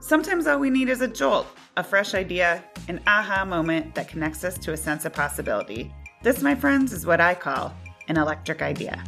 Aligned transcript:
Sometimes 0.00 0.46
all 0.46 0.60
we 0.60 0.70
need 0.70 0.88
is 0.88 1.00
a 1.00 1.08
jolt, 1.08 1.48
a 1.76 1.82
fresh 1.82 2.14
idea, 2.14 2.62
an 2.86 3.00
aha 3.08 3.44
moment 3.44 3.96
that 3.96 4.06
connects 4.06 4.44
us 4.44 4.56
to 4.58 4.72
a 4.72 4.76
sense 4.76 5.04
of 5.04 5.12
possibility. 5.12 5.92
This, 6.22 6.40
my 6.40 6.54
friends, 6.54 6.92
is 6.92 7.04
what 7.04 7.20
I 7.20 7.34
call 7.34 7.74
an 8.06 8.16
electric 8.16 8.62
idea. 8.62 9.02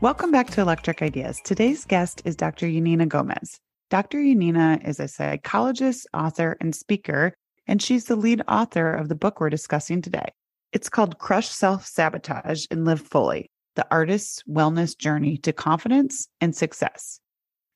Welcome 0.00 0.32
back 0.32 0.50
to 0.50 0.60
Electric 0.60 1.02
Ideas. 1.02 1.40
Today's 1.44 1.84
guest 1.84 2.20
is 2.24 2.34
Dr. 2.34 2.66
Yanina 2.66 3.06
Gomez. 3.06 3.60
Dr. 3.90 4.18
Yanina 4.18 4.86
is 4.86 4.98
a 4.98 5.06
psychologist, 5.06 6.08
author, 6.12 6.56
and 6.60 6.74
speaker, 6.74 7.32
and 7.68 7.80
she's 7.80 8.06
the 8.06 8.16
lead 8.16 8.42
author 8.48 8.92
of 8.92 9.08
the 9.08 9.14
book 9.14 9.40
we're 9.40 9.50
discussing 9.50 10.02
today. 10.02 10.32
It's 10.72 10.88
called 10.88 11.18
Crush 11.18 11.48
Self 11.48 11.86
Sabotage 11.86 12.66
and 12.72 12.84
Live 12.84 13.02
Fully 13.02 13.52
The 13.76 13.86
Artist's 13.88 14.42
Wellness 14.50 14.98
Journey 14.98 15.36
to 15.38 15.52
Confidence 15.52 16.28
and 16.40 16.56
Success. 16.56 17.20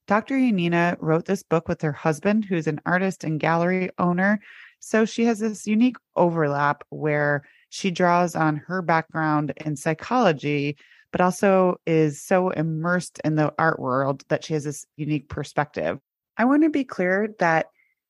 Dr. 0.07 0.35
Yanina 0.35 0.97
wrote 1.01 1.25
this 1.25 1.43
book 1.43 1.67
with 1.67 1.81
her 1.81 1.93
husband, 1.93 2.45
who's 2.45 2.67
an 2.67 2.81
artist 2.85 3.25
and 3.25 3.41
gallery 3.41 3.91
owner. 3.99 4.41
So 4.81 5.05
she 5.07 5.25
has 5.25 5.39
this 5.39 5.67
unique 5.67 5.97
overlap 6.15 6.85
where 6.91 7.45
she 7.71 7.91
draws 7.91 8.37
on 8.37 8.57
her 8.57 8.83
background 8.83 9.53
in 9.65 9.77
psychology, 9.77 10.77
but 11.11 11.23
also 11.23 11.77
is 11.87 12.21
so 12.21 12.51
immersed 12.51 13.19
in 13.25 13.37
the 13.37 13.53
art 13.59 13.81
world 13.81 14.25
that 14.29 14.45
she 14.45 14.53
has 14.53 14.65
this 14.65 14.85
unique 14.97 15.29
perspective. 15.29 15.99
I 16.37 16.45
want 16.45 16.65
to 16.65 16.71
be 16.71 16.85
clear 16.85 17.35
that 17.39 17.67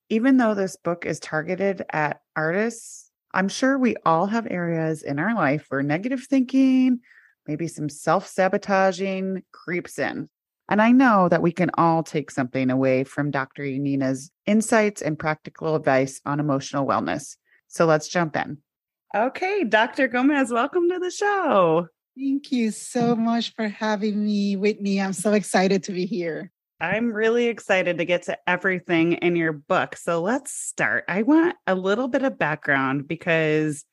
even 0.08 0.36
though 0.36 0.54
this 0.54 0.76
book 0.76 1.06
is 1.06 1.20
targeted 1.20 1.84
at 1.90 2.20
artists, 2.34 3.10
I'm 3.32 3.48
sure 3.48 3.78
we 3.78 3.96
all 4.04 4.26
have 4.26 4.46
areas 4.50 5.02
in 5.02 5.18
our 5.18 5.34
life 5.34 5.66
where 5.68 5.82
negative 5.82 6.24
thinking, 6.28 7.00
maybe 7.46 7.68
some 7.68 7.88
self 7.88 8.26
sabotaging 8.26 9.44
creeps 9.52 9.98
in. 9.98 10.28
And 10.68 10.80
I 10.80 10.92
know 10.92 11.28
that 11.28 11.42
we 11.42 11.52
can 11.52 11.70
all 11.74 12.02
take 12.02 12.30
something 12.30 12.70
away 12.70 13.04
from 13.04 13.30
Dr. 13.30 13.62
Yanina's 13.62 14.30
insights 14.46 15.02
and 15.02 15.18
practical 15.18 15.74
advice 15.74 16.20
on 16.24 16.40
emotional 16.40 16.86
wellness. 16.86 17.36
So 17.68 17.84
let's 17.86 18.08
jump 18.08 18.36
in. 18.36 18.58
Okay, 19.14 19.64
Dr. 19.64 20.08
Gomez, 20.08 20.50
welcome 20.50 20.88
to 20.88 20.98
the 20.98 21.10
show. 21.10 21.88
Thank 22.16 22.50
you 22.50 22.70
so 22.70 23.14
much 23.14 23.54
for 23.54 23.68
having 23.68 24.24
me, 24.24 24.56
Whitney. 24.56 25.00
I'm 25.00 25.12
so 25.12 25.32
excited 25.32 25.82
to 25.84 25.92
be 25.92 26.06
here. 26.06 26.50
I'm 26.80 27.12
really 27.12 27.46
excited 27.46 27.98
to 27.98 28.04
get 28.04 28.22
to 28.24 28.38
everything 28.48 29.14
in 29.14 29.36
your 29.36 29.52
book. 29.52 29.96
So 29.96 30.20
let's 30.20 30.52
start. 30.52 31.04
I 31.08 31.22
want 31.22 31.56
a 31.66 31.74
little 31.74 32.08
bit 32.08 32.22
of 32.22 32.38
background 32.38 33.06
because 33.06 33.84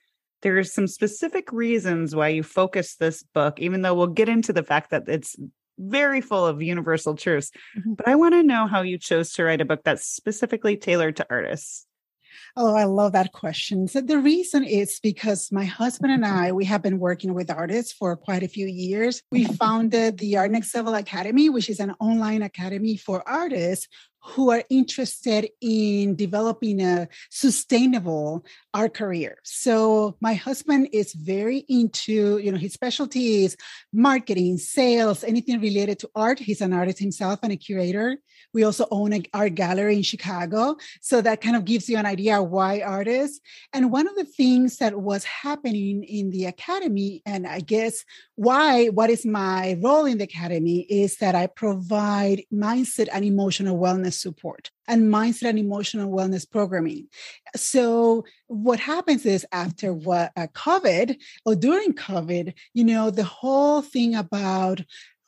there's 0.41 0.73
some 0.73 0.87
specific 0.87 1.51
reasons 1.51 2.15
why 2.15 2.29
you 2.29 2.43
focus 2.43 2.95
this 2.95 3.23
book, 3.23 3.59
even 3.59 3.81
though 3.81 3.93
we'll 3.93 4.07
get 4.07 4.29
into 4.29 4.53
the 4.53 4.63
fact 4.63 4.89
that 4.91 5.07
it's 5.07 5.35
very 5.77 6.21
full 6.21 6.45
of 6.45 6.61
universal 6.61 7.15
truths. 7.15 7.51
Mm-hmm. 7.77 7.93
But 7.93 8.07
I 8.07 8.15
want 8.15 8.33
to 8.33 8.43
know 8.43 8.67
how 8.67 8.81
you 8.81 8.97
chose 8.97 9.33
to 9.33 9.43
write 9.43 9.61
a 9.61 9.65
book 9.65 9.81
that's 9.83 10.05
specifically 10.05 10.77
tailored 10.77 11.17
to 11.17 11.27
artists. 11.29 11.85
Oh, 12.57 12.75
I 12.75 12.83
love 12.83 13.13
that 13.13 13.31
question. 13.31 13.87
So 13.87 14.01
the 14.01 14.19
reason 14.19 14.63
is 14.65 14.99
because 15.01 15.51
my 15.51 15.63
husband 15.63 16.11
and 16.11 16.25
I, 16.25 16.51
we 16.51 16.65
have 16.65 16.81
been 16.81 16.99
working 16.99 17.33
with 17.33 17.49
artists 17.49 17.93
for 17.93 18.15
quite 18.17 18.43
a 18.43 18.47
few 18.47 18.67
years. 18.67 19.23
We 19.31 19.45
founded 19.45 20.17
the 20.17 20.37
Art 20.37 20.51
Next 20.51 20.75
Level 20.75 20.93
Academy, 20.93 21.49
which 21.49 21.69
is 21.69 21.79
an 21.79 21.93
online 21.99 22.41
academy 22.41 22.97
for 22.97 23.27
artists 23.27 23.87
who 24.23 24.51
are 24.51 24.63
interested 24.69 25.49
in 25.61 26.15
developing 26.15 26.79
a 26.81 27.07
sustainable 27.29 28.45
art 28.73 28.93
career. 28.93 29.37
So 29.43 30.15
my 30.21 30.35
husband 30.35 30.89
is 30.93 31.13
very 31.13 31.65
into, 31.67 32.37
you 32.37 32.51
know, 32.51 32.57
his 32.57 32.73
specialty 32.73 33.43
is 33.43 33.57
marketing, 33.91 34.57
sales, 34.57 35.23
anything 35.23 35.59
related 35.59 35.99
to 35.99 36.09
art. 36.15 36.39
He's 36.39 36.61
an 36.61 36.71
artist 36.71 36.99
himself 36.99 37.39
and 37.41 37.51
a 37.51 37.57
curator. 37.57 38.17
We 38.53 38.63
also 38.63 38.85
own 38.91 39.13
an 39.13 39.25
art 39.33 39.55
gallery 39.55 39.95
in 39.95 40.03
Chicago. 40.03 40.77
So 41.01 41.21
that 41.21 41.41
kind 41.41 41.55
of 41.55 41.65
gives 41.65 41.89
you 41.89 41.97
an 41.97 42.05
idea 42.05 42.43
why 42.43 42.81
artists. 42.81 43.39
And 43.73 43.91
one 43.91 44.07
of 44.07 44.15
the 44.15 44.25
things 44.25 44.77
that 44.77 45.01
was 45.01 45.23
happening 45.23 46.03
in 46.03 46.29
the 46.29 46.45
academy, 46.45 47.21
and 47.25 47.47
I 47.47 47.61
guess 47.61 48.03
why, 48.35 48.87
what 48.87 49.09
is 49.09 49.25
my 49.25 49.77
role 49.81 50.05
in 50.05 50.17
the 50.17 50.25
academy 50.25 50.81
is 50.81 51.17
that 51.17 51.33
I 51.33 51.47
provide 51.47 52.43
mindset 52.53 53.07
and 53.11 53.25
emotional 53.25 53.79
wellness 53.79 54.10
support 54.11 54.71
and 54.87 55.11
mindset 55.11 55.49
and 55.49 55.59
emotional 55.59 56.11
wellness 56.11 56.49
programming. 56.49 57.07
So 57.55 58.25
what 58.47 58.79
happens 58.79 59.25
is 59.25 59.45
after 59.51 59.93
what 59.93 60.31
uh, 60.35 60.47
COVID 60.53 61.17
or 61.45 61.55
during 61.55 61.93
COVID, 61.93 62.53
you 62.73 62.83
know, 62.83 63.09
the 63.09 63.23
whole 63.23 63.81
thing 63.81 64.15
about 64.15 64.81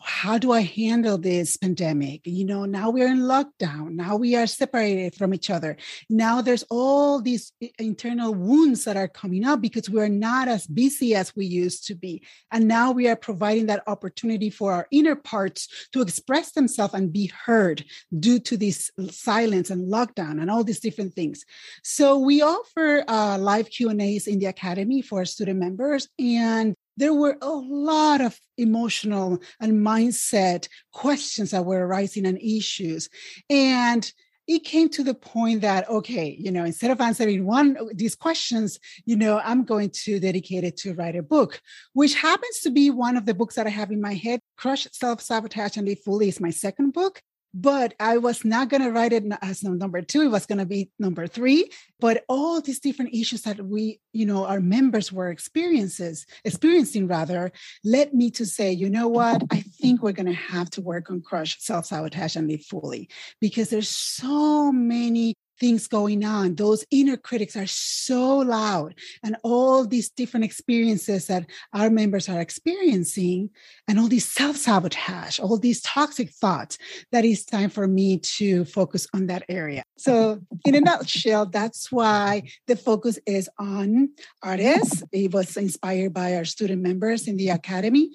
how 0.04 0.38
do 0.38 0.52
I 0.52 0.62
handle 0.62 1.18
this 1.18 1.58
pandemic? 1.58 2.22
You 2.26 2.46
know, 2.46 2.66
now 2.66 2.90
we're 2.90 3.08
in 3.08 3.20
lockdown. 3.20 3.92
Now 3.92 4.16
we 4.16 4.36
are 4.36 4.48
separated 4.48 5.16
from 5.16 5.34
each 5.34 5.50
other. 5.50 5.78
Now 6.10 6.42
there's 6.42 6.64
all 6.70 7.22
these 7.22 7.52
internal 7.80 8.34
wounds 8.34 8.84
that 8.86 8.98
are 8.98 9.08
coming 9.08 9.46
up 9.46 9.62
because 9.62 9.90
we're 9.90 10.10
not 10.10 10.48
as 10.48 10.68
busy 10.68 11.16
as 11.16 11.36
we 11.36 11.46
used 11.46 11.88
to 11.88 11.96
be. 11.96 12.24
And 12.52 12.68
now 12.68 12.92
we 12.92 13.08
are 13.08 13.16
providing 13.16 13.68
that 13.68 13.84
opportunity 13.88 14.50
for 14.50 14.74
our 14.74 14.88
inner 14.92 15.16
parts 15.16 15.68
to 15.94 16.02
express 16.02 16.52
themselves 16.52 16.94
and 16.94 17.12
be 17.12 17.32
heard 17.46 17.86
due 18.18 18.40
to 18.40 18.58
this 18.58 18.92
silence 19.10 19.70
and 19.70 19.92
lockdown 19.92 20.42
and 20.42 20.52
all 20.52 20.64
these 20.64 20.80
different 20.80 21.14
things. 21.14 21.46
So 21.84 22.18
we 22.18 22.42
offer 22.42 23.04
uh, 23.08 23.38
live 23.40 23.70
Q&As 23.70 24.28
in 24.28 24.40
the 24.40 24.46
academy 24.48 25.02
for 25.02 25.26
student 25.26 25.60
members 25.60 26.08
and 26.20 26.76
there 26.98 27.14
were 27.14 27.38
a 27.42 27.50
lot 27.50 28.22
of 28.22 28.40
emotional 28.58 29.40
and 29.60 29.74
mindset 29.86 30.68
questions 30.92 31.52
that 31.52 31.66
were 31.66 31.86
arising 31.86 32.26
and 32.26 32.40
issues. 32.40 33.10
And 33.50 34.12
it 34.48 34.64
came 34.64 34.90
to 34.90 35.04
the 35.04 35.14
point 35.14 35.62
that 35.62 35.90
okay 35.90 36.36
you 36.38 36.52
know 36.52 36.66
instead 36.66 36.92
of 36.92 37.00
answering 37.00 37.46
one 37.46 37.78
these 37.94 38.16
questions 38.16 38.78
you 39.06 39.16
know 39.16 39.40
i'm 39.44 39.64
going 39.64 39.90
to 39.90 40.20
dedicate 40.20 40.64
it 40.64 40.76
to 40.76 40.94
write 40.94 41.16
a 41.16 41.24
book 41.24 41.62
which 41.94 42.16
happens 42.16 42.60
to 42.60 42.70
be 42.70 42.90
one 42.90 43.16
of 43.16 43.26
the 43.26 43.34
books 43.34 43.56
that 43.56 43.68
i 43.68 43.70
have 43.70 43.92
in 43.92 44.02
my 44.02 44.14
head 44.14 44.42
crush 44.58 44.86
self-sabotage 44.92 45.78
and 45.78 45.88
live 45.88 46.02
fully 46.04 46.28
is 46.28 46.42
my 46.42 46.50
second 46.50 46.92
book 46.92 47.22
but 47.54 47.94
I 48.00 48.18
was 48.18 48.44
not 48.44 48.70
going 48.70 48.82
to 48.82 48.92
write 48.92 49.14
it 49.14 49.24
as 49.42 49.64
number 49.64 50.02
two. 50.02 50.22
It 50.22 50.32
was 50.32 50.46
going 50.46 50.58
to 50.58 50.66
be 50.66 50.90
number 50.98 51.28
three. 51.28 51.70
But 52.00 52.24
all 52.28 52.60
these 52.62 52.80
different 52.80 53.14
issues 53.14 53.44
that 53.44 53.64
we, 53.64 54.00
you 54.12 54.26
know, 54.26 54.46
our 54.46 54.60
members 54.60 55.12
were 55.12 55.30
experiences 55.30 56.26
experiencing 56.44 57.08
rather, 57.08 57.52
led 57.84 58.14
me 58.14 58.32
to 58.32 58.46
say, 58.46 58.72
you 58.72 58.90
know 58.90 59.08
what? 59.08 59.44
I 59.52 59.62
think 59.62 60.02
we're 60.02 60.14
going 60.14 60.26
to 60.26 60.34
have 60.34 60.70
to 60.72 60.82
work 60.82 61.12
on 61.12 61.22
crush 61.22 61.58
self 61.60 61.86
sabotage 61.86 62.36
and 62.36 62.48
live 62.48 62.66
fully 62.66 63.10
because 63.40 63.70
there's 63.70 63.90
so 63.90 64.72
many 64.72 65.36
things 65.60 65.88
going 65.88 66.24
on. 66.24 66.56
Those 66.56 66.86
inner 66.92 67.18
critics 67.18 67.56
are 67.56 67.68
so 67.68 68.38
loud, 68.38 68.96
and 69.24 69.36
all 69.44 69.86
these 69.86 70.10
different 70.10 70.46
experiences 70.46 71.28
that 71.28 71.46
our 71.74 71.90
members 71.90 72.30
are 72.30 72.40
experiencing, 72.40 73.50
and 73.88 74.00
all 74.00 74.08
these 74.08 74.30
self 74.30 74.58
sabotage, 74.58 75.40
all 75.40 75.58
these 75.58 75.82
toxic 75.82 76.30
thoughts, 76.30 76.78
that 77.12 77.26
it's 77.26 77.46
time 77.46 77.70
for 77.70 77.88
me 77.88 78.18
to 78.20 78.66
focus 78.66 79.08
on 79.14 79.28
that 79.28 79.44
area. 79.50 79.84
So, 79.98 80.40
in 80.66 80.76
a 80.76 80.82
nutshell, 80.82 81.46
that's 81.46 81.92
why 81.92 82.44
the 82.68 82.76
focus 82.76 83.20
is 83.26 83.50
on 83.60 84.10
artists. 84.42 85.04
It 85.12 85.34
was 85.34 85.56
inspired 85.58 86.14
by 86.14 86.36
our 86.36 86.46
student 86.46 86.82
members 86.82 87.28
in 87.28 87.38
the 87.38 87.50
academy. 87.50 88.12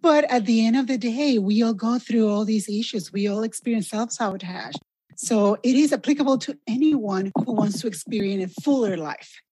But 0.00 0.24
at 0.30 0.46
the 0.46 0.64
end 0.64 0.76
of 0.76 0.86
the 0.86 0.98
day, 0.98 1.38
we 1.38 1.62
all 1.62 1.74
go 1.74 1.98
through 1.98 2.28
all 2.28 2.44
these 2.44 2.68
issues. 2.68 3.12
We 3.12 3.28
all 3.28 3.42
experience 3.42 3.88
self 3.90 4.12
sabotage. 4.12 4.74
So 5.20 5.58
it 5.64 5.74
is 5.74 5.92
applicable 5.92 6.38
to 6.38 6.56
anyone 6.68 7.32
who 7.34 7.52
wants 7.52 7.80
to 7.80 7.88
experience 7.88 8.56
a 8.56 8.60
fuller 8.62 8.96
life. 8.96 9.42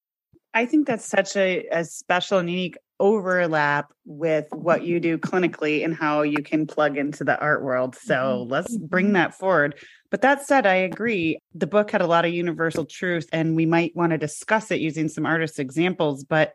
I 0.54 0.64
think 0.64 0.86
that's 0.86 1.04
such 1.04 1.34
a, 1.34 1.66
a 1.72 1.84
special 1.84 2.38
and 2.38 2.48
unique 2.48 2.78
overlap 3.00 3.92
with 4.04 4.46
what 4.52 4.84
you 4.84 5.00
do 5.00 5.18
clinically 5.18 5.84
and 5.84 5.92
how 5.92 6.22
you 6.22 6.40
can 6.42 6.68
plug 6.68 6.96
into 6.96 7.24
the 7.24 7.36
art 7.40 7.64
world. 7.64 7.96
So 7.96 8.14
mm-hmm. 8.14 8.50
let's 8.50 8.76
bring 8.76 9.06
mm-hmm. 9.06 9.14
that 9.14 9.34
forward. 9.34 9.74
But 10.12 10.22
that 10.22 10.46
said, 10.46 10.66
I 10.66 10.76
agree. 10.76 11.40
The 11.52 11.66
book 11.66 11.90
had 11.90 12.00
a 12.00 12.06
lot 12.06 12.24
of 12.24 12.32
universal 12.32 12.84
truth, 12.84 13.28
and 13.32 13.56
we 13.56 13.66
might 13.66 13.94
want 13.96 14.12
to 14.12 14.18
discuss 14.18 14.70
it 14.70 14.80
using 14.80 15.08
some 15.08 15.26
artist 15.26 15.58
examples. 15.58 16.22
But 16.22 16.54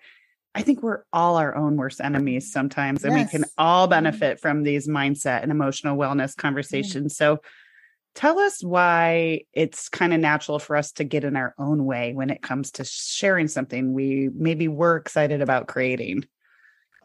I 0.55 0.61
think 0.61 0.81
we're 0.81 1.03
all 1.11 1.35
our 1.35 1.53
own 1.53 1.75
worst 1.75 1.99
enemies 1.99 2.51
sometimes, 2.51 3.03
and 3.03 3.15
yes. 3.15 3.25
we 3.25 3.39
can 3.39 3.49
all 3.57 3.87
benefit 3.87 4.39
from 4.39 4.63
these 4.63 4.87
mindset 4.87 5.43
and 5.43 5.51
emotional 5.51 5.97
wellness 5.97 6.35
conversations. 6.35 7.17
So 7.17 7.39
Tell 8.13 8.39
us 8.39 8.63
why 8.63 9.41
it's 9.53 9.87
kind 9.87 10.13
of 10.13 10.19
natural 10.19 10.59
for 10.59 10.75
us 10.75 10.91
to 10.93 11.03
get 11.03 11.23
in 11.23 11.35
our 11.35 11.55
own 11.57 11.85
way 11.85 12.13
when 12.13 12.29
it 12.29 12.41
comes 12.41 12.71
to 12.71 12.83
sharing 12.83 13.47
something 13.47 13.93
we 13.93 14.29
maybe 14.35 14.67
we're 14.67 14.97
excited 14.97 15.41
about 15.41 15.67
creating 15.67 16.25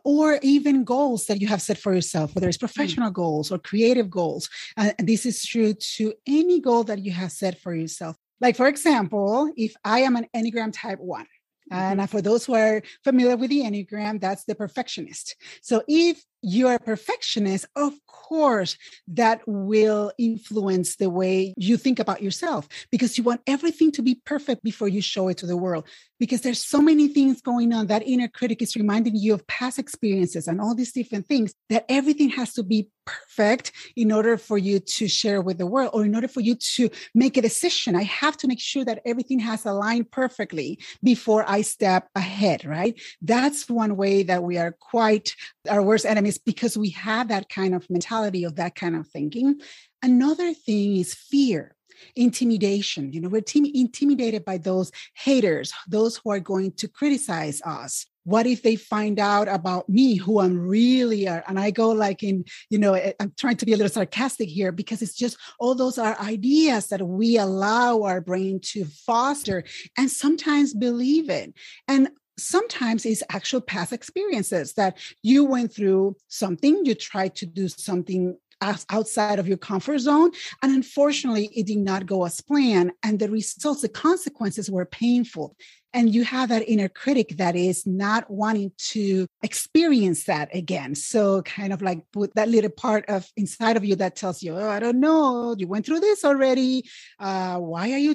or 0.06 0.38
even 0.42 0.84
goals 0.84 1.26
that 1.26 1.40
you 1.40 1.48
have 1.48 1.60
set 1.60 1.78
for 1.78 1.92
yourself, 1.92 2.32
whether 2.32 2.48
it's 2.48 2.58
hmm. 2.58 2.66
professional 2.66 3.10
mm. 3.10 3.14
goals 3.14 3.50
or 3.50 3.58
creative 3.58 4.08
goals. 4.08 4.48
And 4.76 4.94
this 5.00 5.26
is 5.26 5.44
true 5.44 5.74
to 5.74 6.14
any 6.28 6.60
goal 6.60 6.84
that 6.84 7.04
you 7.04 7.10
have 7.10 7.32
set 7.32 7.58
for 7.58 7.74
yourself. 7.74 8.16
Like, 8.40 8.54
for 8.54 8.68
example, 8.68 9.50
if 9.56 9.74
I 9.84 10.00
am 10.00 10.14
an 10.14 10.28
Enneagram 10.34 10.72
type 10.72 11.00
one, 11.00 11.26
and 11.72 11.98
mm-hmm. 11.98 12.06
for 12.06 12.22
those 12.22 12.46
who 12.46 12.54
are 12.54 12.82
familiar 13.02 13.36
with 13.36 13.50
the 13.50 13.62
Enneagram, 13.62 14.20
that's 14.20 14.44
the 14.44 14.54
perfectionist. 14.54 15.34
So 15.62 15.82
if 15.88 16.22
you're 16.48 16.74
a 16.74 16.78
perfectionist, 16.78 17.66
of 17.74 17.92
course, 18.06 18.76
that 19.08 19.40
will 19.46 20.12
influence 20.16 20.94
the 20.94 21.10
way 21.10 21.52
you 21.56 21.76
think 21.76 21.98
about 21.98 22.22
yourself 22.22 22.68
because 22.92 23.18
you 23.18 23.24
want 23.24 23.40
everything 23.48 23.90
to 23.90 24.00
be 24.00 24.20
perfect 24.24 24.62
before 24.62 24.86
you 24.86 25.02
show 25.02 25.26
it 25.26 25.38
to 25.38 25.46
the 25.46 25.56
world. 25.56 25.88
Because 26.20 26.42
there's 26.42 26.64
so 26.64 26.80
many 26.80 27.08
things 27.08 27.42
going 27.42 27.72
on. 27.72 27.88
That 27.88 28.06
inner 28.06 28.28
critic 28.28 28.62
is 28.62 28.76
reminding 28.76 29.16
you 29.16 29.34
of 29.34 29.46
past 29.48 29.78
experiences 29.78 30.46
and 30.46 30.60
all 30.60 30.74
these 30.74 30.92
different 30.92 31.26
things 31.26 31.52
that 31.68 31.84
everything 31.88 32.30
has 32.30 32.54
to 32.54 32.62
be 32.62 32.88
perfect 33.04 33.72
in 33.96 34.10
order 34.10 34.38
for 34.38 34.56
you 34.56 34.80
to 34.80 35.08
share 35.08 35.40
with 35.42 35.58
the 35.58 35.66
world 35.66 35.90
or 35.92 36.04
in 36.04 36.14
order 36.14 36.28
for 36.28 36.40
you 36.40 36.54
to 36.54 36.88
make 37.14 37.36
a 37.36 37.42
decision. 37.42 37.94
I 37.94 38.04
have 38.04 38.36
to 38.38 38.48
make 38.48 38.60
sure 38.60 38.84
that 38.84 39.02
everything 39.04 39.40
has 39.40 39.66
aligned 39.66 40.10
perfectly 40.10 40.78
before 41.02 41.44
I 41.46 41.60
step 41.62 42.08
ahead, 42.14 42.64
right? 42.64 42.98
That's 43.20 43.68
one 43.68 43.96
way 43.96 44.22
that 44.24 44.42
we 44.42 44.58
are 44.58 44.72
quite 44.72 45.34
our 45.68 45.82
worst 45.82 46.06
enemies 46.06 46.35
because 46.38 46.76
we 46.76 46.90
have 46.90 47.28
that 47.28 47.48
kind 47.48 47.74
of 47.74 47.88
mentality 47.90 48.44
of 48.44 48.56
that 48.56 48.74
kind 48.74 48.96
of 48.96 49.06
thinking. 49.08 49.60
Another 50.02 50.52
thing 50.54 50.96
is 50.96 51.14
fear 51.14 51.76
intimidation. 52.14 53.12
You 53.12 53.20
know, 53.20 53.28
we're 53.28 53.42
intimidated 53.54 54.44
by 54.44 54.58
those 54.58 54.90
haters, 55.14 55.72
those 55.88 56.16
who 56.16 56.30
are 56.30 56.40
going 56.40 56.72
to 56.72 56.88
criticize 56.88 57.62
us. 57.62 58.06
What 58.24 58.46
if 58.46 58.62
they 58.62 58.74
find 58.74 59.20
out 59.20 59.46
about 59.46 59.88
me, 59.88 60.16
who 60.16 60.40
I'm 60.40 60.58
really 60.58 61.28
are? 61.28 61.44
And 61.46 61.60
I 61.60 61.70
go 61.70 61.90
like 61.90 62.24
in, 62.24 62.44
you 62.70 62.78
know, 62.78 62.94
eh, 62.94 63.12
I'm 63.20 63.32
trying 63.36 63.56
to 63.58 63.66
be 63.66 63.72
a 63.72 63.76
little 63.76 63.92
sarcastic 63.92 64.48
here 64.48 64.72
because 64.72 65.00
it's 65.00 65.14
just 65.14 65.36
all 65.60 65.76
those 65.76 65.96
are 65.96 66.18
ideas 66.20 66.88
that 66.88 67.06
we 67.06 67.38
allow 67.38 68.02
our 68.02 68.20
brain 68.20 68.58
to 68.72 68.84
foster 68.84 69.62
and 69.96 70.10
sometimes 70.10 70.74
believe 70.74 71.30
it. 71.30 71.54
And 71.86 72.08
sometimes 72.38 73.06
it's 73.06 73.22
actual 73.30 73.60
past 73.60 73.92
experiences 73.92 74.74
that 74.74 74.98
you 75.22 75.44
went 75.44 75.72
through 75.72 76.16
something, 76.28 76.84
you 76.84 76.94
tried 76.94 77.34
to 77.36 77.46
do 77.46 77.68
something 77.68 78.36
outside 78.62 79.38
of 79.38 79.48
your 79.48 79.58
comfort 79.58 79.98
zone. 79.98 80.30
And 80.62 80.74
unfortunately, 80.74 81.50
it 81.54 81.66
did 81.66 81.78
not 81.78 82.06
go 82.06 82.24
as 82.24 82.40
planned. 82.40 82.92
And 83.02 83.18
the 83.18 83.30
results, 83.30 83.82
the 83.82 83.88
consequences 83.88 84.70
were 84.70 84.86
painful. 84.86 85.56
And 85.92 86.14
you 86.14 86.24
have 86.24 86.50
that 86.50 86.68
inner 86.68 86.88
critic 86.88 87.36
that 87.38 87.56
is 87.56 87.86
not 87.86 88.30
wanting 88.30 88.72
to 88.90 89.26
experience 89.42 90.24
that 90.24 90.54
again. 90.54 90.94
So, 90.94 91.40
kind 91.42 91.72
of 91.72 91.80
like 91.80 92.02
put 92.12 92.34
that 92.34 92.50
little 92.50 92.70
part 92.70 93.06
of 93.08 93.26
inside 93.36 93.78
of 93.78 93.84
you 93.84 93.96
that 93.96 94.14
tells 94.14 94.42
you, 94.42 94.54
oh, 94.54 94.68
I 94.68 94.78
don't 94.78 95.00
know, 95.00 95.54
you 95.56 95.66
went 95.66 95.86
through 95.86 96.00
this 96.00 96.22
already. 96.22 96.84
Uh, 97.18 97.58
why 97.58 97.92
are 97.92 97.98
you 97.98 98.14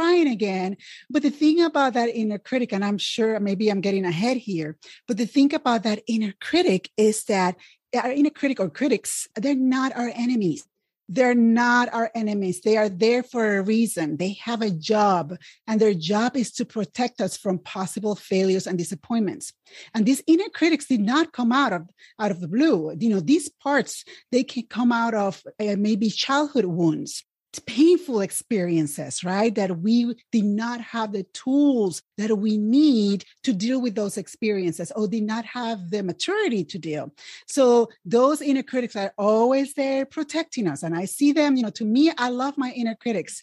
trying 0.00 0.28
again. 0.28 0.76
But 1.10 1.22
the 1.22 1.30
thing 1.30 1.60
about 1.60 1.94
that 1.94 2.08
inner 2.08 2.38
critic, 2.38 2.72
and 2.72 2.84
I'm 2.84 2.98
sure 2.98 3.38
maybe 3.38 3.68
I'm 3.68 3.82
getting 3.82 4.06
ahead 4.06 4.38
here, 4.38 4.76
but 5.06 5.16
the 5.18 5.26
thing 5.26 5.52
about 5.54 5.82
that 5.82 6.02
inner 6.06 6.34
critic 6.40 6.90
is 6.96 7.24
that 7.24 7.56
our 7.94 8.10
inner 8.10 8.30
critic 8.30 8.60
or 8.60 8.70
critics, 8.70 9.28
they're 9.34 9.54
not 9.54 9.94
our 9.94 10.10
enemies. 10.14 10.64
They're 11.12 11.34
not 11.34 11.92
our 11.92 12.08
enemies. 12.14 12.60
They 12.60 12.76
are 12.76 12.88
there 12.88 13.24
for 13.24 13.58
a 13.58 13.62
reason. 13.62 14.16
They 14.16 14.34
have 14.44 14.62
a 14.62 14.70
job, 14.70 15.36
and 15.66 15.80
their 15.80 15.92
job 15.92 16.36
is 16.36 16.52
to 16.52 16.64
protect 16.64 17.20
us 17.20 17.36
from 17.36 17.58
possible 17.58 18.14
failures 18.14 18.68
and 18.68 18.78
disappointments. 18.78 19.52
And 19.92 20.06
these 20.06 20.22
inner 20.28 20.48
critics 20.54 20.86
did 20.86 21.00
not 21.00 21.32
come 21.32 21.50
out 21.50 21.72
of 21.72 21.82
out 22.20 22.30
of 22.30 22.40
the 22.40 22.46
blue. 22.46 22.96
You 22.96 23.08
know, 23.10 23.18
these 23.18 23.48
parts 23.48 24.04
they 24.30 24.44
can 24.44 24.66
come 24.68 24.92
out 24.92 25.14
of 25.14 25.42
uh, 25.58 25.74
maybe 25.76 26.10
childhood 26.10 26.66
wounds 26.66 27.24
painful 27.58 28.20
experiences, 28.20 29.24
right? 29.24 29.52
That 29.54 29.80
we 29.80 30.14
did 30.30 30.44
not 30.44 30.80
have 30.80 31.12
the 31.12 31.24
tools 31.34 32.00
that 32.16 32.36
we 32.36 32.56
need 32.56 33.24
to 33.42 33.52
deal 33.52 33.80
with 33.80 33.96
those 33.96 34.16
experiences 34.16 34.92
or 34.94 35.08
did 35.08 35.24
not 35.24 35.44
have 35.46 35.90
the 35.90 36.02
maturity 36.02 36.64
to 36.64 36.78
deal. 36.78 37.12
So 37.48 37.88
those 38.04 38.40
inner 38.40 38.62
critics 38.62 38.94
are 38.94 39.12
always 39.18 39.74
there 39.74 40.06
protecting 40.06 40.68
us. 40.68 40.84
And 40.84 40.94
I 40.94 41.06
see 41.06 41.32
them, 41.32 41.56
you 41.56 41.64
know, 41.64 41.70
to 41.70 41.84
me, 41.84 42.12
I 42.16 42.28
love 42.28 42.56
my 42.56 42.70
inner 42.70 42.94
critics. 42.94 43.42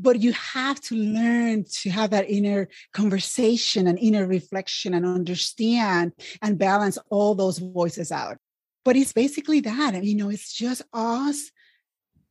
But 0.00 0.20
you 0.20 0.32
have 0.32 0.80
to 0.82 0.96
learn 0.96 1.66
to 1.82 1.90
have 1.90 2.10
that 2.10 2.28
inner 2.28 2.68
conversation 2.92 3.86
and 3.86 3.96
inner 4.00 4.26
reflection 4.26 4.92
and 4.92 5.06
understand 5.06 6.12
and 6.42 6.58
balance 6.58 6.98
all 7.10 7.36
those 7.36 7.58
voices 7.58 8.10
out. 8.10 8.38
But 8.84 8.96
it's 8.96 9.12
basically 9.12 9.60
that. 9.60 10.02
You 10.02 10.16
know, 10.16 10.30
it's 10.30 10.52
just 10.52 10.82
us 10.92 11.52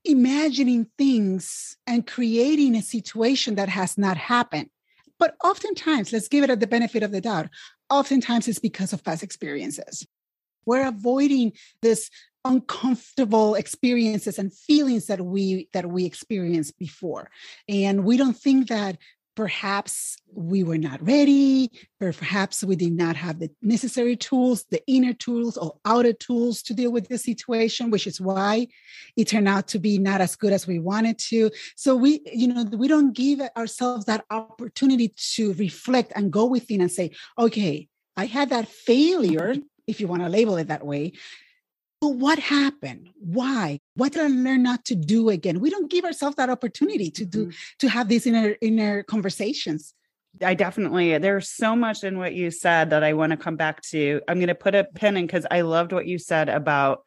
imagining 0.05 0.87
things 0.97 1.77
and 1.87 2.05
creating 2.05 2.75
a 2.75 2.81
situation 2.81 3.55
that 3.55 3.69
has 3.69 3.97
not 3.97 4.17
happened. 4.17 4.69
But 5.19 5.35
oftentimes, 5.43 6.11
let's 6.11 6.27
give 6.27 6.43
it 6.43 6.59
the 6.59 6.67
benefit 6.67 7.03
of 7.03 7.11
the 7.11 7.21
doubt. 7.21 7.49
Oftentimes, 7.89 8.47
it's 8.47 8.59
because 8.59 8.93
of 8.93 9.03
past 9.03 9.23
experiences. 9.23 10.05
We're 10.65 10.87
avoiding 10.87 11.53
this 11.81 12.09
uncomfortable 12.45 13.55
experiences 13.55 14.37
and 14.37 14.53
feelings 14.53 15.07
that 15.07 15.21
we 15.21 15.69
that 15.71 15.85
we 15.85 16.03
experienced 16.05 16.77
before 16.77 17.29
and 17.69 18.03
we 18.03 18.17
don't 18.17 18.35
think 18.35 18.67
that 18.67 18.97
perhaps 19.35 20.17
we 20.33 20.63
were 20.63 20.77
not 20.77 21.01
ready 21.05 21.71
or 21.99 22.13
perhaps 22.13 22.63
we 22.63 22.75
did 22.75 22.93
not 22.93 23.15
have 23.15 23.39
the 23.39 23.49
necessary 23.61 24.15
tools 24.15 24.65
the 24.71 24.81
inner 24.87 25.13
tools 25.13 25.57
or 25.57 25.75
outer 25.85 26.13
tools 26.13 26.61
to 26.61 26.73
deal 26.73 26.91
with 26.91 27.07
the 27.07 27.17
situation 27.17 27.89
which 27.89 28.07
is 28.07 28.21
why 28.21 28.67
it 29.15 29.27
turned 29.27 29.47
out 29.47 29.67
to 29.67 29.79
be 29.79 29.97
not 29.97 30.21
as 30.21 30.35
good 30.35 30.53
as 30.53 30.67
we 30.67 30.79
wanted 30.79 31.17
to. 31.17 31.49
So 31.75 31.95
we 31.95 32.21
you 32.31 32.47
know 32.47 32.63
we 32.63 32.87
don't 32.87 33.13
give 33.13 33.41
ourselves 33.57 34.05
that 34.05 34.25
opportunity 34.29 35.13
to 35.35 35.53
reflect 35.53 36.11
and 36.15 36.31
go 36.31 36.45
within 36.45 36.81
and 36.81 36.91
say 36.91 37.11
okay 37.37 37.87
i 38.17 38.25
had 38.25 38.49
that 38.49 38.67
failure 38.67 39.55
if 39.87 39.99
you 39.99 40.07
want 40.07 40.21
to 40.21 40.29
label 40.29 40.57
it 40.57 40.67
that 40.67 40.85
way 40.85 41.13
but 42.03 42.15
what 42.17 42.37
happened? 42.37 43.11
Why? 43.17 43.79
What 43.95 44.11
did 44.11 44.23
I 44.23 44.27
learn 44.27 44.61
not 44.61 44.83
to 44.85 44.95
do 44.95 45.29
again? 45.29 45.61
We 45.61 45.69
don't 45.69 45.89
give 45.89 46.03
ourselves 46.03 46.35
that 46.35 46.49
opportunity 46.49 47.09
to 47.11 47.23
do 47.23 47.45
mm-hmm. 47.45 47.57
to 47.79 47.87
have 47.87 48.09
these 48.09 48.27
inner 48.27 48.57
inner 48.59 49.03
conversations. 49.03 49.93
I 50.41 50.53
definitely 50.53 51.17
there's 51.17 51.49
so 51.49 51.77
much 51.77 52.03
in 52.03 52.17
what 52.17 52.33
you 52.33 52.51
said 52.51 52.89
that 52.89 53.05
I 53.05 53.13
want 53.13 53.31
to 53.31 53.37
come 53.37 53.55
back 53.55 53.81
to. 53.83 54.19
I'm 54.27 54.35
going 54.35 54.49
to 54.49 54.55
put 54.55 54.75
a 54.75 54.83
pin 54.83 55.15
in 55.15 55.27
because 55.27 55.45
I 55.49 55.61
loved 55.61 55.93
what 55.93 56.05
you 56.05 56.19
said 56.19 56.49
about 56.49 57.03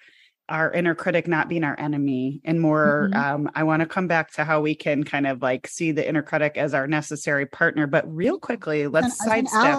our 0.49 0.73
inner 0.73 0.95
critic 0.95 1.29
not 1.29 1.51
being 1.51 1.65
our 1.65 1.79
enemy 1.79 2.41
and 2.45 2.59
more 2.59 3.11
mm-hmm. 3.13 3.21
um, 3.21 3.51
i 3.57 3.65
want 3.65 3.81
to 3.81 3.87
come 3.87 4.07
back 4.07 4.31
to 4.31 4.45
how 4.45 4.61
we 4.61 4.77
can 4.77 5.03
kind 5.03 5.27
of 5.27 5.43
like 5.43 5.67
see 5.67 5.91
the 5.91 6.09
inner 6.09 6.23
critic 6.23 6.57
as 6.57 6.73
our 6.73 6.87
necessary 6.87 7.47
partner 7.47 7.89
but 7.89 8.07
real 8.07 8.39
quickly 8.39 8.87
let's 8.87 9.19
sidestep 9.19 9.77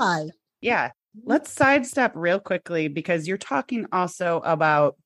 yeah 0.60 0.88
mm-hmm. 0.88 1.20
let's 1.24 1.50
sidestep 1.54 2.12
real 2.16 2.38
quickly 2.38 2.90
because 2.90 3.30
you're 3.30 3.38
talking 3.38 3.86
also 3.94 4.42
about 4.44 4.98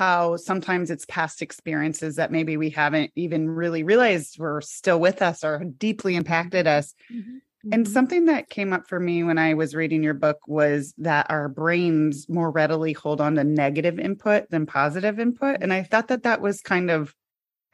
how 0.00 0.34
sometimes 0.34 0.90
it's 0.90 1.04
past 1.04 1.42
experiences 1.42 2.16
that 2.16 2.32
maybe 2.32 2.56
we 2.56 2.70
haven't 2.70 3.10
even 3.16 3.50
really 3.50 3.82
realized 3.82 4.38
were 4.38 4.62
still 4.62 4.98
with 4.98 5.20
us 5.20 5.44
or 5.44 5.62
deeply 5.76 6.16
impacted 6.16 6.66
us. 6.66 6.94
Mm-hmm. 7.12 7.36
And 7.70 7.84
mm-hmm. 7.84 7.92
something 7.92 8.24
that 8.24 8.48
came 8.48 8.72
up 8.72 8.88
for 8.88 8.98
me 8.98 9.24
when 9.24 9.36
I 9.36 9.52
was 9.52 9.74
reading 9.74 10.02
your 10.02 10.14
book 10.14 10.38
was 10.46 10.94
that 10.96 11.26
our 11.28 11.50
brains 11.50 12.30
more 12.30 12.50
readily 12.50 12.94
hold 12.94 13.20
on 13.20 13.34
to 13.34 13.44
negative 13.44 13.98
input 13.98 14.48
than 14.48 14.64
positive 14.64 15.20
input. 15.20 15.58
And 15.60 15.70
I 15.70 15.82
thought 15.82 16.08
that 16.08 16.22
that 16.22 16.40
was 16.40 16.62
kind 16.62 16.90
of 16.90 17.14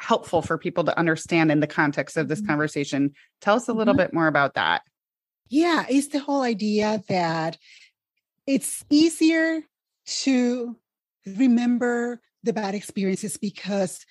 helpful 0.00 0.42
for 0.42 0.58
people 0.58 0.82
to 0.82 0.98
understand 0.98 1.52
in 1.52 1.60
the 1.60 1.68
context 1.68 2.16
of 2.16 2.26
this 2.26 2.40
mm-hmm. 2.40 2.48
conversation. 2.48 3.12
Tell 3.40 3.54
us 3.54 3.68
a 3.68 3.72
little 3.72 3.94
mm-hmm. 3.94 3.98
bit 3.98 4.14
more 4.14 4.26
about 4.26 4.54
that. 4.54 4.82
Yeah, 5.48 5.86
it's 5.88 6.08
the 6.08 6.18
whole 6.18 6.42
idea 6.42 7.04
that 7.08 7.56
it's 8.48 8.84
easier 8.90 9.60
to 10.06 10.76
remember 11.26 12.20
the 12.42 12.52
bad 12.52 12.74
experiences 12.74 13.36
because 13.36 14.04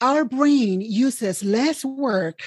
our 0.00 0.24
brain 0.24 0.80
uses 0.80 1.44
less 1.44 1.84
work 1.84 2.42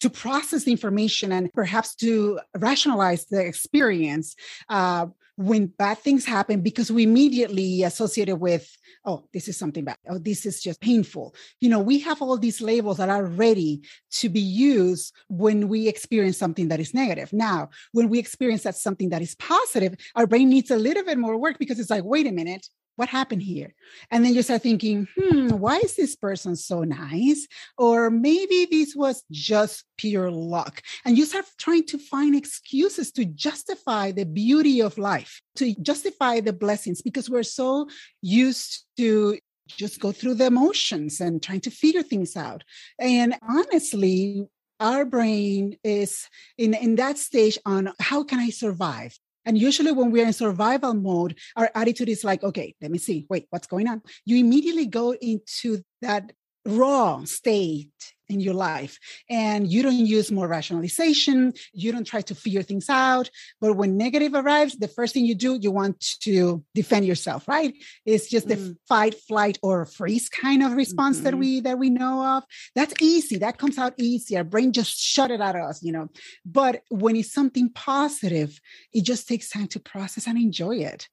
to 0.00 0.10
process 0.10 0.64
the 0.64 0.70
information 0.70 1.32
and 1.32 1.52
perhaps 1.52 1.94
to 1.96 2.38
rationalize 2.56 3.26
the 3.26 3.44
experience 3.44 4.36
uh, 4.68 5.06
when 5.36 5.66
bad 5.66 5.98
things 5.98 6.24
happen 6.24 6.60
because 6.60 6.90
we 6.90 7.04
immediately 7.04 7.84
associate 7.84 8.28
it 8.28 8.38
with 8.38 8.76
oh 9.04 9.24
this 9.32 9.46
is 9.46 9.56
something 9.56 9.84
bad. 9.84 9.96
Oh 10.08 10.18
this 10.18 10.44
is 10.44 10.60
just 10.60 10.80
painful. 10.80 11.34
You 11.60 11.68
know 11.68 11.78
we 11.78 12.00
have 12.00 12.20
all 12.20 12.36
these 12.36 12.60
labels 12.60 12.96
that 12.96 13.08
are 13.08 13.24
ready 13.24 13.82
to 14.14 14.28
be 14.28 14.40
used 14.40 15.14
when 15.28 15.68
we 15.68 15.86
experience 15.86 16.36
something 16.36 16.68
that 16.68 16.80
is 16.80 16.92
negative. 16.92 17.32
Now 17.32 17.70
when 17.92 18.08
we 18.08 18.18
experience 18.18 18.64
that 18.64 18.76
something 18.76 19.10
that 19.10 19.22
is 19.22 19.36
positive 19.36 19.94
our 20.16 20.26
brain 20.26 20.48
needs 20.48 20.72
a 20.72 20.76
little 20.76 21.04
bit 21.04 21.18
more 21.18 21.36
work 21.36 21.58
because 21.58 21.78
it's 21.78 21.90
like 21.90 22.04
wait 22.04 22.26
a 22.26 22.32
minute 22.32 22.66
what 22.98 23.08
happened 23.08 23.42
here? 23.42 23.74
And 24.10 24.24
then 24.24 24.34
you 24.34 24.42
start 24.42 24.62
thinking, 24.62 25.06
hmm, 25.16 25.50
why 25.50 25.76
is 25.78 25.94
this 25.94 26.16
person 26.16 26.56
so 26.56 26.82
nice? 26.82 27.46
Or 27.78 28.10
maybe 28.10 28.66
this 28.68 28.96
was 28.96 29.22
just 29.30 29.84
pure 29.96 30.32
luck. 30.32 30.82
And 31.04 31.16
you 31.16 31.24
start 31.24 31.44
trying 31.58 31.84
to 31.86 31.98
find 31.98 32.34
excuses 32.34 33.12
to 33.12 33.24
justify 33.24 34.10
the 34.10 34.26
beauty 34.26 34.82
of 34.82 34.98
life, 34.98 35.40
to 35.56 35.76
justify 35.80 36.40
the 36.40 36.52
blessings, 36.52 37.00
because 37.00 37.30
we're 37.30 37.44
so 37.44 37.88
used 38.20 38.84
to 38.96 39.38
just 39.68 40.00
go 40.00 40.10
through 40.10 40.34
the 40.34 40.46
emotions 40.46 41.20
and 41.20 41.40
trying 41.40 41.60
to 41.60 41.70
figure 41.70 42.02
things 42.02 42.36
out. 42.36 42.64
And 42.98 43.36
honestly, 43.48 44.44
our 44.80 45.04
brain 45.04 45.76
is 45.84 46.26
in, 46.56 46.74
in 46.74 46.96
that 46.96 47.18
stage 47.18 47.58
on 47.64 47.92
how 48.00 48.24
can 48.24 48.40
I 48.40 48.50
survive? 48.50 49.16
And 49.48 49.56
usually, 49.56 49.92
when 49.92 50.10
we're 50.10 50.26
in 50.26 50.34
survival 50.34 50.92
mode, 50.92 51.38
our 51.56 51.70
attitude 51.74 52.10
is 52.10 52.22
like, 52.22 52.44
okay, 52.44 52.74
let 52.82 52.90
me 52.90 52.98
see, 52.98 53.24
wait, 53.30 53.46
what's 53.48 53.66
going 53.66 53.88
on? 53.88 54.02
You 54.26 54.36
immediately 54.36 54.84
go 54.84 55.12
into 55.14 55.80
that 56.02 56.32
raw 56.66 57.24
state 57.24 57.88
in 58.28 58.40
your 58.40 58.54
life 58.54 58.98
and 59.30 59.70
you 59.70 59.82
don't 59.82 59.94
use 59.94 60.30
more 60.30 60.48
rationalization 60.48 61.52
you 61.72 61.92
don't 61.92 62.06
try 62.06 62.20
to 62.20 62.34
figure 62.34 62.62
things 62.62 62.88
out 62.88 63.30
but 63.60 63.74
when 63.74 63.96
negative 63.96 64.34
arrives 64.34 64.76
the 64.76 64.88
first 64.88 65.14
thing 65.14 65.24
you 65.24 65.34
do 65.34 65.58
you 65.60 65.70
want 65.70 65.98
to 66.20 66.64
defend 66.74 67.06
yourself 67.06 67.48
right 67.48 67.74
it's 68.04 68.28
just 68.28 68.48
mm-hmm. 68.48 68.68
the 68.68 68.76
fight 68.88 69.14
flight 69.26 69.58
or 69.62 69.86
freeze 69.86 70.28
kind 70.28 70.62
of 70.62 70.72
response 70.72 71.16
mm-hmm. 71.16 71.24
that 71.24 71.34
we 71.38 71.60
that 71.60 71.78
we 71.78 71.90
know 71.90 72.36
of 72.36 72.44
that's 72.74 72.94
easy 73.00 73.38
that 73.38 73.58
comes 73.58 73.78
out 73.78 73.94
easy 73.98 74.36
our 74.36 74.44
brain 74.44 74.72
just 74.72 74.98
shut 74.98 75.30
it 75.30 75.40
out 75.40 75.56
of 75.56 75.62
us 75.62 75.82
you 75.82 75.92
know 75.92 76.08
but 76.44 76.82
when 76.90 77.16
it's 77.16 77.32
something 77.32 77.70
positive 77.70 78.60
it 78.92 79.04
just 79.04 79.26
takes 79.26 79.50
time 79.50 79.66
to 79.66 79.80
process 79.80 80.26
and 80.26 80.38
enjoy 80.38 80.76
it 80.76 81.08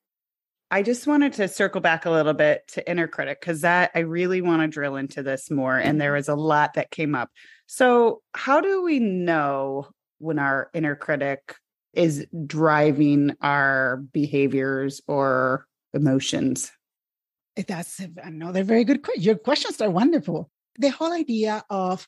I 0.72 0.82
just 0.82 1.06
wanted 1.06 1.34
to 1.34 1.48
circle 1.48 1.80
back 1.80 2.06
a 2.06 2.12
little 2.12 2.34
bit 2.34 2.68
to 2.70 2.90
inner 2.90 3.08
critic 3.08 3.40
because 3.40 3.62
that 3.62 3.92
I 3.94 4.00
really 4.00 4.42
want 4.42 4.62
to 4.62 4.68
drill 4.68 4.96
into 4.96 5.22
this 5.22 5.52
more. 5.52 5.78
And 5.78 6.02
there 6.02 6.14
was 6.14 6.28
a 6.28 6.36
lot 6.36 6.74
that 6.74 6.90
came 6.90 7.14
up. 7.14 7.30
So, 7.68 8.22
how 8.34 8.62
do 8.62 8.84
we 8.84 9.00
know 9.00 9.88
when 10.18 10.40
our 10.40 10.70
inner 10.74 10.96
critic 10.96 11.56
is 11.94 12.26
driving 12.46 13.36
our 13.42 13.98
behaviors 13.98 15.02
or 15.08 15.68
emotions? 15.94 16.72
Eh, 17.58 17.64
that's 17.68 18.02
another 18.18 18.64
very 18.64 18.84
good 18.84 19.04
question. 19.04 19.24
Your 19.24 19.36
questions 19.36 19.80
are 19.82 19.90
wonderful. 19.90 20.50
The 20.78 20.90
whole 20.90 21.14
idea 21.14 21.64
of, 21.70 22.08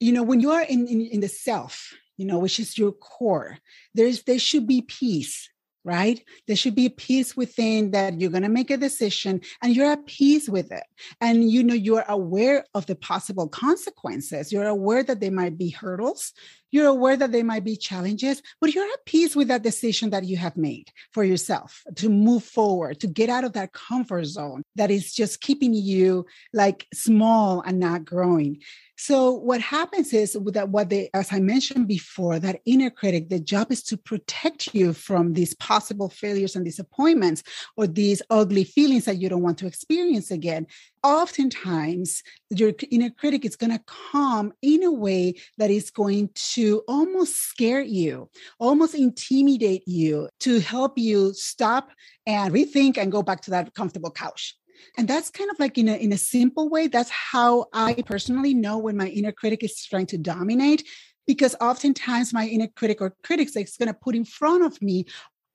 you 0.00 0.12
know, 0.12 0.22
when 0.22 0.40
you 0.40 0.50
are 0.50 0.62
in, 0.62 0.86
in, 0.88 1.02
in 1.02 1.20
the 1.20 1.28
self, 1.28 1.92
you 2.16 2.26
know, 2.26 2.38
which 2.38 2.58
is 2.58 2.76
your 2.78 2.92
core, 2.92 3.58
there's 3.94 4.22
there 4.22 4.38
should 4.38 4.66
be 4.66 4.82
peace 4.82 5.48
right? 5.86 6.20
There 6.48 6.56
should 6.56 6.74
be 6.74 6.86
a 6.86 6.90
peace 6.90 7.36
within 7.36 7.92
that 7.92 8.20
you're 8.20 8.30
going 8.30 8.42
to 8.42 8.48
make 8.48 8.72
a 8.72 8.76
decision 8.76 9.40
and 9.62 9.74
you're 9.74 9.90
at 9.90 10.04
peace 10.06 10.48
with 10.48 10.72
it. 10.72 10.82
And 11.20 11.48
you 11.48 11.62
know, 11.62 11.74
you're 11.74 12.04
aware 12.08 12.64
of 12.74 12.86
the 12.86 12.96
possible 12.96 13.48
consequences. 13.48 14.52
You're 14.52 14.66
aware 14.66 15.04
that 15.04 15.20
there 15.20 15.30
might 15.30 15.56
be 15.56 15.70
hurdles. 15.70 16.32
You're 16.72 16.88
aware 16.88 17.16
that 17.16 17.30
there 17.30 17.44
might 17.44 17.62
be 17.62 17.76
challenges, 17.76 18.42
but 18.60 18.74
you're 18.74 18.84
at 18.84 19.06
peace 19.06 19.36
with 19.36 19.46
that 19.48 19.62
decision 19.62 20.10
that 20.10 20.24
you 20.24 20.36
have 20.36 20.56
made 20.56 20.90
for 21.12 21.22
yourself 21.22 21.84
to 21.94 22.08
move 22.08 22.42
forward, 22.42 22.98
to 23.00 23.06
get 23.06 23.30
out 23.30 23.44
of 23.44 23.52
that 23.52 23.72
comfort 23.72 24.24
zone 24.24 24.64
that 24.74 24.90
is 24.90 25.14
just 25.14 25.40
keeping 25.40 25.72
you 25.72 26.26
like 26.52 26.88
small 26.92 27.60
and 27.60 27.78
not 27.78 28.04
growing. 28.04 28.60
So 28.98 29.30
what 29.32 29.60
happens 29.60 30.14
is 30.14 30.32
that 30.32 30.70
what 30.70 30.88
they, 30.88 31.10
as 31.12 31.30
I 31.30 31.38
mentioned 31.38 31.86
before, 31.86 32.38
that 32.38 32.60
inner 32.64 32.88
critic, 32.88 33.28
the 33.28 33.38
job 33.38 33.70
is 33.70 33.82
to 33.84 33.96
protect 33.98 34.74
you 34.74 34.94
from 34.94 35.34
these 35.34 35.54
possible 35.54 36.08
failures 36.08 36.56
and 36.56 36.64
disappointments 36.64 37.42
or 37.76 37.86
these 37.86 38.22
ugly 38.30 38.64
feelings 38.64 39.04
that 39.04 39.18
you 39.18 39.28
don't 39.28 39.42
want 39.42 39.58
to 39.58 39.66
experience 39.66 40.30
again. 40.30 40.66
Oftentimes, 41.02 42.22
your 42.48 42.72
inner 42.90 43.10
critic 43.10 43.44
is 43.44 43.54
going 43.54 43.70
to 43.70 43.84
come 43.86 44.54
in 44.62 44.82
a 44.82 44.90
way 44.90 45.34
that 45.58 45.70
is 45.70 45.90
going 45.90 46.30
to 46.34 46.82
almost 46.88 47.36
scare 47.36 47.82
you, 47.82 48.30
almost 48.58 48.94
intimidate 48.94 49.86
you 49.86 50.28
to 50.40 50.58
help 50.60 50.96
you 50.96 51.34
stop 51.34 51.90
and 52.26 52.52
rethink 52.54 52.96
and 52.96 53.12
go 53.12 53.22
back 53.22 53.42
to 53.42 53.50
that 53.50 53.74
comfortable 53.74 54.10
couch 54.10 54.56
and 54.96 55.08
that's 55.08 55.30
kind 55.30 55.50
of 55.50 55.58
like 55.58 55.78
in 55.78 55.88
a 55.88 55.96
in 55.96 56.12
a 56.12 56.18
simple 56.18 56.68
way 56.68 56.86
that's 56.86 57.10
how 57.10 57.66
i 57.72 57.94
personally 58.06 58.54
know 58.54 58.78
when 58.78 58.96
my 58.96 59.08
inner 59.08 59.32
critic 59.32 59.62
is 59.62 59.84
trying 59.84 60.06
to 60.06 60.18
dominate 60.18 60.86
because 61.26 61.54
oftentimes 61.60 62.32
my 62.32 62.46
inner 62.46 62.68
critic 62.68 63.00
or 63.00 63.14
critics 63.22 63.56
is 63.56 63.76
going 63.76 63.88
to 63.88 63.94
put 63.94 64.14
in 64.14 64.24
front 64.24 64.64
of 64.64 64.80
me 64.80 65.04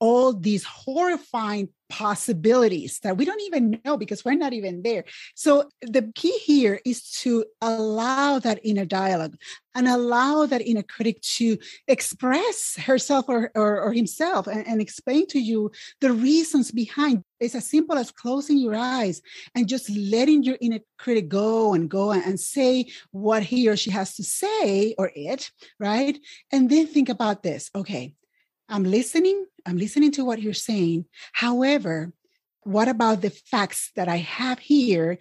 all 0.02 0.34
these 0.34 0.64
horrifying 0.64 1.70
possibilities 1.90 3.00
that 3.04 3.18
we 3.18 3.24
don't 3.24 3.42
even 3.42 3.80
know 3.86 3.98
because 3.98 4.26
we're 4.26 4.34
not 4.34 4.54
even 4.54 4.82
there. 4.82 5.04
So 5.36 5.70
the 5.82 6.12
key 6.16 6.36
here 6.40 6.80
is 6.86 7.12
to 7.22 7.46
allow 7.62 8.40
that 8.40 8.60
inner 8.64 8.86
dialogue 8.86 9.36
and 9.76 9.88
allow 9.88 10.48
that 10.48 10.62
inner 10.62 10.82
critic 10.82 11.22
to 11.22 11.58
express 11.88 12.78
herself 12.78 13.26
or, 13.28 13.52
or, 13.54 13.80
or 13.82 13.94
himself 13.94 14.48
and, 14.48 14.66
and 14.66 14.82
explain 14.82 15.28
to 15.28 15.40
you 15.40 15.72
the 16.00 16.12
reasons 16.12 16.72
behind. 16.72 17.24
It's 17.40 17.56
as 17.56 17.70
simple 17.70 17.98
as 17.98 18.10
closing 18.10 18.58
your 18.58 18.76
eyes 18.76 19.22
and 19.54 19.68
just 19.68 19.90
letting 19.90 20.44
your 20.44 20.58
inner 20.62 20.80
critic 20.98 21.28
go 21.28 21.74
and 21.74 21.90
go 21.90 22.12
and 22.12 22.40
say 22.40 22.88
what 23.12 23.44
he 23.44 23.70
or 23.70 23.78
she 23.78 23.92
has 23.92 24.16
to 24.16 24.24
say 24.24 24.96
or 24.98 25.12
it, 25.14 25.52
right? 25.78 26.18
And 26.52 26.70
then 26.70 26.88
think 26.88 27.10
about 27.10 27.44
this. 27.44 27.70
Okay, 27.76 28.16
I'm 28.72 28.84
listening. 28.84 29.46
I'm 29.66 29.78
listening 29.78 30.12
to 30.12 30.26
what 30.26 30.42
you're 30.42 30.54
saying. 30.54 31.06
However, 31.34 32.14
what 32.64 32.88
about 32.88 33.22
the 33.22 33.30
facts 33.30 33.92
that 33.96 34.08
I 34.08 34.18
have 34.18 34.60
here 34.60 35.18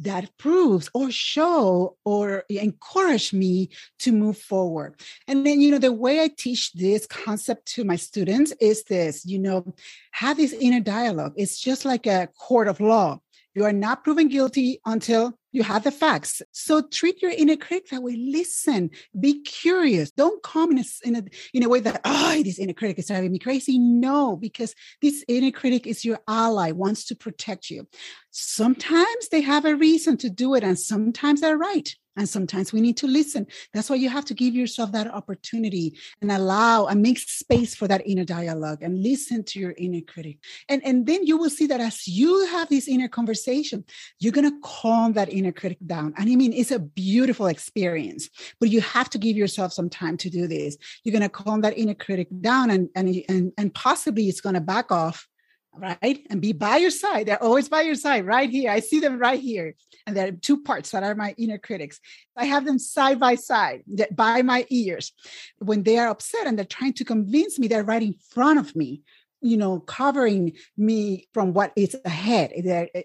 that 0.00 0.30
proves 0.38 0.88
or 0.94 1.10
show 1.10 1.96
or 2.04 2.44
encourage 2.48 3.32
me 3.34 3.68
to 3.98 4.12
move 4.12 4.38
forward. 4.38 4.98
And 5.28 5.46
then, 5.46 5.60
you 5.60 5.70
know, 5.70 5.78
the 5.78 5.92
way 5.92 6.22
I 6.22 6.28
teach 6.28 6.72
this 6.72 7.06
concept 7.06 7.66
to 7.74 7.84
my 7.84 7.96
students 7.96 8.52
is 8.60 8.82
this, 8.84 9.26
you 9.26 9.38
know, 9.38 9.74
have 10.12 10.38
this 10.38 10.54
inner 10.54 10.80
dialogue. 10.80 11.34
It's 11.36 11.60
just 11.60 11.84
like 11.84 12.06
a 12.06 12.28
court 12.38 12.66
of 12.66 12.80
law. 12.80 13.20
You 13.54 13.64
are 13.64 13.74
not 13.74 14.02
proven 14.02 14.28
guilty 14.28 14.80
until 14.86 15.38
you 15.52 15.62
have 15.62 15.84
the 15.84 15.90
facts. 15.90 16.42
So 16.52 16.82
treat 16.82 17.22
your 17.22 17.30
inner 17.30 17.56
critic 17.56 17.90
that 17.90 18.02
way. 18.02 18.16
Listen, 18.16 18.90
be 19.18 19.42
curious. 19.42 20.10
Don't 20.10 20.42
come 20.42 20.72
in 20.72 20.78
a, 20.78 20.84
in 21.04 21.16
a, 21.16 21.22
in 21.52 21.62
a 21.62 21.68
way 21.68 21.80
that, 21.80 22.00
oh, 22.04 22.42
this 22.42 22.58
inner 22.58 22.72
critic 22.72 22.98
is 22.98 23.06
driving 23.06 23.32
me 23.32 23.38
crazy. 23.38 23.78
No, 23.78 24.36
because 24.36 24.74
this 25.02 25.24
inner 25.28 25.50
critic 25.50 25.86
is 25.86 26.04
your 26.04 26.20
ally, 26.28 26.72
wants 26.72 27.04
to 27.06 27.16
protect 27.16 27.70
you. 27.70 27.88
Sometimes 28.30 29.28
they 29.30 29.40
have 29.40 29.64
a 29.64 29.74
reason 29.74 30.16
to 30.18 30.30
do 30.30 30.54
it, 30.54 30.62
and 30.62 30.78
sometimes 30.78 31.40
they're 31.40 31.58
right. 31.58 31.94
And 32.16 32.28
sometimes 32.28 32.72
we 32.72 32.80
need 32.80 32.96
to 32.98 33.06
listen. 33.06 33.46
That's 33.72 33.88
why 33.88 33.96
you 33.96 34.08
have 34.08 34.24
to 34.26 34.34
give 34.34 34.54
yourself 34.54 34.92
that 34.92 35.12
opportunity 35.12 35.96
and 36.20 36.30
allow 36.32 36.86
and 36.86 37.00
make 37.00 37.18
space 37.18 37.74
for 37.74 37.86
that 37.88 38.06
inner 38.06 38.24
dialogue 38.24 38.82
and 38.82 39.02
listen 39.02 39.44
to 39.44 39.60
your 39.60 39.74
inner 39.78 40.00
critic. 40.00 40.38
And, 40.68 40.84
and 40.84 41.06
then 41.06 41.24
you 41.24 41.36
will 41.36 41.50
see 41.50 41.66
that 41.66 41.80
as 41.80 42.06
you 42.08 42.46
have 42.46 42.68
this 42.68 42.88
inner 42.88 43.08
conversation, 43.08 43.84
you're 44.18 44.32
going 44.32 44.50
to 44.50 44.60
calm 44.62 45.12
that 45.12 45.32
inner 45.32 45.52
critic 45.52 45.78
down. 45.86 46.12
And 46.16 46.28
I 46.28 46.34
mean, 46.34 46.52
it's 46.52 46.72
a 46.72 46.80
beautiful 46.80 47.46
experience, 47.46 48.28
but 48.58 48.70
you 48.70 48.80
have 48.80 49.08
to 49.10 49.18
give 49.18 49.36
yourself 49.36 49.72
some 49.72 49.88
time 49.88 50.16
to 50.18 50.30
do 50.30 50.48
this. 50.48 50.76
You're 51.04 51.12
going 51.12 51.22
to 51.22 51.28
calm 51.28 51.60
that 51.60 51.78
inner 51.78 51.94
critic 51.94 52.28
down 52.40 52.70
and, 52.70 52.88
and, 52.96 53.14
and, 53.28 53.52
and 53.56 53.72
possibly 53.72 54.28
it's 54.28 54.40
going 54.40 54.54
to 54.54 54.60
back 54.60 54.90
off 54.90 55.28
right? 55.76 56.26
And 56.30 56.40
be 56.40 56.52
by 56.52 56.78
your 56.78 56.90
side. 56.90 57.26
They're 57.26 57.42
always 57.42 57.68
by 57.68 57.82
your 57.82 57.94
side, 57.94 58.26
right 58.26 58.50
here. 58.50 58.70
I 58.70 58.80
see 58.80 59.00
them 59.00 59.18
right 59.18 59.40
here. 59.40 59.74
And 60.06 60.16
there 60.16 60.28
are 60.28 60.32
two 60.32 60.62
parts 60.62 60.90
that 60.90 61.02
are 61.02 61.14
my 61.14 61.34
inner 61.38 61.58
critics. 61.58 62.00
I 62.36 62.46
have 62.46 62.64
them 62.64 62.78
side 62.78 63.20
by 63.20 63.36
side, 63.36 63.82
by 64.12 64.42
my 64.42 64.66
ears. 64.70 65.12
When 65.58 65.82
they 65.82 65.98
are 65.98 66.08
upset 66.08 66.46
and 66.46 66.58
they're 66.58 66.64
trying 66.64 66.94
to 66.94 67.04
convince 67.04 67.58
me, 67.58 67.68
they're 67.68 67.84
right 67.84 68.02
in 68.02 68.14
front 68.30 68.58
of 68.58 68.74
me, 68.74 69.02
you 69.40 69.56
know, 69.56 69.80
covering 69.80 70.52
me 70.76 71.28
from 71.32 71.52
what 71.52 71.72
is 71.76 71.96
ahead. 72.04 72.52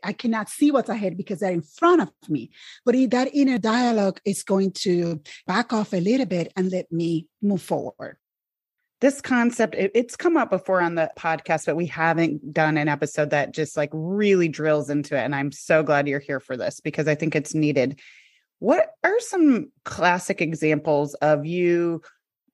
I 0.03 0.13
cannot 0.13 0.50
see 0.50 0.72
what's 0.72 0.89
ahead 0.89 1.17
because 1.17 1.39
they're 1.39 1.51
in 1.51 1.62
front 1.62 2.01
of 2.01 2.12
me. 2.27 2.50
But 2.84 2.95
that 3.12 3.29
inner 3.34 3.57
dialogue 3.57 4.19
is 4.25 4.43
going 4.43 4.72
to 4.72 5.22
back 5.48 5.72
off 5.72 5.93
a 5.93 6.01
little 6.01 6.25
bit 6.25 6.51
and 6.55 6.72
let 6.72 6.91
me 6.91 7.27
move 7.41 7.62
forward 7.62 8.17
this 9.02 9.22
concept 9.22 9.75
it, 9.75 9.92
it's 9.94 10.16
come 10.16 10.38
up 10.38 10.50
before 10.50 10.82
on 10.82 10.96
the 10.96 11.12
podcast 11.18 11.66
but 11.66 11.75
we 11.75 11.86
haven't 11.86 12.54
done 12.54 12.78
an 12.78 12.88
episode 12.88 13.30
that 13.30 13.54
just 13.54 13.78
like 13.78 13.90
really 13.94 14.48
drills 14.48 14.90
into 14.90 15.16
it 15.16 15.22
and 15.22 15.36
i'm 15.36 15.52
so 15.52 15.84
glad 15.84 16.08
you're 16.08 16.20
here 16.20 16.40
for 16.40 16.58
this 16.58 16.80
because 16.80 17.08
i 17.08 17.16
think 17.16 17.36
it's 17.36 17.54
needed 17.54 18.00
what 18.60 18.92
are 19.04 19.20
some 19.20 19.72
classic 19.84 20.42
examples 20.42 21.14
of 21.16 21.46
you 21.46 22.02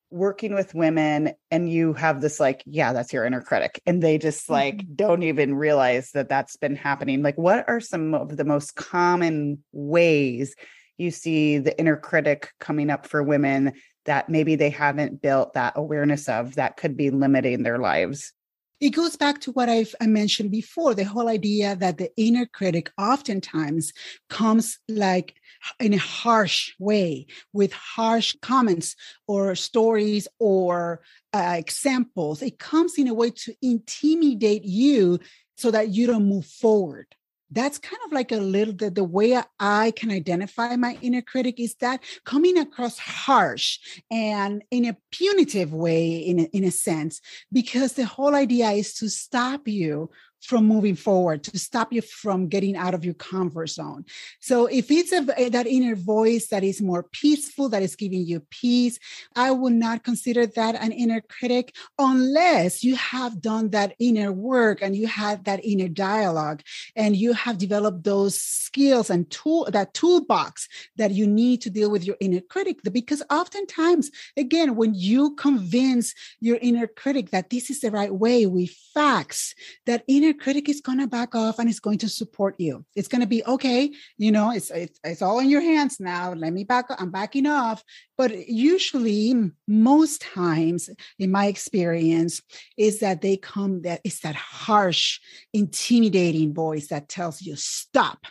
working 0.09 0.53
with 0.53 0.75
women 0.75 1.31
and 1.51 1.71
you 1.71 1.93
have 1.93 2.19
this 2.19 2.39
like 2.39 2.61
yeah 2.65 2.91
that's 2.91 3.13
your 3.13 3.23
inner 3.23 3.41
critic 3.41 3.81
and 3.85 4.03
they 4.03 4.17
just 4.17 4.49
like 4.49 4.77
mm-hmm. 4.77 4.95
don't 4.95 5.23
even 5.23 5.55
realize 5.55 6.11
that 6.11 6.27
that's 6.27 6.57
been 6.57 6.75
happening 6.75 7.21
like 7.21 7.37
what 7.37 7.63
are 7.69 7.79
some 7.79 8.13
of 8.13 8.35
the 8.35 8.43
most 8.43 8.75
common 8.75 9.63
ways 9.71 10.53
you 10.97 11.11
see 11.11 11.57
the 11.59 11.77
inner 11.79 11.95
critic 11.95 12.51
coming 12.59 12.89
up 12.89 13.07
for 13.07 13.23
women 13.23 13.71
that 14.05 14.29
maybe 14.29 14.55
they 14.55 14.69
haven't 14.69 15.21
built 15.21 15.53
that 15.53 15.73
awareness 15.75 16.27
of 16.27 16.55
that 16.55 16.77
could 16.77 16.97
be 16.97 17.09
limiting 17.09 17.63
their 17.63 17.77
lives? 17.77 18.33
It 18.79 18.91
goes 18.91 19.15
back 19.15 19.41
to 19.41 19.51
what 19.51 19.69
I've 19.69 19.93
I 20.01 20.07
mentioned 20.07 20.49
before 20.49 20.95
the 20.95 21.03
whole 21.03 21.27
idea 21.27 21.75
that 21.75 21.99
the 21.99 22.09
inner 22.17 22.47
critic 22.47 22.91
oftentimes 22.97 23.93
comes 24.27 24.79
like 24.89 25.35
in 25.79 25.93
a 25.93 25.99
harsh 25.99 26.73
way 26.79 27.27
with 27.53 27.73
harsh 27.73 28.35
comments 28.41 28.95
or 29.27 29.53
stories 29.53 30.27
or 30.39 31.01
uh, 31.31 31.55
examples. 31.57 32.41
It 32.41 32.57
comes 32.57 32.97
in 32.97 33.07
a 33.07 33.13
way 33.13 33.29
to 33.29 33.53
intimidate 33.61 34.65
you 34.65 35.19
so 35.57 35.69
that 35.69 35.89
you 35.89 36.07
don't 36.07 36.27
move 36.27 36.47
forward 36.47 37.05
that's 37.51 37.77
kind 37.77 37.99
of 38.05 38.11
like 38.11 38.31
a 38.31 38.37
little 38.37 38.73
the, 38.73 38.89
the 38.89 39.03
way 39.03 39.41
I 39.59 39.91
can 39.91 40.09
identify 40.09 40.75
my 40.75 40.97
inner 41.01 41.21
critic 41.21 41.59
is 41.59 41.75
that 41.75 42.01
coming 42.23 42.57
across 42.57 42.97
harsh 42.97 43.79
and 44.09 44.63
in 44.71 44.85
a 44.85 44.97
punitive 45.11 45.73
way, 45.73 46.17
in 46.17 46.39
a, 46.39 46.43
in 46.53 46.63
a 46.63 46.71
sense, 46.71 47.21
because 47.51 47.93
the 47.93 48.05
whole 48.05 48.35
idea 48.35 48.69
is 48.71 48.93
to 48.95 49.09
stop 49.09 49.67
you 49.67 50.09
from 50.41 50.65
moving 50.65 50.95
forward 50.95 51.43
to 51.43 51.57
stop 51.57 51.93
you 51.93 52.01
from 52.01 52.47
getting 52.47 52.75
out 52.75 52.93
of 52.93 53.05
your 53.05 53.13
comfort 53.13 53.67
zone. 53.67 54.05
So 54.39 54.65
if 54.65 54.89
it's 54.91 55.11
a, 55.11 55.25
eh, 55.37 55.49
that 55.49 55.67
inner 55.67 55.95
voice 55.95 56.47
that 56.47 56.63
is 56.63 56.81
more 56.81 57.03
peaceful 57.03 57.69
that 57.69 57.83
is 57.83 57.95
giving 57.95 58.25
you 58.25 58.39
peace 58.49 58.99
i 59.35 59.51
would 59.51 59.73
not 59.73 60.03
consider 60.03 60.45
that 60.45 60.75
an 60.75 60.91
inner 60.91 61.21
critic 61.21 61.75
unless 61.99 62.83
you 62.83 62.95
have 62.95 63.41
done 63.41 63.69
that 63.69 63.93
inner 63.99 64.31
work 64.31 64.81
and 64.81 64.95
you 64.95 65.07
had 65.07 65.45
that 65.45 65.63
inner 65.63 65.87
dialogue 65.87 66.61
and 66.95 67.15
you 67.15 67.33
have 67.33 67.57
developed 67.57 68.03
those 68.03 68.39
skills 68.71 69.09
and 69.09 69.29
tool 69.29 69.67
that 69.71 69.93
toolbox 69.93 70.67
that 70.97 71.11
you 71.11 71.27
need 71.27 71.61
to 71.61 71.69
deal 71.69 71.91
with 71.91 72.05
your 72.05 72.15
inner 72.19 72.41
critic. 72.41 72.79
Because 72.91 73.21
oftentimes 73.29 74.09
again 74.37 74.75
when 74.75 74.93
you 74.93 75.35
convince 75.35 76.13
your 76.39 76.57
inner 76.61 76.87
critic 76.87 77.31
that 77.31 77.49
this 77.49 77.69
is 77.69 77.81
the 77.81 77.91
right 77.91 78.13
way 78.13 78.45
with 78.45 78.69
facts 78.93 79.53
that 79.85 80.03
inner 80.07 80.30
inner 80.31 80.39
critic 80.39 80.69
is 80.69 80.81
going 80.81 80.99
to 80.99 81.07
back 81.07 81.35
off 81.35 81.59
and 81.59 81.69
it's 81.69 81.79
going 81.79 81.97
to 81.99 82.09
support 82.09 82.55
you. 82.57 82.85
It's 82.95 83.07
going 83.07 83.21
to 83.21 83.27
be 83.27 83.43
okay. 83.45 83.91
You 84.17 84.31
know, 84.31 84.51
it's, 84.51 84.71
it's 84.71 84.99
it's 85.03 85.21
all 85.21 85.39
in 85.39 85.49
your 85.49 85.61
hands 85.61 85.99
now. 85.99 86.33
Let 86.33 86.53
me 86.53 86.63
back. 86.63 86.85
I'm 86.97 87.11
backing 87.11 87.45
off. 87.47 87.83
But 88.17 88.47
usually, 88.47 89.33
most 89.67 90.21
times, 90.21 90.89
in 91.19 91.31
my 91.31 91.47
experience, 91.47 92.41
is 92.77 92.99
that 92.99 93.21
they 93.21 93.37
come 93.37 93.81
that 93.83 94.01
it's 94.03 94.21
that 94.21 94.35
harsh, 94.35 95.19
intimidating 95.53 96.53
voice 96.53 96.87
that 96.87 97.09
tells 97.09 97.41
you 97.41 97.55
stop, 97.55 98.25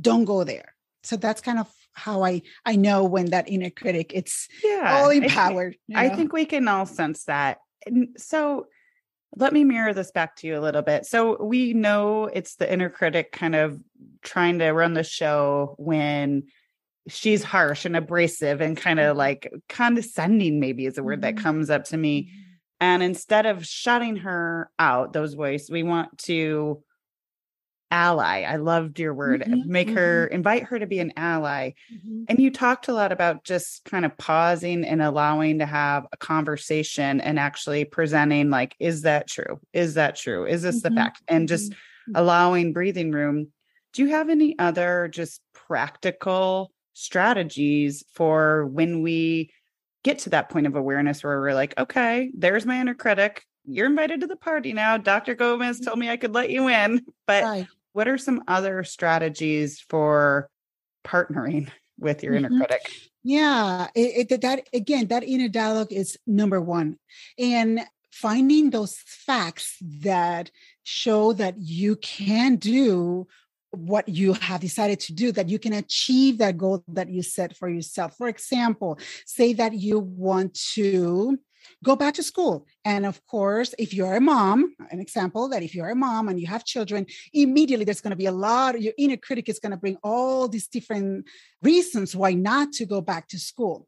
don't 0.00 0.24
go 0.24 0.44
there. 0.44 0.74
So 1.02 1.16
that's 1.16 1.40
kind 1.40 1.58
of 1.58 1.70
how 1.92 2.24
I 2.24 2.42
I 2.64 2.76
know 2.76 3.04
when 3.04 3.26
that 3.26 3.48
inner 3.48 3.70
critic 3.70 4.10
it's 4.14 4.48
yeah 4.64 4.98
all 4.98 5.10
empowered. 5.10 5.74
I 5.74 5.76
think, 5.76 5.80
you 5.88 5.94
know? 5.94 6.00
I 6.00 6.08
think 6.16 6.32
we 6.32 6.44
can 6.44 6.68
all 6.68 6.86
sense 6.86 7.24
that. 7.24 7.58
So 8.16 8.66
let 9.36 9.52
me 9.52 9.64
mirror 9.64 9.92
this 9.92 10.10
back 10.10 10.36
to 10.36 10.46
you 10.46 10.58
a 10.58 10.60
little 10.60 10.82
bit. 10.82 11.06
So 11.06 11.42
we 11.42 11.72
know 11.72 12.26
it's 12.26 12.56
the 12.56 12.72
inner 12.72 12.88
critic 12.88 13.32
kind 13.32 13.54
of 13.54 13.80
trying 14.22 14.58
to 14.60 14.70
run 14.70 14.94
the 14.94 15.04
show 15.04 15.74
when 15.78 16.44
she's 17.08 17.42
harsh 17.42 17.84
and 17.84 17.96
abrasive 17.96 18.60
and 18.60 18.76
kind 18.76 19.00
of 19.00 19.10
mm-hmm. 19.10 19.18
like 19.18 19.52
condescending, 19.68 20.60
maybe 20.60 20.86
is 20.86 20.98
a 20.98 21.02
word 21.02 21.20
mm-hmm. 21.20 21.36
that 21.36 21.42
comes 21.42 21.70
up 21.70 21.84
to 21.84 21.96
me. 21.96 22.22
Mm-hmm. 22.22 22.40
And 22.80 23.02
instead 23.02 23.46
of 23.46 23.66
shutting 23.66 24.16
her 24.16 24.70
out, 24.78 25.12
those 25.12 25.34
voices, 25.34 25.70
we 25.70 25.82
want 25.82 26.18
to 26.24 26.82
ally. 27.94 28.42
I 28.42 28.56
loved 28.56 28.98
your 28.98 29.14
word. 29.14 29.42
Mm-hmm, 29.42 29.70
Make 29.70 29.86
mm-hmm. 29.86 29.96
her 29.96 30.26
invite 30.26 30.64
her 30.64 30.80
to 30.80 30.86
be 30.86 30.98
an 30.98 31.12
ally. 31.16 31.70
Mm-hmm. 31.94 32.24
And 32.28 32.40
you 32.40 32.50
talked 32.50 32.88
a 32.88 32.92
lot 32.92 33.12
about 33.12 33.44
just 33.44 33.84
kind 33.84 34.04
of 34.04 34.18
pausing 34.18 34.84
and 34.84 35.00
allowing 35.00 35.60
to 35.60 35.66
have 35.66 36.04
a 36.12 36.16
conversation 36.16 37.20
and 37.20 37.38
actually 37.38 37.84
presenting 37.84 38.50
like 38.50 38.74
is 38.80 39.02
that 39.02 39.28
true? 39.28 39.60
Is 39.72 39.94
that 39.94 40.16
true? 40.16 40.44
Is 40.44 40.62
this 40.62 40.82
the 40.82 40.88
mm-hmm, 40.88 40.98
fact? 40.98 41.22
And 41.28 41.46
just 41.46 41.70
mm-hmm. 41.70 42.16
allowing 42.16 42.72
breathing 42.72 43.12
room. 43.12 43.52
Do 43.92 44.02
you 44.02 44.08
have 44.08 44.28
any 44.28 44.58
other 44.58 45.08
just 45.12 45.40
practical 45.52 46.72
strategies 46.94 48.02
for 48.12 48.66
when 48.66 49.02
we 49.02 49.52
get 50.02 50.18
to 50.20 50.30
that 50.30 50.50
point 50.50 50.66
of 50.66 50.74
awareness 50.74 51.22
where 51.22 51.40
we're 51.40 51.54
like, 51.54 51.78
okay, 51.78 52.32
there's 52.34 52.66
my 52.66 52.80
inner 52.80 52.94
critic 52.94 53.44
you're 53.66 53.86
invited 53.86 54.20
to 54.20 54.26
the 54.26 54.36
party 54.36 54.74
now. 54.74 54.98
Dr. 54.98 55.34
Gomez 55.34 55.80
told 55.80 55.98
me 55.98 56.10
I 56.10 56.18
could 56.18 56.34
let 56.34 56.50
you 56.50 56.68
in. 56.68 57.00
But 57.26 57.42
right 57.44 57.66
what 57.94 58.08
are 58.08 58.18
some 58.18 58.42
other 58.46 58.84
strategies 58.84 59.80
for 59.88 60.50
partnering 61.06 61.70
with 61.98 62.22
your 62.22 62.34
mm-hmm. 62.34 62.44
inner 62.46 62.58
critic? 62.58 62.92
Yeah, 63.22 63.86
it, 63.94 64.30
it, 64.30 64.40
that 64.42 64.68
again, 64.74 65.06
that 65.06 65.24
inner 65.24 65.48
dialogue 65.48 65.92
is 65.92 66.18
number 66.26 66.60
one. 66.60 66.98
And 67.38 67.80
finding 68.12 68.70
those 68.70 68.98
facts 69.06 69.76
that 69.80 70.50
show 70.82 71.32
that 71.32 71.54
you 71.58 71.96
can 71.96 72.56
do 72.56 73.26
what 73.70 74.08
you 74.08 74.34
have 74.34 74.60
decided 74.60 75.00
to 75.00 75.12
do, 75.12 75.32
that 75.32 75.48
you 75.48 75.58
can 75.58 75.72
achieve 75.72 76.38
that 76.38 76.58
goal 76.58 76.84
that 76.88 77.08
you 77.08 77.22
set 77.22 77.56
for 77.56 77.68
yourself. 77.68 78.16
For 78.16 78.28
example, 78.28 78.98
say 79.24 79.52
that 79.54 79.72
you 79.72 79.98
want 79.98 80.54
to 80.74 81.38
go 81.82 81.96
back 81.96 82.14
to 82.14 82.22
school. 82.22 82.66
And 82.84 83.06
of 83.06 83.24
course, 83.26 83.74
if 83.78 83.94
you're 83.94 84.14
a 84.14 84.20
mom, 84.20 84.74
an 84.90 85.00
example 85.00 85.48
that 85.48 85.62
if 85.62 85.74
you're 85.74 85.90
a 85.90 85.94
mom 85.94 86.28
and 86.28 86.40
you 86.40 86.46
have 86.46 86.64
children, 86.64 87.06
immediately 87.32 87.84
there's 87.84 88.00
going 88.00 88.10
to 88.10 88.16
be 88.16 88.26
a 88.26 88.32
lot, 88.32 88.80
your 88.80 88.94
inner 88.98 89.16
critic 89.16 89.48
is 89.48 89.58
going 89.58 89.72
to 89.72 89.76
bring 89.76 89.96
all 90.02 90.48
these 90.48 90.68
different 90.68 91.26
reasons 91.62 92.14
why 92.14 92.32
not 92.32 92.72
to 92.72 92.86
go 92.86 93.00
back 93.00 93.28
to 93.28 93.38
school. 93.38 93.86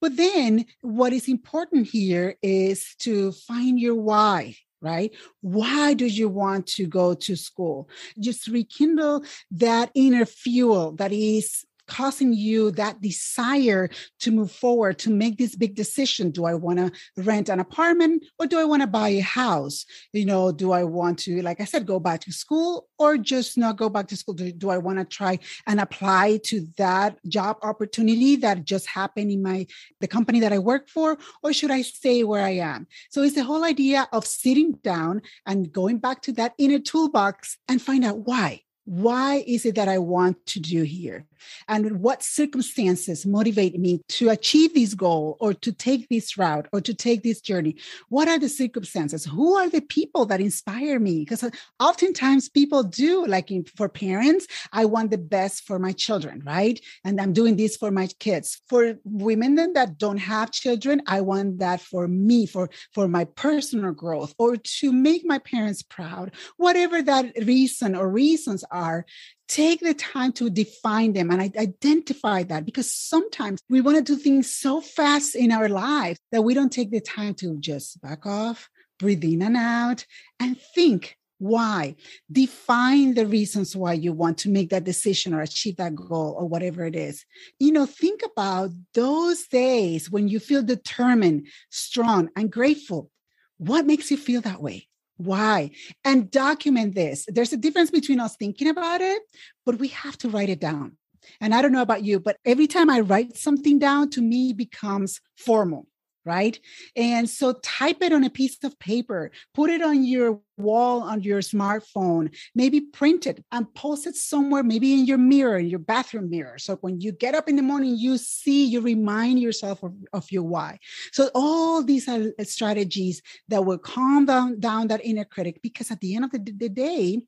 But 0.00 0.16
then 0.16 0.66
what 0.80 1.12
is 1.12 1.28
important 1.28 1.86
here 1.86 2.36
is 2.42 2.96
to 3.00 3.32
find 3.32 3.78
your 3.78 3.94
why 3.94 4.56
right? 4.82 5.14
Why 5.40 5.94
do 5.94 6.06
you 6.06 6.28
want 6.28 6.66
to 6.78 6.86
go 6.86 7.14
to 7.14 7.36
school? 7.36 7.88
Just 8.18 8.48
rekindle 8.48 9.24
that 9.52 9.90
inner 9.94 10.26
fuel 10.26 10.92
that 10.96 11.12
is 11.12 11.64
causing 11.92 12.32
you 12.32 12.70
that 12.70 13.02
desire 13.02 13.90
to 14.18 14.30
move 14.30 14.50
forward 14.50 14.98
to 14.98 15.10
make 15.10 15.36
this 15.36 15.54
big 15.54 15.74
decision. 15.74 16.30
Do 16.30 16.46
i 16.46 16.54
want 16.54 16.78
to 16.78 16.90
rent 17.30 17.50
an 17.50 17.60
apartment 17.60 18.24
or 18.38 18.46
do 18.46 18.58
i 18.58 18.64
want 18.64 18.80
to 18.80 18.86
buy 18.86 19.10
a 19.10 19.20
house? 19.42 19.84
You 20.14 20.24
know 20.24 20.52
do 20.52 20.72
i 20.72 20.84
want 20.84 21.18
to 21.24 21.42
like 21.42 21.60
i 21.60 21.66
said 21.66 21.84
go 21.84 22.00
back 22.00 22.20
to 22.22 22.32
school 22.32 22.88
or 22.98 23.18
just 23.18 23.58
not 23.58 23.76
go 23.76 23.90
back 23.90 24.08
to 24.08 24.16
school? 24.16 24.34
Do, 24.34 24.50
do 24.52 24.70
i 24.70 24.78
want 24.78 25.00
to 25.00 25.04
try 25.04 25.38
and 25.66 25.80
apply 25.80 26.40
to 26.44 26.66
that 26.78 27.18
job 27.28 27.58
opportunity 27.62 28.36
that 28.36 28.64
just 28.64 28.86
happened 28.86 29.30
in 29.30 29.42
my 29.42 29.66
the 30.00 30.08
company 30.08 30.40
that 30.40 30.52
i 30.52 30.58
work 30.58 30.88
for 30.88 31.18
or 31.42 31.52
should 31.52 31.70
i 31.70 31.82
stay 31.82 32.24
where 32.24 32.42
i 32.42 32.56
am? 32.72 32.86
So 33.10 33.22
it's 33.22 33.34
the 33.34 33.44
whole 33.44 33.64
idea 33.64 34.08
of 34.12 34.26
sitting 34.26 34.72
down 34.82 35.20
and 35.44 35.70
going 35.70 35.98
back 35.98 36.22
to 36.22 36.32
that 36.32 36.54
inner 36.56 36.78
toolbox 36.78 37.58
and 37.68 37.82
find 37.82 38.02
out 38.02 38.20
why 38.20 38.62
why 38.84 39.44
is 39.46 39.64
it 39.64 39.76
that 39.76 39.88
I 39.88 39.98
want 39.98 40.44
to 40.46 40.60
do 40.60 40.82
here? 40.82 41.26
And 41.68 42.00
what 42.00 42.22
circumstances 42.22 43.26
motivate 43.26 43.78
me 43.78 44.00
to 44.10 44.30
achieve 44.30 44.74
this 44.74 44.94
goal 44.94 45.36
or 45.40 45.54
to 45.54 45.72
take 45.72 46.08
this 46.08 46.36
route 46.36 46.66
or 46.72 46.80
to 46.80 46.94
take 46.94 47.22
this 47.22 47.40
journey? 47.40 47.76
What 48.08 48.28
are 48.28 48.38
the 48.38 48.48
circumstances? 48.48 49.24
Who 49.24 49.54
are 49.54 49.68
the 49.68 49.80
people 49.80 50.26
that 50.26 50.40
inspire 50.40 50.98
me? 50.98 51.20
Because 51.20 51.42
uh, 51.42 51.50
oftentimes 51.80 52.48
people 52.48 52.82
do, 52.82 53.26
like 53.26 53.50
in, 53.50 53.64
for 53.64 53.88
parents, 53.88 54.46
I 54.72 54.84
want 54.84 55.10
the 55.10 55.18
best 55.18 55.64
for 55.64 55.78
my 55.78 55.92
children, 55.92 56.42
right? 56.44 56.80
And 57.04 57.20
I'm 57.20 57.32
doing 57.32 57.56
this 57.56 57.76
for 57.76 57.90
my 57.90 58.08
kids. 58.18 58.60
For 58.68 58.94
women 59.04 59.54
that 59.74 59.98
don't 59.98 60.18
have 60.18 60.50
children, 60.50 61.02
I 61.06 61.20
want 61.20 61.58
that 61.58 61.80
for 61.80 62.08
me, 62.08 62.46
for, 62.46 62.70
for 62.92 63.08
my 63.08 63.24
personal 63.24 63.92
growth 63.92 64.34
or 64.38 64.56
to 64.56 64.92
make 64.92 65.24
my 65.24 65.38
parents 65.38 65.82
proud, 65.82 66.32
whatever 66.56 67.02
that 67.02 67.32
reason 67.44 67.94
or 67.94 68.08
reasons 68.08 68.64
are, 68.72 69.04
take 69.48 69.80
the 69.80 69.94
time 69.94 70.32
to 70.32 70.50
define 70.50 71.12
them 71.12 71.30
and 71.30 71.40
identify 71.56 72.42
that 72.44 72.64
because 72.64 72.92
sometimes 72.92 73.60
we 73.68 73.80
want 73.80 73.98
to 73.98 74.02
do 74.02 74.20
things 74.20 74.52
so 74.52 74.80
fast 74.80 75.34
in 75.34 75.52
our 75.52 75.68
lives 75.68 76.18
that 76.32 76.42
we 76.42 76.54
don't 76.54 76.72
take 76.72 76.90
the 76.90 77.00
time 77.00 77.34
to 77.34 77.58
just 77.58 78.00
back 78.00 78.26
off, 78.26 78.68
breathe 78.98 79.24
in 79.24 79.42
and 79.42 79.56
out, 79.56 80.06
and 80.40 80.58
think 80.74 81.16
why. 81.42 81.96
Define 82.30 83.14
the 83.14 83.26
reasons 83.26 83.74
why 83.74 83.94
you 83.94 84.12
want 84.12 84.38
to 84.38 84.48
make 84.48 84.70
that 84.70 84.84
decision 84.84 85.34
or 85.34 85.42
achieve 85.42 85.76
that 85.76 85.94
goal 85.96 86.36
or 86.38 86.46
whatever 86.46 86.86
it 86.86 86.94
is. 86.94 87.24
You 87.58 87.72
know 87.72 87.84
think 87.84 88.22
about 88.24 88.70
those 88.94 89.46
days 89.48 90.08
when 90.08 90.28
you 90.28 90.38
feel 90.38 90.62
determined 90.62 91.48
strong 91.68 92.30
and 92.36 92.50
grateful. 92.50 93.10
What 93.58 93.86
makes 93.86 94.10
you 94.10 94.16
feel 94.16 94.40
that 94.42 94.62
way 94.62 94.86
why? 95.24 95.70
And 96.04 96.30
document 96.30 96.94
this. 96.94 97.26
There's 97.28 97.52
a 97.52 97.56
difference 97.56 97.90
between 97.90 98.20
us 98.20 98.36
thinking 98.36 98.68
about 98.68 99.00
it, 99.00 99.22
but 99.64 99.78
we 99.78 99.88
have 99.88 100.18
to 100.18 100.28
write 100.28 100.50
it 100.50 100.60
down. 100.60 100.96
And 101.40 101.54
I 101.54 101.62
don't 101.62 101.72
know 101.72 101.82
about 101.82 102.04
you, 102.04 102.20
but 102.20 102.36
every 102.44 102.66
time 102.66 102.90
I 102.90 103.00
write 103.00 103.36
something 103.36 103.78
down, 103.78 104.10
to 104.10 104.20
me 104.20 104.52
becomes 104.52 105.20
formal. 105.36 105.86
Right? 106.24 106.58
And 106.96 107.28
so 107.28 107.54
type 107.62 108.02
it 108.02 108.12
on 108.12 108.24
a 108.24 108.30
piece 108.30 108.62
of 108.62 108.78
paper, 108.78 109.30
put 109.54 109.70
it 109.70 109.82
on 109.82 110.04
your 110.04 110.40
wall 110.56 111.02
on 111.02 111.22
your 111.22 111.40
smartphone, 111.40 112.34
maybe 112.54 112.80
print 112.80 113.26
it 113.26 113.44
and 113.50 113.72
post 113.74 114.06
it 114.06 114.14
somewhere, 114.14 114.62
maybe 114.62 114.92
in 114.92 115.06
your 115.06 115.18
mirror, 115.18 115.58
in 115.58 115.66
your 115.66 115.78
bathroom 115.78 116.30
mirror. 116.30 116.58
So 116.58 116.76
when 116.76 117.00
you 117.00 117.12
get 117.12 117.34
up 117.34 117.48
in 117.48 117.56
the 117.56 117.62
morning, 117.62 117.96
you 117.96 118.18
see, 118.18 118.64
you 118.66 118.80
remind 118.80 119.40
yourself 119.40 119.82
of, 119.82 119.94
of 120.12 120.30
your 120.30 120.44
why. 120.44 120.78
So 121.12 121.30
all 121.34 121.82
these 121.82 122.08
are 122.08 122.32
strategies 122.44 123.22
that 123.48 123.64
will 123.64 123.78
calm 123.78 124.26
down, 124.26 124.60
down 124.60 124.88
that 124.88 125.04
inner 125.04 125.24
critic 125.24 125.60
because 125.62 125.90
at 125.90 126.00
the 126.00 126.14
end 126.14 126.26
of 126.26 126.30
the, 126.32 126.52
the 126.56 126.68
day, 126.68 127.22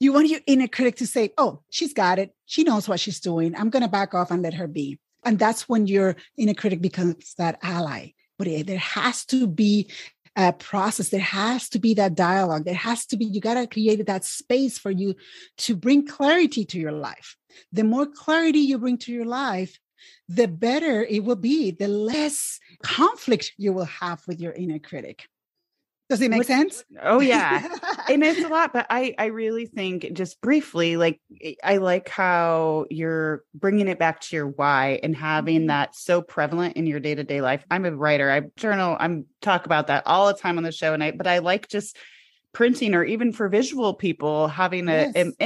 you 0.00 0.12
want 0.12 0.28
your 0.28 0.40
inner 0.46 0.66
critic 0.66 0.96
to 0.96 1.06
say, 1.06 1.32
Oh, 1.38 1.62
she's 1.70 1.94
got 1.94 2.18
it. 2.18 2.34
She 2.46 2.64
knows 2.64 2.88
what 2.88 2.98
she's 2.98 3.20
doing. 3.20 3.54
I'm 3.54 3.70
going 3.70 3.84
to 3.84 3.88
back 3.88 4.14
off 4.14 4.32
and 4.32 4.42
let 4.42 4.54
her 4.54 4.66
be. 4.66 4.98
And 5.24 5.38
that's 5.38 5.68
when 5.68 5.86
your 5.86 6.16
inner 6.36 6.54
critic 6.54 6.80
becomes 6.80 7.34
that 7.38 7.58
ally. 7.62 8.12
But 8.38 8.48
there 8.66 8.78
has 8.78 9.24
to 9.26 9.46
be 9.46 9.90
a 10.34 10.52
process. 10.52 11.10
There 11.10 11.20
has 11.20 11.68
to 11.70 11.78
be 11.78 11.94
that 11.94 12.14
dialogue. 12.14 12.64
There 12.64 12.74
has 12.74 13.06
to 13.06 13.16
be, 13.16 13.26
you 13.26 13.40
got 13.40 13.54
to 13.54 13.66
create 13.66 14.04
that 14.06 14.24
space 14.24 14.78
for 14.78 14.90
you 14.90 15.14
to 15.58 15.76
bring 15.76 16.06
clarity 16.06 16.64
to 16.66 16.78
your 16.78 16.92
life. 16.92 17.36
The 17.72 17.84
more 17.84 18.06
clarity 18.06 18.60
you 18.60 18.78
bring 18.78 18.98
to 18.98 19.12
your 19.12 19.26
life, 19.26 19.78
the 20.28 20.48
better 20.48 21.04
it 21.04 21.22
will 21.24 21.36
be, 21.36 21.70
the 21.70 21.88
less 21.88 22.58
conflict 22.82 23.52
you 23.58 23.72
will 23.72 23.84
have 23.84 24.22
with 24.26 24.40
your 24.40 24.52
inner 24.52 24.78
critic. 24.78 25.28
Does 26.12 26.20
it 26.20 26.30
make 26.30 26.40
Which, 26.40 26.46
sense? 26.48 26.84
Oh 27.00 27.20
yeah. 27.20 27.66
and 28.10 28.22
it's 28.22 28.44
a 28.44 28.48
lot, 28.48 28.74
but 28.74 28.86
I 28.90 29.14
I 29.16 29.26
really 29.26 29.64
think 29.64 30.12
just 30.12 30.42
briefly 30.42 30.98
like 30.98 31.22
I 31.64 31.78
like 31.78 32.10
how 32.10 32.84
you're 32.90 33.44
bringing 33.54 33.88
it 33.88 33.98
back 33.98 34.20
to 34.20 34.36
your 34.36 34.46
why 34.46 35.00
and 35.02 35.16
having 35.16 35.60
mm-hmm. 35.60 35.66
that 35.68 35.96
so 35.96 36.20
prevalent 36.20 36.76
in 36.76 36.84
your 36.86 37.00
day-to-day 37.00 37.40
life. 37.40 37.64
I'm 37.70 37.86
a 37.86 37.96
writer. 37.96 38.30
I 38.30 38.42
journal, 38.56 38.94
I'm 39.00 39.24
talk 39.40 39.64
about 39.64 39.86
that 39.86 40.06
all 40.06 40.26
the 40.26 40.34
time 40.34 40.58
on 40.58 40.64
the 40.64 40.70
show 40.70 40.92
and 40.92 41.02
I 41.02 41.12
but 41.12 41.26
I 41.26 41.38
like 41.38 41.68
just 41.68 41.96
printing 42.52 42.94
or 42.94 43.04
even 43.04 43.32
for 43.32 43.48
visual 43.48 43.94
people 43.94 44.48
having 44.48 44.88
a, 44.88 44.92
yes. 44.92 45.14
an 45.14 45.32
mm-hmm. 45.32 45.42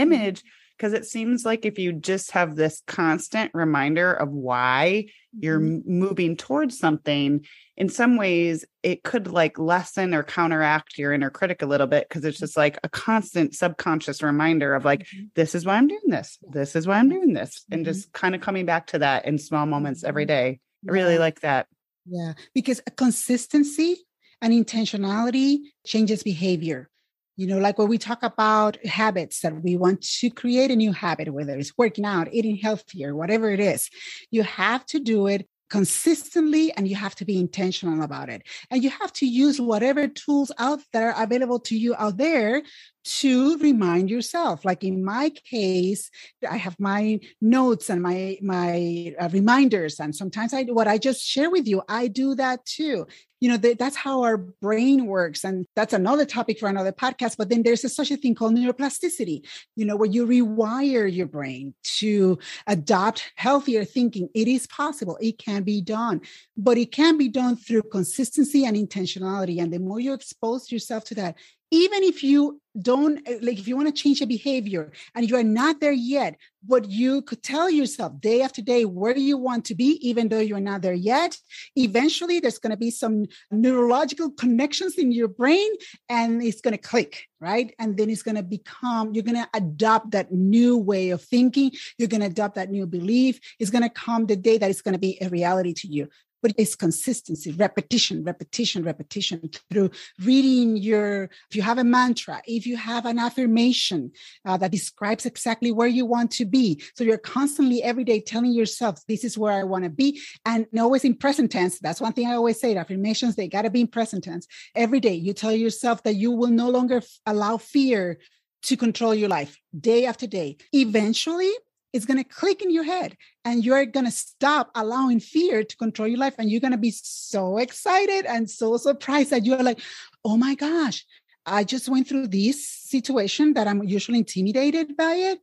Because 0.76 0.92
it 0.92 1.06
seems 1.06 1.44
like 1.44 1.64
if 1.64 1.78
you 1.78 1.92
just 1.92 2.32
have 2.32 2.54
this 2.54 2.82
constant 2.86 3.50
reminder 3.54 4.12
of 4.12 4.30
why 4.30 5.06
you're 5.38 5.60
mm-hmm. 5.60 5.90
moving 5.90 6.36
towards 6.36 6.78
something 6.78 7.44
in 7.76 7.88
some 7.88 8.16
ways 8.16 8.64
it 8.82 9.02
could 9.02 9.28
like 9.28 9.58
lessen 9.58 10.14
or 10.14 10.22
counteract 10.22 10.98
your 10.98 11.12
inner 11.12 11.30
critic 11.30 11.62
a 11.62 11.66
little 11.66 11.86
bit 11.86 12.08
because 12.08 12.24
it's 12.24 12.38
just 12.38 12.56
like 12.56 12.78
a 12.84 12.88
constant 12.88 13.54
subconscious 13.54 14.22
reminder 14.22 14.74
of 14.74 14.84
like 14.84 15.00
mm-hmm. 15.00 15.26
this 15.34 15.54
is 15.54 15.64
why 15.64 15.74
i'm 15.74 15.88
doing 15.88 16.08
this. 16.08 16.38
This 16.50 16.76
is 16.76 16.86
why 16.86 16.98
i'm 16.98 17.08
doing 17.08 17.32
this. 17.32 17.64
And 17.70 17.80
mm-hmm. 17.80 17.92
just 17.92 18.12
kind 18.12 18.34
of 18.34 18.40
coming 18.40 18.66
back 18.66 18.88
to 18.88 18.98
that 19.00 19.24
in 19.26 19.38
small 19.38 19.66
moments 19.66 20.04
every 20.04 20.24
day. 20.24 20.60
Mm-hmm. 20.84 20.90
i 20.90 20.92
really 20.92 21.18
like 21.18 21.40
that. 21.40 21.66
Yeah. 22.06 22.34
Because 22.54 22.80
consistency 22.96 23.96
and 24.40 24.52
intentionality 24.52 25.58
changes 25.84 26.22
behavior 26.22 26.88
you 27.36 27.46
know 27.46 27.58
like 27.58 27.78
when 27.78 27.88
we 27.88 27.98
talk 27.98 28.22
about 28.22 28.84
habits 28.84 29.40
that 29.40 29.62
we 29.62 29.76
want 29.76 30.00
to 30.02 30.30
create 30.30 30.70
a 30.70 30.76
new 30.76 30.92
habit 30.92 31.32
whether 31.32 31.56
it's 31.56 31.76
working 31.76 32.04
out 32.04 32.32
eating 32.32 32.56
healthier 32.56 33.14
whatever 33.14 33.50
it 33.50 33.60
is 33.60 33.90
you 34.30 34.42
have 34.42 34.84
to 34.86 34.98
do 34.98 35.26
it 35.26 35.46
consistently 35.68 36.72
and 36.72 36.86
you 36.86 36.94
have 36.94 37.14
to 37.16 37.24
be 37.24 37.38
intentional 37.38 38.02
about 38.02 38.28
it. 38.28 38.42
And 38.70 38.82
you 38.82 38.90
have 38.90 39.12
to 39.14 39.26
use 39.26 39.60
whatever 39.60 40.06
tools 40.06 40.52
out 40.58 40.80
that 40.92 41.02
are 41.02 41.22
available 41.22 41.60
to 41.60 41.76
you 41.76 41.94
out 41.96 42.16
there 42.16 42.62
to 43.06 43.58
remind 43.58 44.10
yourself. 44.10 44.64
Like 44.64 44.84
in 44.84 45.04
my 45.04 45.30
case 45.30 46.10
i 46.48 46.56
have 46.56 46.78
my 46.78 47.18
notes 47.40 47.90
and 47.90 48.02
my 48.02 48.38
my 48.42 49.14
uh, 49.18 49.28
reminders 49.32 50.00
and 50.00 50.14
sometimes 50.14 50.52
i 50.52 50.62
what 50.64 50.88
i 50.88 50.98
just 50.98 51.22
share 51.22 51.50
with 51.50 51.66
you 51.66 51.82
i 51.88 52.08
do 52.08 52.34
that 52.34 52.64
too. 52.64 53.06
You 53.38 53.50
know 53.50 53.58
that's 53.58 53.96
how 53.96 54.22
our 54.22 54.38
brain 54.38 55.04
works 55.06 55.44
and 55.44 55.66
that's 55.76 55.92
another 55.92 56.24
topic 56.24 56.58
for 56.58 56.70
another 56.70 56.90
podcast 56.90 57.36
but 57.36 57.50
then 57.50 57.62
there's 57.62 57.84
a, 57.84 57.90
such 57.90 58.10
a 58.10 58.16
thing 58.16 58.34
called 58.34 58.54
neuroplasticity 58.54 59.46
you 59.76 59.84
know 59.84 59.94
where 59.94 60.08
you 60.08 60.26
rewire 60.26 61.06
your 61.12 61.26
brain 61.26 61.74
to 61.98 62.38
adopt 62.66 63.30
healthier 63.36 63.84
thinking. 63.84 64.30
It 64.34 64.48
is 64.48 64.66
possible. 64.66 65.18
It 65.20 65.36
can 65.38 65.64
be 65.64 65.82
done 65.82 66.22
but 66.56 66.78
it 66.78 66.92
can 66.92 67.18
be 67.18 67.28
done 67.28 67.56
through 67.56 67.82
consistency 67.92 68.64
and 68.64 68.74
intentionality 68.74 69.60
and 69.60 69.70
the 69.70 69.80
more 69.80 70.00
you 70.00 70.14
expose 70.14 70.72
yourself 70.72 71.04
to 71.04 71.14
that 71.16 71.36
even 71.70 72.02
if 72.02 72.22
you 72.22 72.60
don't 72.80 73.26
eh, 73.26 73.38
like 73.42 73.58
if 73.58 73.66
you 73.66 73.76
want 73.76 73.88
to 73.88 74.02
change 74.02 74.20
a 74.20 74.26
behavior 74.26 74.92
and 75.14 75.28
you 75.28 75.36
are 75.36 75.42
not 75.42 75.80
there 75.80 75.92
yet 75.92 76.36
but 76.62 76.88
you 76.88 77.22
could 77.22 77.42
tell 77.42 77.70
yourself 77.70 78.20
day 78.20 78.42
after 78.42 78.60
day 78.60 78.84
where 78.84 79.14
do 79.14 79.20
you 79.20 79.36
want 79.36 79.64
to 79.64 79.74
be 79.74 79.98
even 80.06 80.28
though 80.28 80.40
you're 80.40 80.60
not 80.60 80.82
there 80.82 80.92
yet 80.92 81.36
eventually 81.76 82.38
there's 82.40 82.58
going 82.58 82.70
to 82.70 82.76
be 82.76 82.90
some 82.90 83.24
neurological 83.50 84.30
connections 84.30 84.96
in 84.96 85.10
your 85.10 85.28
brain 85.28 85.70
and 86.08 86.42
it's 86.42 86.60
going 86.60 86.72
to 86.72 86.78
click 86.78 87.26
right? 87.40 87.74
And 87.78 87.96
then 87.96 88.10
it's 88.10 88.22
going 88.22 88.36
to 88.36 88.42
become 88.42 89.14
you're 89.14 89.22
going 89.22 89.36
to 89.36 89.48
adopt 89.54 90.12
that 90.12 90.32
new 90.32 90.76
way 90.76 91.10
of 91.10 91.22
thinking. 91.22 91.72
You're 91.98 92.08
going 92.08 92.22
to 92.22 92.28
adopt 92.28 92.54
that 92.54 92.70
new 92.70 92.86
belief. 92.86 93.40
It's 93.58 93.70
going 93.70 93.82
to 93.82 93.90
come 93.90 94.26
the 94.26 94.36
day 94.36 94.58
that 94.58 94.70
it's 94.70 94.82
going 94.82 94.94
to 94.94 94.98
be 94.98 95.18
a 95.20 95.28
reality 95.28 95.74
to 95.74 95.88
you 95.88 96.08
but 96.42 96.52
it's 96.56 96.74
consistency, 96.74 97.52
repetition, 97.52 98.24
repetition, 98.24 98.82
repetition 98.82 99.50
through 99.70 99.90
reading 100.22 100.76
your, 100.76 101.24
if 101.50 101.56
you 101.56 101.62
have 101.62 101.78
a 101.78 101.84
mantra, 101.84 102.40
if 102.46 102.66
you 102.66 102.76
have 102.76 103.06
an 103.06 103.18
affirmation 103.18 104.12
uh, 104.44 104.56
that 104.56 104.70
describes 104.70 105.26
exactly 105.26 105.72
where 105.72 105.88
you 105.88 106.06
want 106.06 106.30
to 106.30 106.44
be. 106.44 106.82
So 106.94 107.04
you're 107.04 107.18
constantly 107.18 107.82
every 107.82 108.04
day 108.04 108.20
telling 108.20 108.52
yourself, 108.52 109.00
this 109.08 109.24
is 109.24 109.36
where 109.36 109.52
I 109.52 109.64
want 109.64 109.84
to 109.84 109.90
be. 109.90 110.20
And 110.44 110.66
always 110.78 111.04
in 111.04 111.14
present 111.14 111.50
tense. 111.50 111.78
That's 111.78 112.00
one 112.00 112.12
thing 112.12 112.26
I 112.26 112.34
always 112.34 112.60
say 112.60 112.76
affirmations, 112.76 113.36
they 113.36 113.48
got 113.48 113.62
to 113.62 113.70
be 113.70 113.80
in 113.80 113.88
present 113.88 114.24
tense. 114.24 114.46
Every 114.74 115.00
day 115.00 115.14
you 115.14 115.32
tell 115.32 115.52
yourself 115.52 116.02
that 116.04 116.14
you 116.14 116.30
will 116.30 116.50
no 116.50 116.70
longer 116.70 117.02
allow 117.26 117.56
fear 117.56 118.18
to 118.62 118.76
control 118.76 119.14
your 119.14 119.28
life 119.28 119.58
day 119.78 120.06
after 120.06 120.26
day. 120.26 120.56
Eventually, 120.72 121.52
it's 121.92 122.04
going 122.04 122.22
to 122.22 122.28
click 122.28 122.62
in 122.62 122.70
your 122.70 122.84
head 122.84 123.16
and 123.44 123.64
you're 123.64 123.86
going 123.86 124.06
to 124.06 124.12
stop 124.12 124.70
allowing 124.74 125.20
fear 125.20 125.64
to 125.64 125.76
control 125.76 126.08
your 126.08 126.18
life 126.18 126.34
and 126.38 126.50
you're 126.50 126.60
going 126.60 126.72
to 126.72 126.78
be 126.78 126.90
so 126.90 127.58
excited 127.58 128.26
and 128.26 128.48
so 128.50 128.76
surprised 128.76 129.30
that 129.30 129.44
you're 129.44 129.62
like 129.62 129.80
oh 130.24 130.36
my 130.36 130.54
gosh 130.54 131.04
i 131.44 131.64
just 131.64 131.88
went 131.88 132.08
through 132.08 132.26
this 132.26 132.68
situation 132.68 133.54
that 133.54 133.68
i'm 133.68 133.82
usually 133.84 134.18
intimidated 134.18 134.96
by 134.96 135.14
it 135.14 135.38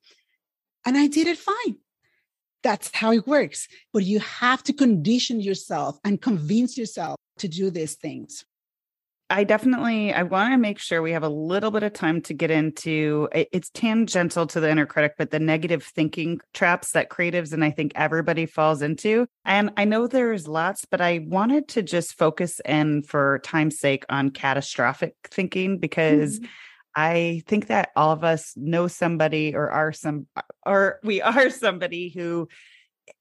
and 0.85 0.97
i 0.97 1.07
did 1.07 1.27
it 1.27 1.37
fine. 1.37 1.77
That's 2.61 2.91
how 2.93 3.11
it 3.11 3.27
works 3.27 3.67
but 3.91 4.03
you 4.05 4.19
have 4.19 4.63
to 4.63 4.73
condition 4.73 5.41
yourself 5.41 5.99
and 6.03 6.21
convince 6.21 6.77
yourself 6.77 7.17
to 7.39 7.47
do 7.47 7.69
these 7.69 7.95
things 7.95 8.45
I 9.33 9.45
definitely 9.45 10.13
I 10.13 10.21
want 10.21 10.53
to 10.53 10.59
make 10.59 10.77
sure 10.77 11.01
we 11.01 11.13
have 11.13 11.23
a 11.23 11.29
little 11.29 11.71
bit 11.71 11.81
of 11.81 11.91
time 11.91 12.21
to 12.21 12.35
get 12.35 12.51
into 12.51 13.27
it's 13.33 13.71
tangential 13.71 14.45
to 14.45 14.59
the 14.59 14.69
inner 14.69 14.85
critic 14.85 15.15
but 15.17 15.31
the 15.31 15.39
negative 15.39 15.83
thinking 15.83 16.39
traps 16.53 16.91
that 16.91 17.09
creatives 17.09 17.51
and 17.51 17.65
I 17.65 17.71
think 17.71 17.93
everybody 17.95 18.45
falls 18.45 18.83
into 18.83 19.25
and 19.43 19.71
I 19.75 19.85
know 19.85 20.05
there's 20.05 20.47
lots 20.47 20.85
but 20.85 21.01
I 21.01 21.25
wanted 21.27 21.67
to 21.69 21.81
just 21.81 22.15
focus 22.15 22.61
in 22.63 23.01
for 23.01 23.39
time's 23.43 23.79
sake 23.79 24.05
on 24.07 24.29
catastrophic 24.29 25.15
thinking 25.31 25.79
because 25.79 26.39
mm-hmm. 26.39 26.45
I 26.95 27.41
think 27.47 27.67
that 27.67 27.89
all 27.95 28.11
of 28.11 28.23
us 28.23 28.53
know 28.55 28.87
somebody 28.87 29.55
or 29.55 29.71
are 29.71 29.93
some 29.93 30.27
or 30.63 30.99
we 31.03 31.21
are 31.23 31.49
somebody 31.49 32.09
who 32.15 32.49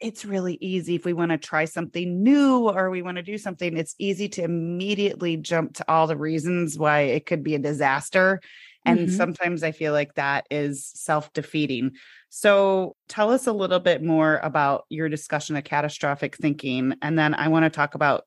it's 0.00 0.24
really 0.24 0.58
easy 0.60 0.94
if 0.94 1.04
we 1.04 1.12
want 1.12 1.30
to 1.30 1.38
try 1.38 1.64
something 1.64 2.22
new 2.22 2.68
or 2.68 2.90
we 2.90 3.02
want 3.02 3.16
to 3.16 3.22
do 3.22 3.38
something 3.38 3.76
it's 3.76 3.94
easy 3.98 4.28
to 4.28 4.42
immediately 4.42 5.36
jump 5.36 5.74
to 5.74 5.84
all 5.90 6.06
the 6.06 6.16
reasons 6.16 6.78
why 6.78 7.00
it 7.00 7.26
could 7.26 7.42
be 7.42 7.54
a 7.54 7.58
disaster 7.58 8.40
and 8.84 9.00
mm-hmm. 9.00 9.16
sometimes 9.16 9.62
i 9.62 9.72
feel 9.72 9.92
like 9.92 10.14
that 10.14 10.46
is 10.50 10.86
self-defeating 10.94 11.92
so 12.28 12.96
tell 13.08 13.30
us 13.30 13.46
a 13.46 13.52
little 13.52 13.80
bit 13.80 14.02
more 14.02 14.38
about 14.42 14.84
your 14.88 15.08
discussion 15.08 15.56
of 15.56 15.64
catastrophic 15.64 16.36
thinking 16.36 16.94
and 17.02 17.18
then 17.18 17.34
i 17.34 17.48
want 17.48 17.64
to 17.64 17.70
talk 17.70 17.94
about 17.94 18.24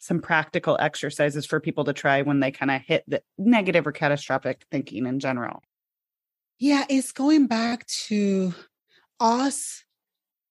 some 0.00 0.20
practical 0.20 0.76
exercises 0.78 1.44
for 1.44 1.58
people 1.58 1.84
to 1.84 1.92
try 1.92 2.22
when 2.22 2.38
they 2.38 2.52
kind 2.52 2.70
of 2.70 2.80
hit 2.82 3.02
the 3.08 3.20
negative 3.36 3.86
or 3.86 3.92
catastrophic 3.92 4.64
thinking 4.70 5.06
in 5.06 5.20
general 5.20 5.62
yeah 6.58 6.84
it's 6.88 7.12
going 7.12 7.46
back 7.46 7.86
to 7.86 8.52
us 9.20 9.84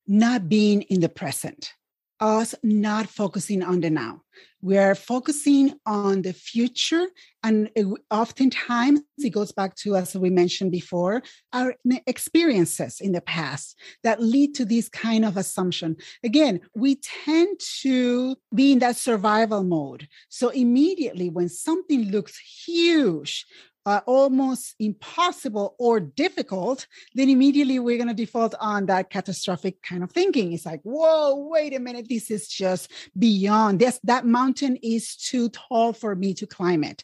not 0.08 0.50
being 0.50 0.84
in 0.84 1.02
the 1.02 1.10
present, 1.10 1.74
us 2.20 2.56
not 2.64 3.08
focusing 3.08 3.62
on 3.62 3.82
the 3.82 3.90
now. 3.90 4.22
We 4.62 4.78
are 4.78 4.96
focusing 4.96 5.76
on 5.86 6.24
the 6.24 6.34
future. 6.34 7.08
And 7.44 7.70
oftentimes 8.10 9.02
it 9.20 9.30
goes 9.30 9.52
back 9.52 9.76
to, 9.78 9.96
as 9.96 10.16
we 10.16 10.32
mentioned 10.32 10.72
before, 10.72 11.22
our 11.54 11.76
experiences 12.08 13.00
in 13.00 13.12
the 13.12 13.22
past 13.22 13.80
that 14.04 14.22
lead 14.22 14.56
to 14.56 14.66
this 14.66 14.90
kind 14.90 15.26
of 15.26 15.38
assumption. 15.38 15.96
Again, 16.24 16.62
we 16.76 16.96
tend 16.96 17.60
to 17.82 18.36
be 18.54 18.72
in 18.72 18.80
that 18.80 18.96
survival 18.96 19.64
mode. 19.64 20.08
So 20.30 20.50
immediately 20.50 21.30
when 21.30 21.50
something 21.50 22.10
looks 22.10 22.40
huge, 22.66 23.46
almost 24.06 24.76
impossible 24.80 25.76
or 25.80 26.00
difficult, 26.00 26.88
then 27.16 27.30
immediately 27.30 27.80
we're 27.80 27.98
going 27.98 28.08
to 28.08 28.14
default 28.14 28.54
on 28.60 28.86
that 28.88 29.10
catastrophic 29.10 29.82
kind 29.82 30.04
of 30.04 30.12
thinking. 30.12 30.54
It's 30.54 30.66
like, 30.66 30.82
whoa, 30.84 31.48
wait 31.50 31.74
a 31.74 31.80
minute, 31.80 32.08
this 32.10 32.30
is 32.30 32.48
just 32.48 32.92
beyond 33.18 33.80
this. 33.80 34.00
That 34.04 34.26
mountain 34.26 34.78
is 34.78 35.16
too 35.16 35.50
tall 35.50 35.94
for 35.94 36.16
me 36.16 36.34
to 36.36 36.46
climb 36.46 36.84
it. 36.84 37.04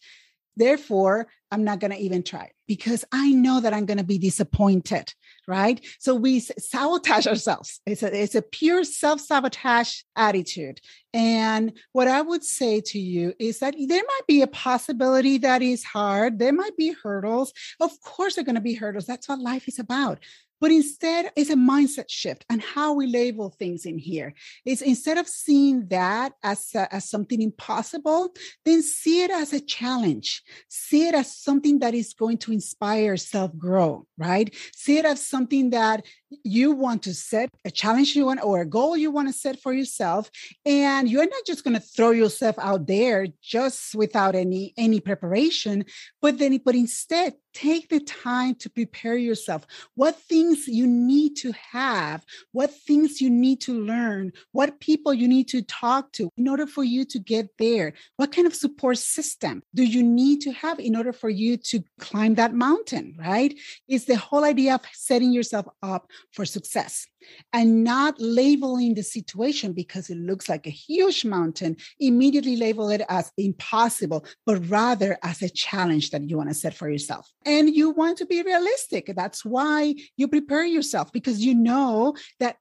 Therefore, 0.56 1.28
I'm 1.52 1.64
not 1.64 1.80
going 1.80 1.92
to 1.92 1.98
even 1.98 2.24
try 2.24 2.52
because 2.68 3.06
I 3.12 3.32
know 3.32 3.60
that 3.62 3.74
I'm 3.74 3.86
going 3.86 3.98
to 3.98 4.04
be 4.04 4.18
disappointed, 4.18 5.14
right? 5.48 5.80
So 6.00 6.16
we 6.16 6.40
sabotage 6.40 7.28
ourselves. 7.28 7.80
It's 7.86 8.02
a, 8.02 8.24
it's 8.24 8.36
a 8.36 8.42
pure 8.42 8.84
self 8.84 9.22
sabotage 9.22 10.02
attitude. 10.16 10.80
And 11.14 11.74
what 11.92 12.08
I 12.08 12.22
would 12.22 12.44
say 12.44 12.82
to 12.82 13.00
you 13.00 13.34
is 13.38 13.60
that 13.60 13.76
there 13.78 14.04
might 14.04 14.28
be 14.28 14.42
a 14.42 14.48
possibility 14.48 15.38
that 15.40 15.62
is 15.62 15.84
hard. 15.84 16.40
There 16.40 16.54
might 16.54 16.76
be 16.76 16.96
hurdles. 17.04 17.54
Of 17.80 17.92
course, 18.02 18.36
there 18.36 18.42
are 18.42 18.46
going 18.46 18.56
to 18.56 18.62
be 18.62 18.74
hurdles. 18.74 19.06
That's 19.06 19.30
what 19.30 19.40
life 19.40 19.68
is 19.68 19.78
about. 19.78 20.20
But 20.64 20.72
instead, 20.72 21.30
it's 21.36 21.50
a 21.50 21.56
mindset 21.56 22.06
shift 22.08 22.46
and 22.50 22.62
how 22.62 22.94
we 22.94 23.06
label 23.06 23.50
things 23.50 23.86
in 23.86 23.98
here. 23.98 24.34
Is 24.64 24.82
instead 24.82 25.18
of 25.18 25.28
seeing 25.28 25.88
that 25.90 26.36
as, 26.42 26.70
a, 26.74 26.96
as 26.96 27.10
something 27.10 27.42
impossible, 27.42 28.34
then 28.64 28.82
see 28.82 29.24
it 29.24 29.30
as 29.30 29.52
a 29.52 29.60
challenge. 29.60 30.42
See 30.70 31.06
it 31.10 31.16
as 31.16 31.36
something 31.36 31.80
that 31.80 31.94
is 31.94 32.14
going 32.14 32.38
to 32.38 32.54
inspire 32.54 33.18
self 33.18 33.52
grow, 33.58 34.08
right? 34.18 34.56
See 34.74 34.98
it 34.98 35.04
as 35.04 35.28
something 35.28 35.72
that 35.72 36.06
you 36.44 36.72
want 36.72 37.04
to 37.04 37.14
set 37.14 37.50
a 37.66 37.72
challenge 37.72 38.16
you 38.16 38.26
want 38.26 38.44
or 38.44 38.62
a 38.62 38.66
goal 38.66 38.98
you 38.98 39.12
want 39.12 39.28
to 39.28 39.34
set 39.34 39.60
for 39.60 39.74
yourself 39.74 40.32
and 40.66 41.10
you're 41.10 41.26
not 41.26 41.46
just 41.46 41.64
going 41.64 41.76
to 41.76 41.80
throw 41.80 42.12
yourself 42.12 42.58
out 42.58 42.88
there 42.88 43.28
just 43.42 43.94
without 43.94 44.34
any 44.34 44.74
any 44.78 45.00
preparation 45.00 45.86
but 46.22 46.40
then 46.40 46.60
but 46.66 46.76
instead 46.76 47.34
take 47.54 47.90
the 47.90 48.00
time 48.00 48.56
to 48.56 48.70
prepare 48.70 49.16
yourself. 49.16 49.66
What 49.96 50.20
things 50.20 50.68
you 50.68 50.88
need 50.88 51.36
to 51.38 51.54
have 51.72 52.24
what 52.52 52.74
things 52.74 53.22
you 53.22 53.30
need 53.30 53.62
to 53.62 53.74
learn 53.74 54.32
what 54.52 54.80
people 54.80 55.14
you 55.14 55.28
need 55.28 55.48
to 55.48 55.62
talk 55.62 56.12
to 56.14 56.30
in 56.38 56.48
order 56.48 56.68
for 56.68 56.84
you 56.84 57.06
to 57.06 57.20
get 57.20 57.50
there. 57.58 57.94
What 58.18 58.32
kind 58.32 58.48
of 58.48 58.56
support 58.56 58.98
system 58.98 59.64
do 59.74 59.84
you 59.84 60.04
need 60.04 60.42
to 60.42 60.52
have 60.52 60.80
in 60.80 60.96
order 60.96 61.14
for 61.14 61.30
you 61.30 61.58
to 61.58 61.84
climb 62.00 62.36
that 62.36 62.54
mountain 62.54 63.16
right? 63.20 63.58
It's 63.88 64.06
the 64.06 64.18
whole 64.18 64.44
idea 64.44 64.76
of 64.76 64.82
setting 64.94 65.32
yourself 65.32 65.68
up 65.82 66.10
for 66.32 66.46
success 66.46 67.08
and 67.52 67.84
not 67.84 68.16
labeling 68.20 68.96
the 68.96 69.04
situation 69.04 69.74
because 69.74 70.10
it 70.10 70.18
looks 70.18 70.50
like 70.50 70.68
a 70.68 70.72
huge 70.72 71.26
mountain, 71.26 71.78
immediately 72.00 72.56
label 72.56 72.90
it 72.90 73.02
as 73.10 73.32
impossible, 73.38 74.26
but 74.46 74.70
rather 74.70 75.18
as 75.24 75.42
a 75.42 75.50
challenge 75.50 76.12
that 76.12 76.30
you 76.30 76.38
want 76.38 76.50
to 76.50 76.56
set 76.56 76.74
for 76.74 76.90
yourself. 76.90 77.32
And 77.46 77.74
you 77.74 77.92
want 77.92 78.18
to 78.20 78.26
be 78.26 78.42
realistic. 78.42 79.12
That's 79.16 79.44
why 79.44 79.96
you 80.18 80.28
prepare 80.28 80.66
yourself 80.66 81.12
because 81.12 81.44
you 81.44 81.56
know 81.56 82.16
that 82.40 82.58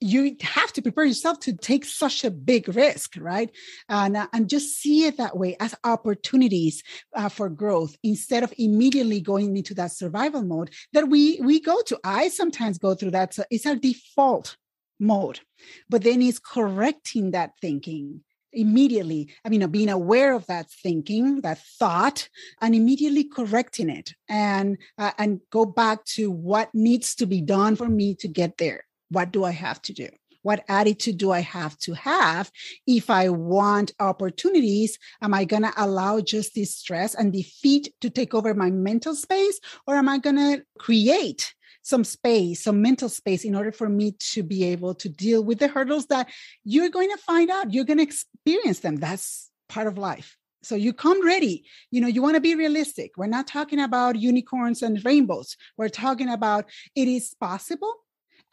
you 0.00 0.36
have 0.40 0.72
to 0.72 0.82
prepare 0.82 1.04
yourself 1.04 1.40
to 1.40 1.52
take 1.52 1.84
such 1.84 2.24
a 2.24 2.30
big 2.30 2.74
risk, 2.74 3.14
right? 3.18 3.50
And, 3.88 4.16
uh, 4.16 4.28
and 4.32 4.48
just 4.48 4.80
see 4.80 5.04
it 5.04 5.16
that 5.18 5.36
way 5.36 5.56
as 5.60 5.74
opportunities 5.84 6.82
uh, 7.14 7.28
for 7.28 7.48
growth 7.48 7.96
instead 8.02 8.42
of 8.42 8.54
immediately 8.56 9.20
going 9.20 9.56
into 9.56 9.74
that 9.74 9.92
survival 9.92 10.42
mode 10.42 10.70
that 10.92 11.08
we 11.08 11.40
we 11.42 11.60
go 11.60 11.82
to. 11.82 11.98
I 12.04 12.28
sometimes 12.28 12.78
go 12.78 12.94
through 12.94 13.12
that. 13.12 13.34
So 13.34 13.44
it's 13.50 13.66
our 13.66 13.76
default 13.76 14.56
mode, 14.98 15.40
but 15.88 16.02
then 16.02 16.22
it's 16.22 16.38
correcting 16.38 17.32
that 17.32 17.52
thinking 17.60 18.22
immediately 18.54 19.28
i 19.44 19.48
mean 19.48 19.66
being 19.70 19.88
aware 19.88 20.34
of 20.34 20.46
that 20.46 20.70
thinking 20.70 21.40
that 21.40 21.58
thought 21.58 22.28
and 22.60 22.74
immediately 22.74 23.24
correcting 23.24 23.88
it 23.88 24.14
and 24.28 24.78
uh, 24.98 25.12
and 25.18 25.40
go 25.50 25.64
back 25.64 26.04
to 26.04 26.30
what 26.30 26.68
needs 26.74 27.14
to 27.14 27.26
be 27.26 27.40
done 27.40 27.76
for 27.76 27.88
me 27.88 28.14
to 28.14 28.28
get 28.28 28.56
there 28.58 28.84
what 29.14 29.30
do 29.30 29.44
I 29.44 29.52
have 29.52 29.80
to 29.82 29.92
do? 29.92 30.08
What 30.42 30.64
attitude 30.68 31.16
do 31.16 31.30
I 31.30 31.40
have 31.40 31.78
to 31.78 31.94
have 31.94 32.50
if 32.86 33.08
I 33.08 33.30
want 33.30 33.92
opportunities? 33.98 34.98
Am 35.22 35.32
I 35.32 35.44
going 35.44 35.62
to 35.62 35.72
allow 35.76 36.20
just 36.20 36.54
this 36.54 36.76
stress 36.76 37.14
and 37.14 37.32
defeat 37.32 37.94
to 38.02 38.10
take 38.10 38.34
over 38.34 38.52
my 38.52 38.70
mental 38.70 39.14
space? 39.14 39.58
Or 39.86 39.94
am 39.94 40.08
I 40.08 40.18
going 40.18 40.36
to 40.36 40.62
create 40.78 41.54
some 41.84 42.02
space, 42.02 42.64
some 42.64 42.82
mental 42.82 43.08
space 43.08 43.44
in 43.44 43.54
order 43.54 43.70
for 43.70 43.88
me 43.88 44.16
to 44.32 44.42
be 44.42 44.64
able 44.64 44.94
to 44.96 45.08
deal 45.08 45.44
with 45.44 45.60
the 45.60 45.68
hurdles 45.68 46.06
that 46.06 46.28
you're 46.64 46.88
going 46.88 47.10
to 47.10 47.18
find 47.18 47.50
out? 47.50 47.72
You're 47.72 47.84
going 47.84 47.98
to 47.98 48.02
experience 48.02 48.80
them. 48.80 48.96
That's 48.96 49.50
part 49.68 49.86
of 49.86 49.96
life. 49.96 50.36
So 50.62 50.74
you 50.74 50.94
come 50.94 51.24
ready. 51.24 51.64
You 51.90 52.00
know, 52.00 52.08
you 52.08 52.22
want 52.22 52.36
to 52.36 52.40
be 52.40 52.54
realistic. 52.54 53.12
We're 53.16 53.26
not 53.26 53.46
talking 53.46 53.78
about 53.78 54.16
unicorns 54.16 54.82
and 54.82 55.04
rainbows. 55.04 55.56
We're 55.76 55.90
talking 55.90 56.30
about 56.30 56.70
it 56.96 57.06
is 57.06 57.34
possible 57.38 57.94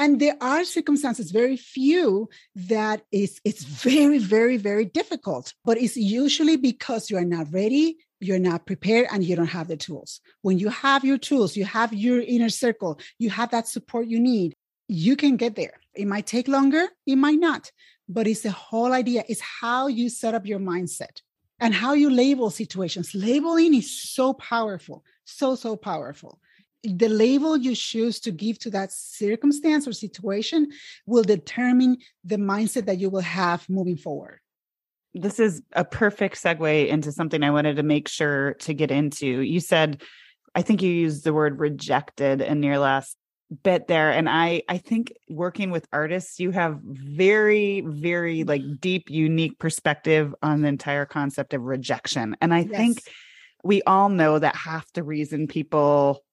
and 0.01 0.19
there 0.19 0.35
are 0.41 0.63
circumstances 0.65 1.31
very 1.31 1.55
few 1.55 2.27
that 2.55 3.03
is 3.11 3.39
it's 3.45 3.63
very 3.63 4.17
very 4.17 4.57
very 4.57 4.85
difficult 4.85 5.53
but 5.63 5.77
it's 5.77 5.95
usually 5.95 6.57
because 6.57 7.09
you 7.09 7.17
are 7.17 7.25
not 7.25 7.45
ready 7.51 7.97
you're 8.21 8.39
not 8.39 8.65
prepared 8.65 9.07
and 9.11 9.23
you 9.23 9.35
don't 9.35 9.47
have 9.47 9.67
the 9.67 9.77
tools. 9.77 10.21
When 10.41 10.59
you 10.59 10.69
have 10.69 11.03
your 11.03 11.17
tools 11.17 11.55
you 11.55 11.65
have 11.65 11.93
your 11.93 12.21
inner 12.21 12.49
circle 12.49 12.99
you 13.19 13.29
have 13.29 13.51
that 13.51 13.67
support 13.67 14.07
you 14.07 14.19
need 14.19 14.55
you 14.87 15.15
can 15.15 15.37
get 15.37 15.55
there. 15.55 15.79
It 15.93 16.07
might 16.07 16.27
take 16.27 16.47
longer 16.47 16.87
it 17.05 17.15
might 17.15 17.39
not 17.39 17.71
but 18.07 18.27
it's 18.27 18.41
the 18.41 18.51
whole 18.51 18.93
idea 18.93 19.23
is 19.29 19.41
how 19.41 19.87
you 19.87 20.09
set 20.09 20.35
up 20.35 20.45
your 20.45 20.59
mindset 20.59 21.21
and 21.59 21.73
how 21.73 21.93
you 21.93 22.09
label 22.09 22.49
situations. 22.49 23.13
Labeling 23.13 23.73
is 23.75 23.89
so 23.91 24.33
powerful 24.33 25.03
so 25.31 25.55
so 25.55 25.75
powerful. 25.75 26.39
The 26.83 27.09
label 27.09 27.57
you 27.57 27.75
choose 27.75 28.19
to 28.21 28.31
give 28.31 28.57
to 28.59 28.71
that 28.71 28.91
circumstance 28.91 29.87
or 29.87 29.93
situation 29.93 30.71
will 31.05 31.23
determine 31.23 31.97
the 32.23 32.37
mindset 32.37 32.85
that 32.85 32.99
you 32.99 33.09
will 33.09 33.21
have 33.21 33.69
moving 33.69 33.97
forward. 33.97 34.39
This 35.13 35.39
is 35.39 35.61
a 35.73 35.83
perfect 35.83 36.41
segue 36.41 36.87
into 36.87 37.11
something 37.11 37.43
I 37.43 37.51
wanted 37.51 37.77
to 37.77 37.83
make 37.83 38.07
sure 38.07 38.53
to 38.59 38.73
get 38.73 38.91
into. 38.91 39.41
You 39.41 39.59
said, 39.59 40.01
I 40.55 40.61
think 40.61 40.81
you 40.81 40.91
used 40.91 41.23
the 41.23 41.33
word 41.33 41.59
rejected 41.59 42.41
in 42.41 42.63
your 42.63 42.79
last 42.79 43.17
bit 43.63 43.87
there 43.89 44.11
and 44.11 44.29
i 44.29 44.61
i 44.69 44.77
think 44.77 45.11
working 45.29 45.71
with 45.71 45.85
artists 45.91 46.39
you 46.39 46.51
have 46.51 46.79
very 46.81 47.81
very 47.81 48.45
like 48.45 48.61
deep 48.79 49.09
unique 49.09 49.59
perspective 49.59 50.33
on 50.41 50.61
the 50.61 50.69
entire 50.69 51.05
concept 51.05 51.53
of 51.53 51.61
rejection 51.61 52.33
and 52.39 52.53
i 52.53 52.59
yes. 52.59 52.69
think 52.69 53.01
we 53.63 53.81
all 53.83 54.07
know 54.07 54.39
that 54.39 54.55
half 54.55 54.89
the 54.93 55.03
reason 55.03 55.47
people 55.47 56.23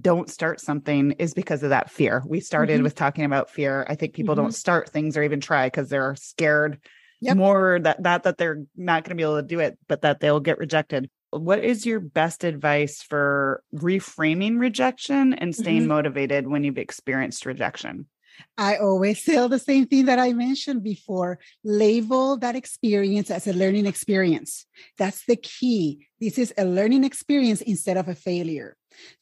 don't 0.00 0.30
start 0.30 0.60
something 0.60 1.12
is 1.12 1.34
because 1.34 1.62
of 1.62 1.70
that 1.70 1.90
fear. 1.90 2.22
We 2.26 2.40
started 2.40 2.74
mm-hmm. 2.74 2.84
with 2.84 2.94
talking 2.94 3.24
about 3.24 3.50
fear. 3.50 3.86
I 3.88 3.94
think 3.94 4.14
people 4.14 4.34
mm-hmm. 4.34 4.44
don't 4.44 4.54
start 4.54 4.90
things 4.90 5.16
or 5.16 5.22
even 5.22 5.40
try 5.40 5.66
because 5.66 5.88
they're 5.88 6.16
scared 6.16 6.80
yep. 7.24 7.36
more 7.36 7.78
that 7.82 8.02
that 8.02 8.22
that 8.24 8.38
they're 8.38 8.64
not 8.76 9.04
going 9.04 9.10
to 9.10 9.14
be 9.14 9.22
able 9.22 9.36
to 9.36 9.42
do 9.42 9.60
it, 9.60 9.78
but 9.88 10.02
that 10.02 10.20
they'll 10.20 10.40
get 10.40 10.58
rejected. 10.58 11.10
What 11.30 11.64
is 11.64 11.84
your 11.84 11.98
best 12.00 12.44
advice 12.44 13.02
for 13.02 13.62
reframing 13.74 14.58
rejection 14.60 15.34
and 15.34 15.54
staying 15.54 15.80
mm-hmm. 15.80 15.88
motivated 15.88 16.46
when 16.46 16.62
you've 16.62 16.78
experienced 16.78 17.44
rejection? 17.44 18.06
I 18.58 18.76
always 18.76 19.22
say 19.22 19.46
the 19.46 19.58
same 19.58 19.86
thing 19.86 20.06
that 20.06 20.18
I 20.18 20.32
mentioned 20.32 20.82
before 20.82 21.38
label 21.62 22.36
that 22.38 22.56
experience 22.56 23.30
as 23.30 23.46
a 23.46 23.52
learning 23.52 23.86
experience. 23.86 24.66
That's 24.98 25.24
the 25.26 25.36
key. 25.36 26.06
This 26.20 26.38
is 26.38 26.52
a 26.56 26.64
learning 26.64 27.04
experience 27.04 27.60
instead 27.60 27.96
of 27.96 28.08
a 28.08 28.14
failure. 28.14 28.76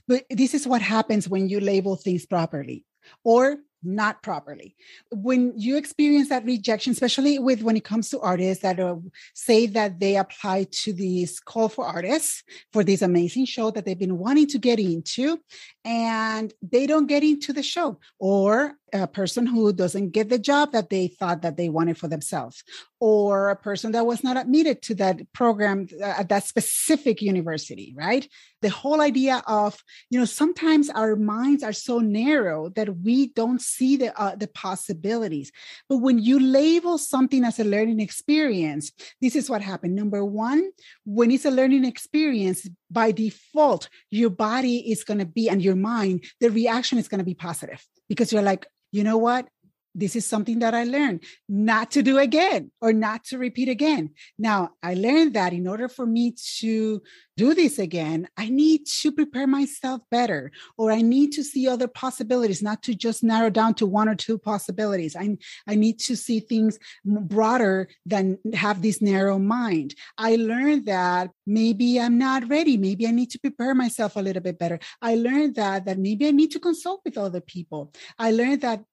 But 0.06 0.24
this 0.30 0.54
is 0.54 0.66
what 0.66 0.82
happens 0.82 1.28
when 1.28 1.48
you 1.48 1.60
label 1.60 1.96
things 1.96 2.26
properly 2.26 2.84
or 3.24 3.58
not 3.82 4.22
properly. 4.22 4.74
When 5.10 5.52
you 5.56 5.76
experience 5.76 6.28
that 6.28 6.44
rejection, 6.44 6.92
especially 6.92 7.38
with 7.38 7.62
when 7.62 7.76
it 7.76 7.84
comes 7.84 8.10
to 8.10 8.20
artists 8.20 8.62
that 8.62 8.78
uh, 8.78 8.96
say 9.34 9.66
that 9.66 10.00
they 10.00 10.16
apply 10.16 10.66
to 10.70 10.92
this 10.92 11.40
call 11.40 11.68
for 11.68 11.84
artists 11.86 12.42
for 12.72 12.84
this 12.84 13.02
amazing 13.02 13.46
show 13.46 13.70
that 13.70 13.84
they've 13.84 13.98
been 13.98 14.18
wanting 14.18 14.46
to 14.48 14.58
get 14.58 14.78
into, 14.78 15.38
and 15.84 16.52
they 16.62 16.86
don't 16.86 17.06
get 17.06 17.22
into 17.22 17.52
the 17.52 17.62
show, 17.62 17.98
or 18.18 18.76
a 18.92 19.06
person 19.06 19.46
who 19.46 19.72
doesn't 19.72 20.10
get 20.10 20.28
the 20.28 20.38
job 20.38 20.72
that 20.72 20.90
they 20.90 21.08
thought 21.08 21.42
that 21.42 21.56
they 21.56 21.68
wanted 21.68 21.96
for 21.96 22.08
themselves 22.08 22.62
or 23.00 23.48
a 23.48 23.56
person 23.56 23.92
that 23.92 24.06
was 24.06 24.22
not 24.22 24.36
admitted 24.36 24.82
to 24.82 24.94
that 24.94 25.20
program 25.32 25.88
uh, 26.00 26.04
at 26.04 26.28
that 26.28 26.44
specific 26.44 27.22
university 27.22 27.94
right? 27.96 28.28
The 28.60 28.68
whole 28.68 29.00
idea 29.00 29.42
of 29.46 29.76
you 30.10 30.18
know 30.18 30.24
sometimes 30.24 30.90
our 30.90 31.16
minds 31.16 31.62
are 31.62 31.72
so 31.72 31.98
narrow 31.98 32.68
that 32.70 32.98
we 32.98 33.28
don't 33.28 33.60
see 33.60 33.96
the 33.96 34.18
uh, 34.20 34.36
the 34.36 34.48
possibilities. 34.48 35.50
But 35.88 35.98
when 35.98 36.18
you 36.18 36.38
label 36.38 36.98
something 36.98 37.44
as 37.44 37.58
a 37.58 37.64
learning 37.64 38.00
experience 38.00 38.92
this 39.20 39.36
is 39.36 39.48
what 39.48 39.62
happened. 39.62 39.94
Number 39.94 40.24
1 40.24 40.70
when 41.04 41.30
it's 41.30 41.46
a 41.46 41.50
learning 41.50 41.84
experience 41.84 42.68
by 42.90 43.10
default 43.10 43.88
your 44.10 44.30
body 44.30 44.90
is 44.92 45.02
going 45.02 45.18
to 45.18 45.26
be 45.26 45.48
and 45.48 45.62
your 45.62 45.71
mind 45.76 46.24
the 46.40 46.50
reaction 46.50 46.98
is 46.98 47.08
going 47.08 47.18
to 47.18 47.24
be 47.24 47.34
positive 47.34 47.84
because 48.08 48.32
you're 48.32 48.42
like 48.42 48.66
you 48.92 49.02
know 49.02 49.16
what? 49.16 49.48
This 49.94 50.16
is 50.16 50.26
something 50.26 50.60
that 50.60 50.74
I 50.74 50.84
learned 50.84 51.24
not 51.48 51.90
to 51.92 52.02
do 52.02 52.18
again 52.18 52.70
or 52.80 52.92
not 52.92 53.24
to 53.26 53.38
repeat 53.38 53.68
again. 53.68 54.10
Now, 54.38 54.70
I 54.82 54.94
learned 54.94 55.34
that 55.34 55.52
in 55.52 55.68
order 55.68 55.88
for 55.88 56.06
me 56.06 56.34
to 56.60 57.02
do 57.36 57.54
this 57.54 57.78
again, 57.78 58.28
I 58.36 58.48
need 58.48 58.86
to 59.00 59.12
prepare 59.12 59.46
myself 59.46 60.02
better 60.10 60.50
or 60.76 60.90
I 60.90 61.02
need 61.02 61.32
to 61.32 61.44
see 61.44 61.68
other 61.68 61.88
possibilities, 61.88 62.62
not 62.62 62.82
to 62.84 62.94
just 62.94 63.22
narrow 63.22 63.50
down 63.50 63.74
to 63.74 63.86
one 63.86 64.08
or 64.08 64.14
two 64.14 64.38
possibilities. 64.38 65.16
I, 65.16 65.36
I 65.66 65.74
need 65.74 65.98
to 66.00 66.16
see 66.16 66.40
things 66.40 66.78
broader 67.04 67.88
than 68.06 68.38
have 68.54 68.82
this 68.82 69.00
narrow 69.00 69.38
mind. 69.38 69.94
I 70.18 70.36
learned 70.36 70.86
that 70.86 71.30
maybe 71.46 72.00
I'm 72.00 72.18
not 72.18 72.48
ready. 72.48 72.76
Maybe 72.76 73.06
I 73.06 73.10
need 73.10 73.30
to 73.30 73.40
prepare 73.40 73.74
myself 73.74 74.16
a 74.16 74.20
little 74.20 74.42
bit 74.42 74.58
better. 74.58 74.78
I 75.00 75.16
learned 75.16 75.54
that 75.56 75.84
that 75.86 75.98
maybe 75.98 76.28
I 76.28 76.30
need 76.30 76.50
to 76.52 76.60
consult 76.60 77.00
with 77.04 77.18
other 77.18 77.40
people. 77.40 77.92
I 78.18 78.30
learned 78.30 78.60
that 78.62 78.84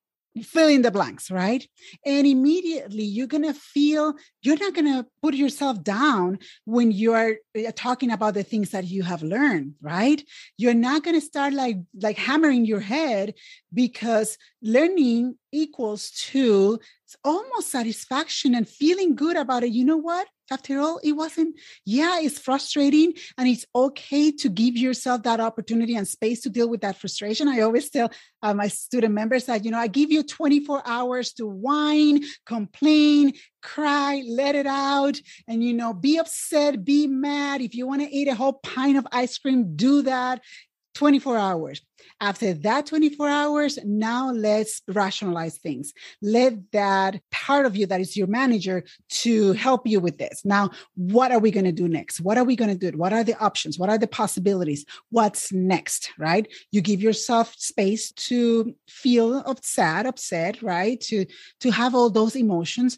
fill 0.43 0.69
in 0.69 0.83
the 0.83 0.91
blanks, 0.91 1.31
right? 1.31 1.67
And 2.05 2.27
immediately 2.27 3.03
you're 3.03 3.27
going 3.27 3.43
to 3.43 3.53
feel, 3.53 4.13
you're 4.41 4.57
not 4.57 4.73
going 4.75 4.85
to 4.85 5.05
put 5.21 5.33
yourself 5.33 5.83
down 5.83 6.39
when 6.65 6.91
you're 6.91 7.37
uh, 7.57 7.71
talking 7.75 8.11
about 8.11 8.35
the 8.35 8.43
things 8.43 8.69
that 8.71 8.85
you 8.85 9.03
have 9.03 9.23
learned, 9.23 9.73
right? 9.81 10.23
You're 10.57 10.73
not 10.75 11.03
going 11.03 11.19
to 11.19 11.25
start 11.25 11.53
like, 11.53 11.77
like 11.99 12.17
hammering 12.17 12.65
your 12.65 12.79
head 12.79 13.33
because 13.73 14.37
learning 14.61 15.37
equals 15.51 16.12
to 16.31 16.79
almost 17.23 17.71
satisfaction 17.71 18.55
and 18.55 18.67
feeling 18.67 19.15
good 19.15 19.38
about 19.38 19.63
it. 19.63 19.71
You 19.71 19.85
know 19.85 19.97
what? 19.97 20.27
after 20.51 20.79
all, 20.79 20.99
it 21.03 21.13
wasn't, 21.13 21.55
yeah, 21.85 22.19
it's 22.19 22.39
frustrating 22.39 23.13
and 23.38 23.47
it's 23.47 23.65
okay 23.75 24.31
to 24.31 24.49
give 24.49 24.77
yourself 24.77 25.23
that 25.23 25.39
opportunity 25.39 25.95
and 25.95 26.07
space 26.07 26.41
to 26.41 26.49
deal 26.49 26.69
with 26.69 26.81
that 26.81 26.97
frustration. 26.97 27.47
I 27.47 27.62
always 27.62 27.89
tell 27.89 28.12
uh, 28.41 28.53
my 28.53 28.67
student 28.67 29.13
members 29.13 29.45
that, 29.45 29.65
you 29.65 29.71
know, 29.71 29.77
I 29.77 29.88
give 29.88 30.12
you 30.12 30.23
24 30.23 30.83
hours 30.85 31.33
to 31.33 31.45
whine, 31.45 32.23
complain, 32.45 33.33
cry, 33.62 34.23
let 34.27 34.55
it 34.55 34.67
out, 34.67 35.19
and, 35.47 35.63
you 35.63 35.73
know, 35.73 35.93
be 35.93 36.17
upset, 36.17 36.83
be 36.83 37.07
mad. 37.07 37.62
If 37.62 37.75
you 37.75 37.88
want 37.88 38.01
to 38.01 38.09
eat 38.09 38.27
a 38.27 38.35
whole 38.35 38.53
pint 38.63 38.97
of 38.97 39.07
ice 39.12 39.38
cream, 39.38 39.75
do 39.75 40.03
that. 40.03 40.41
24 40.99 41.38
hours. 41.38 41.81
After 42.19 42.53
that 42.53 42.85
24 42.85 43.29
hours, 43.29 43.79
now 43.85 44.31
let's 44.31 44.81
rationalize 44.89 45.57
things. 45.57 45.93
Let 46.21 46.73
that 46.73 47.21
part 47.31 47.65
of 47.65 47.77
you 47.77 47.85
that 47.85 48.01
is 48.01 48.17
your 48.17 48.27
manager 48.27 48.83
to 49.21 49.53
help 49.53 49.88
you 49.88 50.01
with 50.01 50.17
this. 50.17 50.41
Now, 50.43 50.71
what 50.95 51.31
are 51.31 51.39
we 51.39 51.51
going 51.51 51.65
to 51.65 51.71
do 51.71 51.88
next? 51.88 52.19
What 52.19 52.38
are 52.38 52.43
we 52.43 52.57
going 52.57 52.77
to 52.77 52.91
do? 52.91 52.97
What 52.97 53.13
are 53.13 53.23
the 53.23 53.39
options? 53.39 53.79
What 53.79 53.89
are 53.89 53.97
the 53.97 54.07
possibilities? 54.07 54.83
What's 55.09 55.53
next, 55.53 56.12
right? 56.19 56.45
You 56.71 56.81
give 56.81 57.01
yourself 57.01 57.55
space 57.57 58.12
to 58.27 58.75
feel 58.89 59.38
upset, 59.45 60.05
upset, 60.05 60.62
right? 60.62 60.99
To 60.99 61.25
to 61.62 61.71
have 61.71 61.95
all 61.95 62.09
those 62.09 62.35
emotions 62.35 62.97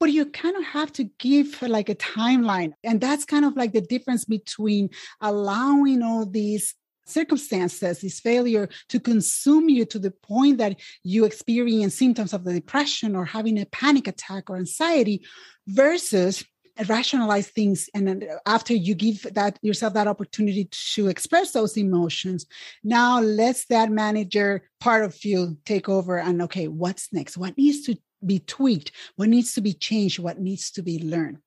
but 0.00 0.12
you 0.12 0.26
kind 0.26 0.56
of 0.56 0.62
have 0.64 0.92
to 0.92 1.04
give 1.18 1.60
like 1.60 1.88
a 1.88 1.94
timeline 1.94 2.72
and 2.84 3.00
that's 3.00 3.24
kind 3.24 3.44
of 3.44 3.56
like 3.56 3.72
the 3.72 3.80
difference 3.80 4.24
between 4.24 4.90
allowing 5.20 6.02
all 6.02 6.24
these 6.24 6.74
circumstances, 7.08 8.00
this 8.00 8.20
failure 8.20 8.68
to 8.88 9.00
consume 9.00 9.68
you 9.68 9.84
to 9.86 9.98
the 9.98 10.10
point 10.10 10.58
that 10.58 10.80
you 11.02 11.24
experience 11.24 11.94
symptoms 11.94 12.32
of 12.32 12.44
the 12.44 12.52
depression 12.52 13.16
or 13.16 13.24
having 13.24 13.58
a 13.58 13.66
panic 13.66 14.06
attack 14.06 14.50
or 14.50 14.56
anxiety 14.56 15.24
versus 15.66 16.44
rationalize 16.86 17.48
things 17.48 17.90
and 17.94 18.24
after 18.46 18.72
you 18.72 18.94
give 18.94 19.22
that 19.34 19.58
yourself 19.62 19.94
that 19.94 20.06
opportunity 20.06 20.68
to 20.70 21.08
express 21.08 21.50
those 21.52 21.76
emotions. 21.76 22.46
Now 22.84 23.20
let's 23.20 23.66
that 23.66 23.90
manager 23.90 24.62
part 24.80 25.04
of 25.04 25.24
you 25.24 25.58
take 25.64 25.88
over 25.88 26.18
and 26.18 26.40
okay 26.42 26.68
what's 26.68 27.12
next? 27.12 27.36
What 27.36 27.58
needs 27.58 27.84
to 27.86 27.96
be 28.24 28.38
tweaked? 28.40 28.92
What 29.16 29.28
needs 29.28 29.54
to 29.54 29.60
be 29.60 29.72
changed? 29.72 30.18
What 30.18 30.38
needs 30.38 30.70
to 30.72 30.82
be 30.82 31.02
learned? 31.02 31.38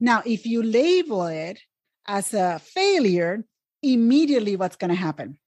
Now 0.00 0.22
if 0.26 0.44
you 0.44 0.62
label 0.62 1.26
it 1.26 1.60
as 2.06 2.34
a 2.34 2.58
failure 2.58 3.44
immediately 3.82 4.56
what's 4.56 4.76
going 4.76 4.90
to 4.90 4.94
happen? 4.96 5.38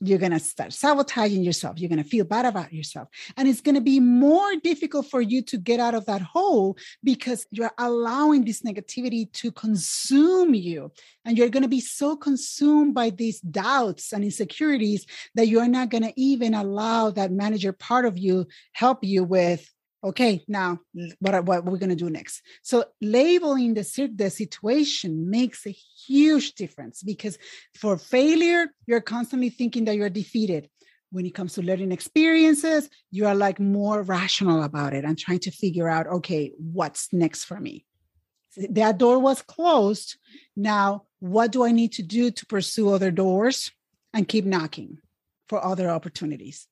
You're 0.00 0.18
going 0.18 0.32
to 0.32 0.38
start 0.38 0.74
sabotaging 0.74 1.42
yourself. 1.42 1.78
You're 1.78 1.88
going 1.88 2.02
to 2.02 2.08
feel 2.08 2.26
bad 2.26 2.44
about 2.44 2.70
yourself. 2.70 3.08
And 3.38 3.48
it's 3.48 3.62
going 3.62 3.76
to 3.76 3.80
be 3.80 3.98
more 3.98 4.54
difficult 4.56 5.06
for 5.10 5.22
you 5.22 5.40
to 5.42 5.56
get 5.56 5.80
out 5.80 5.94
of 5.94 6.04
that 6.04 6.20
hole 6.20 6.76
because 7.02 7.46
you're 7.50 7.72
allowing 7.78 8.44
this 8.44 8.60
negativity 8.60 9.32
to 9.32 9.50
consume 9.50 10.54
you. 10.54 10.92
And 11.24 11.38
you're 11.38 11.48
going 11.48 11.62
to 11.62 11.68
be 11.68 11.80
so 11.80 12.14
consumed 12.14 12.92
by 12.92 13.08
these 13.08 13.40
doubts 13.40 14.12
and 14.12 14.22
insecurities 14.22 15.06
that 15.34 15.48
you're 15.48 15.68
not 15.68 15.88
going 15.88 16.04
to 16.04 16.12
even 16.20 16.52
allow 16.52 17.10
that 17.12 17.32
manager 17.32 17.72
part 17.72 18.04
of 18.04 18.18
you 18.18 18.48
help 18.72 19.02
you 19.02 19.24
with 19.24 19.72
okay 20.06 20.44
now 20.48 20.78
what 21.18 21.34
are, 21.34 21.42
what 21.42 21.64
we're 21.64 21.78
going 21.78 21.90
to 21.90 21.96
do 21.96 22.10
next? 22.10 22.42
So 22.62 22.84
labeling 23.00 23.74
the, 23.74 24.10
the 24.14 24.30
situation 24.30 25.30
makes 25.30 25.66
a 25.66 25.70
huge 26.06 26.54
difference 26.54 27.02
because 27.02 27.38
for 27.74 27.96
failure 27.96 28.68
you're 28.86 29.00
constantly 29.00 29.50
thinking 29.50 29.84
that 29.86 29.96
you're 29.96 30.10
defeated. 30.10 30.68
When 31.10 31.24
it 31.24 31.34
comes 31.34 31.54
to 31.54 31.62
learning 31.62 31.92
experiences 31.92 32.88
you 33.10 33.26
are 33.26 33.34
like 33.34 33.60
more 33.60 34.02
rational 34.02 34.62
about 34.62 34.92
it 34.92 35.04
and 35.04 35.18
trying 35.18 35.40
to 35.40 35.50
figure 35.50 35.88
out 35.88 36.06
okay 36.06 36.52
what's 36.58 37.12
next 37.12 37.44
for 37.44 37.58
me? 37.60 37.86
That 38.70 38.98
door 38.98 39.18
was 39.18 39.42
closed. 39.42 40.16
Now 40.56 41.02
what 41.20 41.50
do 41.50 41.64
i 41.64 41.72
need 41.72 41.92
to 41.92 42.02
do 42.02 42.30
to 42.30 42.46
pursue 42.46 42.90
other 42.90 43.10
doors 43.10 43.72
and 44.12 44.28
keep 44.28 44.44
knocking 44.44 44.98
for 45.48 45.64
other 45.64 45.88
opportunities 45.88 46.68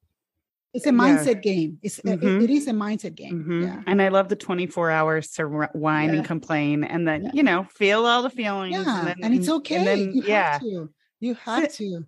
it's 0.74 0.87
a 0.87 0.90
mindset 0.90 1.37
yeah. 1.37 1.52
game. 1.52 1.78
It's 1.82 2.00
mm-hmm. 2.00 2.26
it, 2.26 2.42
it 2.42 2.50
is 2.50 2.66
a 2.66 2.72
mindset 2.72 3.14
game. 3.14 3.40
Mm-hmm. 3.40 3.62
Yeah. 3.62 3.82
And 3.87 4.02
I 4.02 4.08
love 4.08 4.28
the 4.28 4.37
24 4.37 4.90
hours 4.90 5.30
to 5.32 5.46
whine 5.72 6.10
yeah. 6.10 6.16
and 6.16 6.24
complain 6.26 6.82
and 6.82 7.06
then, 7.06 7.30
you 7.32 7.44
know, 7.44 7.64
feel 7.74 8.04
all 8.04 8.22
the 8.22 8.30
feelings. 8.30 8.74
Yeah. 8.74 8.98
And, 8.98 9.08
then, 9.08 9.16
and 9.22 9.34
it's 9.34 9.48
okay. 9.48 9.76
And 9.76 9.87
then, 9.87 10.12
you 10.12 10.22
yeah. 10.26 10.58
to. 10.58 10.90
You 11.20 11.34
have 11.34 11.72
to. 11.74 12.04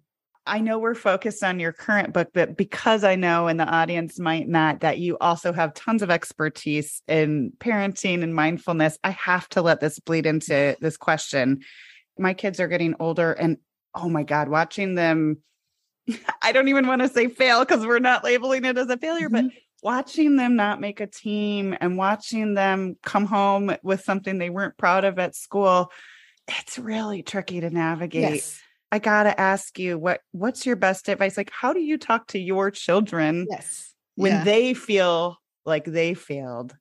I 0.47 0.61
know 0.61 0.79
we're 0.79 0.95
focused 0.95 1.43
on 1.43 1.59
your 1.59 1.73
current 1.73 2.13
book, 2.13 2.29
but 2.33 2.57
because 2.57 3.03
I 3.03 3.15
know 3.15 3.49
and 3.49 3.59
the 3.59 3.65
audience 3.65 4.19
might 4.19 4.49
not 4.49 4.81
that 4.81 4.99
you 4.99 5.17
also 5.21 5.53
have 5.53 5.75
tons 5.75 6.03
of 6.03 6.11
expertise 6.11 7.03
in 7.09 7.53
parenting 7.59 8.23
and 8.23 8.35
mindfulness, 8.35 8.99
I 9.03 9.11
have 9.11 9.49
to 9.51 9.63
let 9.63 9.81
this 9.81 9.99
bleed 9.99 10.27
into 10.27 10.77
this 10.81 10.97
question. 10.97 11.63
My 12.19 12.35
kids 12.35 12.61
are 12.61 12.69
getting 12.69 12.95
older 13.01 13.33
and 13.33 13.59
oh 13.95 14.09
my 14.09 14.23
God, 14.23 14.49
watching 14.49 14.95
them 14.95 15.39
I 16.43 16.53
don't 16.53 16.69
even 16.69 16.87
want 16.87 17.03
to 17.03 17.09
say 17.09 17.29
fail 17.29 17.61
because 17.61 17.87
we're 17.87 17.99
not 17.99 18.25
labeling 18.25 18.65
it 18.65 18.79
as 18.79 18.89
a 18.89 18.97
failure, 18.97 19.29
mm-hmm. 19.29 19.49
but 19.49 19.57
watching 19.83 20.37
them 20.37 20.57
not 20.57 20.81
make 20.81 21.01
a 21.01 21.07
team 21.07 21.77
and 21.81 21.97
watching 21.97 22.55
them 22.55 22.97
come 23.03 23.27
home 23.27 23.77
with 23.83 24.03
something 24.03 24.39
they 24.39 24.51
weren't 24.51 24.77
proud 24.77 25.05
of 25.05 25.19
at 25.19 25.35
school, 25.35 25.91
it's 26.49 26.79
really 26.79 27.23
tricky 27.23 27.61
to 27.61 27.71
navigate. 27.71 28.35
Yes. 28.35 28.61
I 28.93 28.99
got 28.99 29.25
to 29.25 29.39
ask 29.39 29.79
you 29.79 29.99
what 29.99 30.21
what's 30.33 30.65
your 30.65 30.77
best 30.77 31.09
advice? 31.09 31.37
Like 31.37 31.51
how 31.51 31.73
do 31.73 31.81
you 31.81 31.99
talk 31.99 32.29
to 32.29 32.39
your 32.39 32.71
children 32.71 33.47
yes. 33.51 33.93
when 34.15 34.33
yeah. 34.33 34.45
they 34.45 34.75
feel 34.75 35.39
like 35.65 35.85
they 35.85 36.15
failed? 36.15 36.75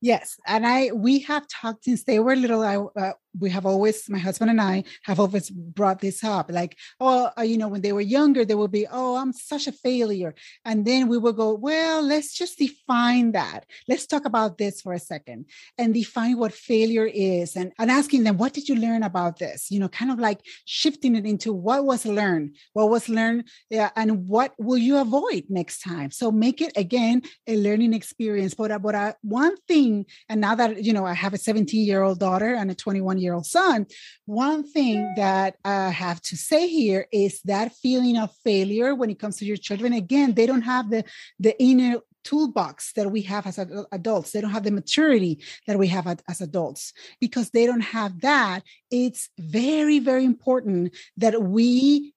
Yes, 0.00 0.38
and 0.46 0.66
I 0.66 0.92
we 0.94 1.20
have 1.20 1.46
talked 1.48 1.84
since 1.84 2.04
they 2.04 2.18
were 2.18 2.34
little. 2.34 2.62
I 2.62 2.76
uh, 2.76 3.12
we 3.38 3.50
have 3.50 3.66
always 3.66 4.08
my 4.08 4.18
husband 4.18 4.50
and 4.50 4.60
i 4.60 4.82
have 5.04 5.20
always 5.20 5.50
brought 5.50 6.00
this 6.00 6.24
up 6.24 6.50
like 6.50 6.76
oh 7.00 7.30
uh, 7.38 7.42
you 7.42 7.56
know 7.56 7.68
when 7.68 7.80
they 7.80 7.92
were 7.92 8.00
younger 8.00 8.44
they 8.44 8.54
would 8.54 8.72
be 8.72 8.86
oh 8.90 9.16
i'm 9.16 9.32
such 9.32 9.66
a 9.66 9.72
failure 9.72 10.34
and 10.64 10.84
then 10.84 11.08
we 11.08 11.18
would 11.18 11.36
go 11.36 11.54
well 11.54 12.02
let's 12.02 12.34
just 12.34 12.58
define 12.58 13.32
that. 13.32 13.66
Let's 13.88 14.06
talk 14.06 14.24
about 14.24 14.58
this 14.58 14.80
for 14.80 14.92
a 14.92 14.98
second 14.98 15.46
and 15.78 15.94
define 15.94 16.38
what 16.38 16.52
failure 16.52 17.06
is 17.06 17.56
and, 17.56 17.72
and 17.78 17.90
asking 17.90 18.24
them 18.24 18.36
what 18.36 18.52
did 18.52 18.68
you 18.68 18.76
learn 18.76 19.02
about 19.02 19.38
this? 19.38 19.70
You 19.70 19.80
know 19.80 19.88
kind 19.88 20.10
of 20.10 20.18
like 20.18 20.40
shifting 20.64 21.14
it 21.16 21.26
into 21.26 21.52
what 21.52 21.84
was 21.84 22.04
learned 22.04 22.56
what 22.72 22.90
was 22.90 23.08
learned 23.08 23.44
yeah, 23.68 23.90
and 23.96 24.26
what 24.28 24.54
will 24.58 24.78
you 24.78 24.96
avoid 24.98 25.44
next 25.48 25.80
time? 25.82 26.10
So 26.10 26.32
make 26.32 26.60
it 26.60 26.72
again 26.76 27.22
a 27.46 27.56
learning 27.56 27.94
experience. 27.94 28.54
But, 28.54 28.70
uh, 28.70 28.78
but 28.78 28.94
uh, 28.94 29.12
one 29.22 29.56
thing 29.68 30.06
and 30.28 30.40
now 30.40 30.54
that 30.54 30.82
you 30.84 30.92
know 30.92 31.04
i 31.04 31.12
have 31.12 31.34
a 31.34 31.38
17 31.38 31.86
year 31.86 32.02
old 32.02 32.18
daughter 32.18 32.54
and 32.54 32.70
a 32.70 32.74
21 32.74 33.18
year 33.20 33.34
old 33.34 33.46
son. 33.46 33.86
One 34.26 34.64
thing 34.64 35.12
that 35.16 35.56
I 35.64 35.90
have 35.90 36.20
to 36.22 36.36
say 36.36 36.68
here 36.68 37.06
is 37.12 37.40
that 37.42 37.72
feeling 37.74 38.16
of 38.16 38.30
failure 38.44 38.94
when 38.94 39.10
it 39.10 39.18
comes 39.18 39.36
to 39.38 39.44
your 39.44 39.56
children, 39.56 39.92
again, 39.92 40.34
they 40.34 40.46
don't 40.46 40.62
have 40.62 40.90
the, 40.90 41.04
the 41.38 41.60
inner 41.62 42.00
toolbox 42.24 42.92
that 42.94 43.10
we 43.10 43.22
have 43.22 43.46
as 43.46 43.58
adults. 43.92 44.32
They 44.32 44.40
don't 44.40 44.50
have 44.50 44.64
the 44.64 44.70
maturity 44.70 45.42
that 45.66 45.78
we 45.78 45.88
have 45.88 46.06
as 46.06 46.40
adults. 46.40 46.92
Because 47.20 47.50
they 47.50 47.66
don't 47.66 47.80
have 47.80 48.20
that, 48.20 48.62
it's 48.90 49.30
very, 49.38 49.98
very 49.98 50.24
important 50.24 50.94
that 51.16 51.42
we 51.42 52.14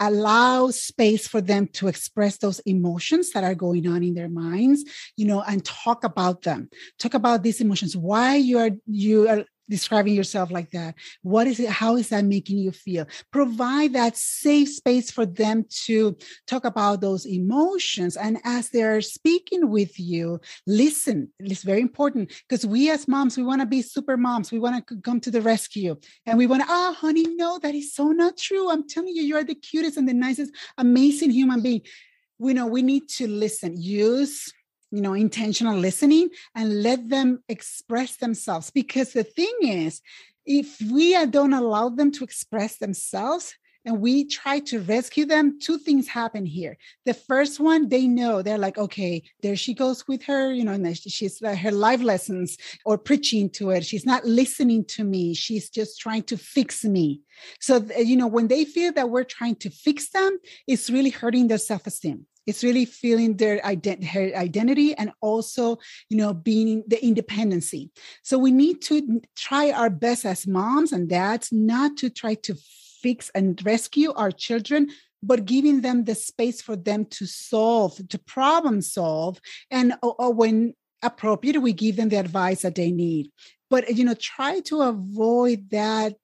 allow 0.00 0.70
space 0.70 1.28
for 1.28 1.40
them 1.40 1.66
to 1.68 1.88
express 1.88 2.38
those 2.38 2.60
emotions 2.60 3.32
that 3.32 3.44
are 3.44 3.54
going 3.54 3.86
on 3.86 4.02
in 4.02 4.14
their 4.14 4.28
minds 4.28 4.82
you 5.16 5.26
know 5.26 5.42
and 5.42 5.66
talk 5.66 6.02
about 6.02 6.40
them 6.42 6.70
talk 6.98 7.12
about 7.12 7.42
these 7.42 7.60
emotions 7.60 7.94
why 7.94 8.36
you 8.36 8.58
are 8.58 8.70
you 8.86 9.28
are 9.28 9.44
describing 9.68 10.14
yourself 10.14 10.50
like 10.50 10.70
that? 10.70 10.94
What 11.22 11.46
is 11.46 11.60
it? 11.60 11.68
How 11.68 11.96
is 11.96 12.08
that 12.10 12.24
making 12.24 12.58
you 12.58 12.72
feel? 12.72 13.06
Provide 13.32 13.92
that 13.94 14.16
safe 14.16 14.68
space 14.68 15.10
for 15.10 15.26
them 15.26 15.64
to 15.84 16.16
talk 16.46 16.64
about 16.64 17.00
those 17.00 17.26
emotions. 17.26 18.16
And 18.16 18.38
as 18.44 18.70
they're 18.70 19.00
speaking 19.00 19.70
with 19.70 19.98
you, 19.98 20.40
listen. 20.66 21.30
It's 21.38 21.62
very 21.62 21.80
important 21.80 22.32
because 22.48 22.66
we 22.66 22.90
as 22.90 23.08
moms, 23.08 23.36
we 23.36 23.44
want 23.44 23.60
to 23.60 23.66
be 23.66 23.82
super 23.82 24.16
moms. 24.16 24.52
We 24.52 24.58
want 24.58 24.86
to 24.86 25.00
come 25.00 25.20
to 25.20 25.30
the 25.30 25.42
rescue 25.42 25.96
and 26.26 26.38
we 26.38 26.46
want 26.46 26.62
to, 26.62 26.68
oh, 26.68 26.92
ah, 26.92 26.96
honey, 26.98 27.26
no, 27.34 27.58
that 27.60 27.74
is 27.74 27.94
so 27.94 28.08
not 28.08 28.36
true. 28.36 28.70
I'm 28.70 28.88
telling 28.88 29.14
you, 29.14 29.22
you 29.22 29.36
are 29.36 29.44
the 29.44 29.54
cutest 29.54 29.96
and 29.96 30.08
the 30.08 30.14
nicest, 30.14 30.52
amazing 30.78 31.30
human 31.30 31.60
being. 31.60 31.82
We 32.38 32.52
know 32.52 32.66
we 32.66 32.82
need 32.82 33.08
to 33.16 33.26
listen, 33.26 33.80
use 33.80 34.52
you 34.90 35.00
know 35.00 35.14
intentional 35.14 35.76
listening 35.76 36.28
and 36.54 36.82
let 36.82 37.08
them 37.08 37.42
express 37.48 38.16
themselves. 38.16 38.70
Because 38.70 39.12
the 39.12 39.24
thing 39.24 39.54
is 39.62 40.00
if 40.44 40.80
we 40.92 41.26
don't 41.26 41.52
allow 41.52 41.88
them 41.88 42.12
to 42.12 42.24
express 42.24 42.78
themselves 42.78 43.54
and 43.86 44.00
we 44.00 44.24
try 44.24 44.58
to 44.58 44.80
rescue 44.80 45.24
them 45.24 45.58
two 45.60 45.78
things 45.78 46.08
happen 46.08 46.44
here. 46.44 46.76
The 47.04 47.14
first 47.14 47.60
one 47.60 47.88
they 47.88 48.08
know 48.08 48.42
they're 48.42 48.58
like 48.58 48.76
okay 48.78 49.22
there 49.42 49.56
she 49.56 49.74
goes 49.74 50.06
with 50.08 50.22
her 50.24 50.52
you 50.52 50.64
know 50.64 50.72
and 50.72 50.96
she's 50.98 51.40
uh, 51.42 51.54
her 51.54 51.70
life 51.70 52.02
lessons 52.02 52.58
or 52.84 52.98
preaching 52.98 53.48
to 53.50 53.70
it. 53.70 53.84
She's 53.84 54.04
not 54.04 54.24
listening 54.24 54.84
to 54.88 55.04
me. 55.04 55.34
She's 55.34 55.70
just 55.70 56.00
trying 56.00 56.24
to 56.24 56.36
fix 56.36 56.84
me. 56.84 57.20
So 57.60 57.84
you 57.98 58.16
know 58.16 58.26
when 58.26 58.48
they 58.48 58.64
feel 58.64 58.92
that 58.92 59.10
we're 59.10 59.24
trying 59.24 59.56
to 59.56 59.70
fix 59.70 60.10
them 60.10 60.38
it's 60.66 60.90
really 60.90 61.10
hurting 61.10 61.48
their 61.48 61.58
self-esteem 61.58 62.26
it's 62.46 62.62
really 62.62 62.84
feeling 62.84 63.36
their 63.36 63.58
ident- 63.60 64.34
identity 64.34 64.94
and 64.94 65.12
also 65.20 65.78
you 66.08 66.16
know 66.16 66.32
being 66.32 66.84
the 66.86 67.04
independency. 67.04 67.90
So 68.22 68.38
we 68.38 68.52
need 68.52 68.82
to 68.82 69.20
try 69.36 69.70
our 69.70 69.90
best 69.90 70.24
as 70.24 70.46
moms 70.46 70.92
and 70.92 71.08
dads 71.08 71.52
not 71.52 71.96
to 71.98 72.10
try 72.10 72.34
to 72.34 72.56
fix 73.02 73.30
and 73.34 73.64
rescue 73.64 74.12
our 74.14 74.30
children 74.30 74.88
but 75.22 75.44
giving 75.44 75.80
them 75.80 76.04
the 76.04 76.14
space 76.14 76.62
for 76.62 76.76
them 76.76 77.04
to 77.06 77.26
solve 77.26 78.00
to 78.08 78.18
problem 78.18 78.80
solve 78.80 79.40
and 79.70 79.94
or, 80.02 80.14
or 80.18 80.32
when 80.32 80.74
appropriate 81.02 81.60
we 81.60 81.72
give 81.72 81.96
them 81.96 82.08
the 82.08 82.16
advice 82.16 82.62
that 82.62 82.74
they 82.74 82.90
need. 82.90 83.30
But 83.70 83.94
you 83.96 84.04
know 84.04 84.14
try 84.14 84.60
to 84.60 84.82
avoid 84.82 85.70
that 85.70 86.16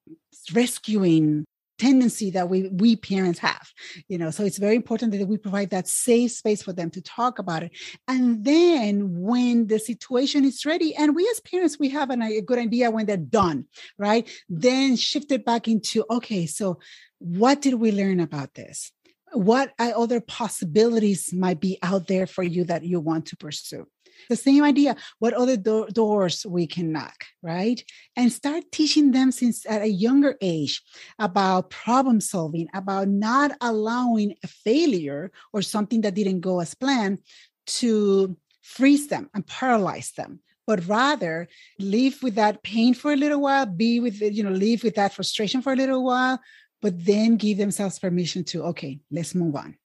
rescuing 0.53 1.45
tendency 1.87 2.29
that 2.31 2.49
we 2.53 2.59
we 2.83 2.91
parents 2.97 3.41
have 3.41 3.67
you 4.09 4.19
know? 4.19 4.31
So 4.31 4.45
it's 4.45 4.59
very 4.59 4.77
important 4.77 5.13
that 5.13 5.27
we 5.27 5.37
provide 5.37 5.71
that 5.71 5.89
safe 5.89 6.33
space 6.33 6.63
for 6.63 6.73
them 6.73 6.91
to 6.91 7.03
talk 7.03 7.39
about 7.39 7.63
it. 7.63 7.73
And 8.09 8.45
then 8.45 9.21
when 9.21 9.67
the 9.67 9.79
situation 9.79 10.45
is 10.45 10.65
ready 10.65 10.95
and 10.95 11.15
we 11.15 11.29
as 11.31 11.41
parents 11.41 11.79
we 11.79 11.89
have 11.91 12.11
an, 12.11 12.23
a 12.23 12.41
good 12.41 12.59
idea 12.59 12.91
when 12.91 13.07
they're 13.07 13.17
done 13.17 13.67
right? 13.99 14.29
Then 14.49 14.97
shift 14.97 15.31
it 15.33 15.45
back 15.45 15.69
into 15.69 16.05
okay 16.11 16.47
so 16.47 16.79
what 17.19 17.63
did 17.63 17.75
we 17.75 17.93
learn 17.93 18.21
about 18.21 18.55
this? 18.55 18.93
What 19.33 19.73
uh, 19.79 19.93
other 19.97 20.21
possibilities 20.21 21.33
might 21.33 21.61
be 21.61 21.79
out 21.83 22.07
there 22.09 22.27
for 22.27 22.43
you 22.43 22.65
that 22.65 22.85
you 22.85 23.01
want 23.01 23.27
to 23.27 23.37
pursue 23.37 23.87
the 24.29 24.37
same 24.37 24.63
idea 24.63 24.97
what 25.19 25.35
other 25.35 25.57
do- 25.57 25.89
doors 25.93 26.47
we 26.47 26.67
can 26.67 26.93
knock 26.93 27.25
right 27.43 27.85
and 28.17 28.33
start 28.33 28.65
teaching 28.73 29.13
them 29.13 29.33
since 29.33 29.67
at 29.67 29.83
a 29.83 29.89
younger 29.89 30.37
age 30.41 30.83
about 31.19 31.71
problem 31.71 32.21
solving 32.21 32.69
about 32.75 33.09
not 33.09 33.53
allowing 33.61 34.35
a 34.45 34.49
failure 34.49 35.31
or 35.53 35.63
something 35.63 36.01
that 36.03 36.15
didn't 36.15 36.41
go 36.41 36.61
as 36.61 36.75
planned 36.75 37.19
to 37.67 38.37
freeze 38.63 39.09
them 39.09 39.29
and 39.35 39.47
paralyze 39.47 40.13
them 40.13 40.41
but 40.67 40.87
rather 40.87 41.49
live 41.79 42.23
with 42.23 42.37
that 42.37 42.63
pain 42.63 42.95
for 42.95 43.13
a 43.13 43.17
little 43.17 43.41
while 43.41 43.67
be 43.67 44.01
with 44.01 44.21
you 44.21 44.43
know 44.43 44.51
live 44.51 44.83
with 44.83 44.95
that 44.95 45.13
frustration 45.13 45.61
for 45.63 45.73
a 45.73 45.77
little 45.77 46.05
while 46.05 46.39
but 46.81 47.05
then 47.05 47.37
give 47.37 47.59
themselves 47.59 47.99
permission 47.99 48.45
to 48.45 48.63
okay 48.65 49.01
let's 49.11 49.35
move 49.35 49.57
on 49.57 49.77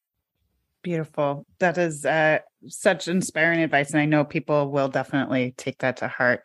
Beautiful. 0.87 1.45
That 1.59 1.77
is 1.77 2.05
uh, 2.05 2.39
such 2.67 3.07
inspiring 3.07 3.61
advice. 3.61 3.91
And 3.91 3.99
I 3.99 4.05
know 4.05 4.23
people 4.23 4.71
will 4.71 4.87
definitely 4.87 5.53
take 5.57 5.79
that 5.79 5.97
to 5.97 6.07
heart. 6.07 6.41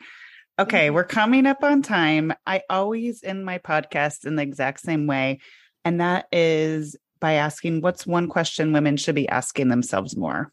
Okay, 0.58 0.86
mm-hmm. 0.86 0.94
we're 0.94 1.04
coming 1.04 1.46
up 1.46 1.62
on 1.62 1.82
time. 1.82 2.32
I 2.46 2.62
always 2.68 3.22
end 3.22 3.44
my 3.44 3.58
podcast 3.58 4.26
in 4.26 4.36
the 4.36 4.42
exact 4.42 4.80
same 4.80 5.06
way. 5.06 5.40
And 5.84 6.00
that 6.00 6.26
is 6.30 6.96
by 7.20 7.34
asking 7.34 7.80
what's 7.80 8.06
one 8.06 8.28
question 8.28 8.72
women 8.72 8.96
should 8.96 9.14
be 9.14 9.28
asking 9.28 9.68
themselves 9.68 10.16
more? 10.16 10.52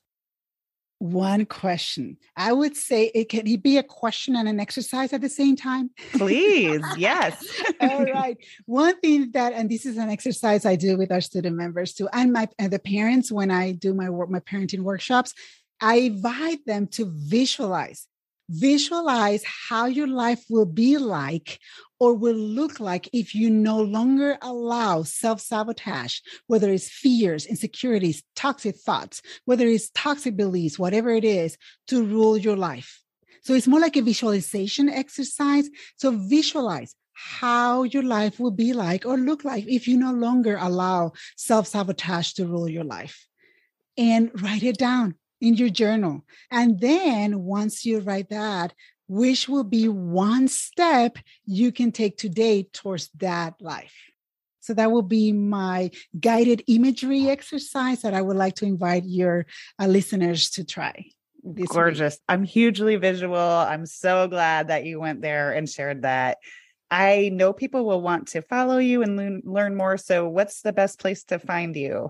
One 1.00 1.46
question. 1.46 2.18
I 2.36 2.52
would 2.52 2.76
say 2.76 3.10
it 3.16 3.30
can 3.30 3.46
be 3.62 3.78
a 3.78 3.84
question 3.84 4.36
and 4.36 4.48
an 4.48 4.60
exercise 4.60 5.14
at 5.14 5.22
the 5.22 5.30
same 5.30 5.56
time. 5.56 5.92
Please, 6.14 6.84
yes. 6.98 7.44
All 7.80 8.06
right. 8.06 8.38
One 8.66 9.00
thing 9.00 9.32
that, 9.32 9.54
and 9.54 9.70
this 9.70 9.86
is 9.86 9.98
an 9.98 10.10
exercise 10.10 10.66
I 10.66 10.76
do 10.76 10.98
with 10.98 11.12
our 11.12 11.22
student 11.22 11.56
members 11.56 11.94
too, 11.94 12.10
and 12.14 12.34
my 12.34 12.50
and 12.60 12.72
the 12.72 12.80
parents 12.80 13.32
when 13.32 13.50
I 13.50 13.72
do 13.72 13.94
my 13.94 14.10
work, 14.10 14.30
my 14.30 14.42
parenting 14.42 14.82
workshops, 14.82 15.34
I 15.82 15.96
invite 15.96 16.66
them 16.66 16.88
to 16.88 17.10
visualize 17.10 18.06
Visualize 18.50 19.44
how 19.46 19.86
your 19.86 20.08
life 20.08 20.44
will 20.50 20.66
be 20.66 20.98
like 20.98 21.60
or 22.00 22.16
will 22.16 22.34
look 22.34 22.80
like 22.80 23.08
if 23.14 23.36
you 23.36 23.48
no 23.48 23.80
longer 23.80 24.40
allow 24.42 25.04
self 25.04 25.40
sabotage, 25.40 26.20
whether 26.48 26.72
it's 26.72 26.90
fears, 26.90 27.46
insecurities, 27.46 28.24
toxic 28.36 28.76
thoughts, 28.78 29.22
whether 29.46 29.68
it's 29.68 29.92
toxic 29.92 30.36
beliefs, 30.36 30.80
whatever 30.80 31.12
it 31.12 31.24
is, 31.24 31.58
to 31.88 32.04
rule 32.04 32.38
your 32.38 32.58
life. 32.58 33.04
So 33.44 33.54
it's 33.54 33.68
more 33.68 33.80
like 33.80 33.98
a 33.98 34.02
visualization 34.02 34.90
exercise. 34.90 35.70
So 35.98 36.10
visualize 36.12 36.96
how 37.14 37.84
your 37.84 38.04
life 38.04 38.40
will 38.40 38.52
be 38.52 38.74
like 38.74 39.06
or 39.06 39.18
look 39.18 39.44
like 39.44 39.68
if 39.68 39.88
you 39.88 39.96
no 39.96 40.12
longer 40.12 40.58
allow 40.60 41.12
self 41.36 41.68
sabotage 41.68 42.34
to 42.34 42.48
rule 42.48 42.68
your 42.68 42.84
life. 42.84 43.28
And 43.96 44.32
write 44.42 44.64
it 44.64 44.78
down 44.78 45.16
in 45.42 45.56
your 45.56 45.70
journal. 45.70 46.26
And 46.52 46.80
then 46.80 47.44
once 47.44 47.86
you 47.86 48.00
write 48.00 48.30
that, 48.30 48.74
which 49.08 49.50
will 49.50 49.64
be 49.64 49.88
one 49.88 50.48
step 50.48 51.18
you 51.46 51.72
can 51.72 51.92
take 51.92 52.18
today 52.18 52.64
towards 52.72 53.10
that 53.18 53.56
life. 53.60 53.96
So 54.60 54.74
that 54.76 54.92
will 54.92 55.02
be 55.02 55.32
my 55.32 55.90
guided 56.20 56.64
imagery 56.68 57.28
exercise 57.28 58.04
that 58.04 58.14
I 58.14 58.22
would 58.22 58.38
like 58.38 58.56
to 58.56 58.66
invite 58.66 59.04
your 59.06 59.48
uh, 59.80 59.88
listeners 59.88 60.52
to 60.52 60.64
try. 60.64 61.08
Gorgeous. 61.68 62.16
Week. 62.16 62.22
I'm 62.30 62.44
hugely 62.44 62.98
visual. 62.98 63.36
I'm 63.36 63.86
so 63.86 64.28
glad 64.28 64.68
that 64.68 64.86
you 64.86 65.00
went 65.00 65.22
there 65.22 65.54
and 65.54 65.68
shared 65.68 66.04
that. 66.04 66.38
I 66.92 67.30
know 67.34 67.54
people 67.54 67.86
will 67.86 68.02
want 68.02 68.30
to 68.30 68.42
follow 68.42 68.78
you 68.78 69.02
and 69.02 69.42
learn 69.46 69.76
more. 69.76 69.98
So, 69.98 70.28
what's 70.28 70.62
the 70.62 70.74
best 70.74 71.00
place 71.00 71.24
to 71.26 71.40
find 71.40 71.76
you? 71.76 72.10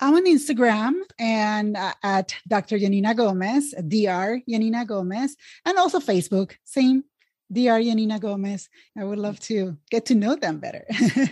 I'm 0.00 0.14
on 0.14 0.26
Instagram 0.26 0.92
and 1.18 1.76
uh, 1.76 1.92
at 2.02 2.34
Dr. 2.48 2.78
Yanina 2.78 3.16
Gomez, 3.16 3.72
Dr. 3.72 4.40
Yanina 4.48 4.86
Gomez, 4.86 5.36
and 5.64 5.78
also 5.78 6.00
Facebook, 6.00 6.52
same 6.64 7.04
Dr. 7.52 7.80
Yanina 7.80 8.20
Gomez. 8.20 8.68
I 8.98 9.04
would 9.04 9.18
love 9.18 9.40
to 9.40 9.76
get 9.90 10.06
to 10.06 10.14
know 10.14 10.36
them 10.36 10.58
better. 10.58 10.84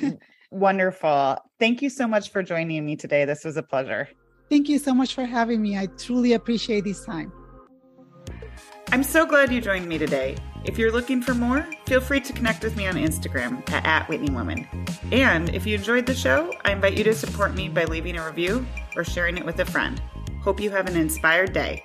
Wonderful. 0.50 1.38
Thank 1.58 1.82
you 1.82 1.90
so 1.90 2.06
much 2.06 2.30
for 2.30 2.42
joining 2.42 2.84
me 2.84 2.96
today. 2.96 3.24
This 3.24 3.44
was 3.44 3.56
a 3.56 3.62
pleasure. 3.62 4.08
Thank 4.50 4.68
you 4.68 4.78
so 4.78 4.92
much 4.92 5.14
for 5.14 5.24
having 5.24 5.62
me. 5.62 5.78
I 5.78 5.86
truly 5.86 6.34
appreciate 6.34 6.84
this 6.84 7.04
time. 7.04 7.32
I'm 8.92 9.02
so 9.02 9.24
glad 9.24 9.50
you 9.50 9.62
joined 9.62 9.88
me 9.88 9.96
today. 9.96 10.36
If 10.64 10.78
you're 10.78 10.92
looking 10.92 11.20
for 11.20 11.34
more, 11.34 11.66
feel 11.86 12.00
free 12.00 12.20
to 12.20 12.32
connect 12.32 12.62
with 12.62 12.76
me 12.76 12.86
on 12.86 12.94
Instagram 12.94 13.68
at, 13.70 13.84
at 13.84 14.06
WhitneyWoman. 14.06 14.66
And 15.12 15.48
if 15.50 15.66
you 15.66 15.76
enjoyed 15.76 16.06
the 16.06 16.14
show, 16.14 16.54
I 16.64 16.72
invite 16.72 16.96
you 16.96 17.04
to 17.04 17.14
support 17.14 17.54
me 17.54 17.68
by 17.68 17.84
leaving 17.84 18.16
a 18.16 18.24
review 18.24 18.64
or 18.94 19.02
sharing 19.02 19.36
it 19.36 19.44
with 19.44 19.58
a 19.58 19.64
friend. 19.64 20.00
Hope 20.40 20.60
you 20.60 20.70
have 20.70 20.88
an 20.88 20.96
inspired 20.96 21.52
day. 21.52 21.84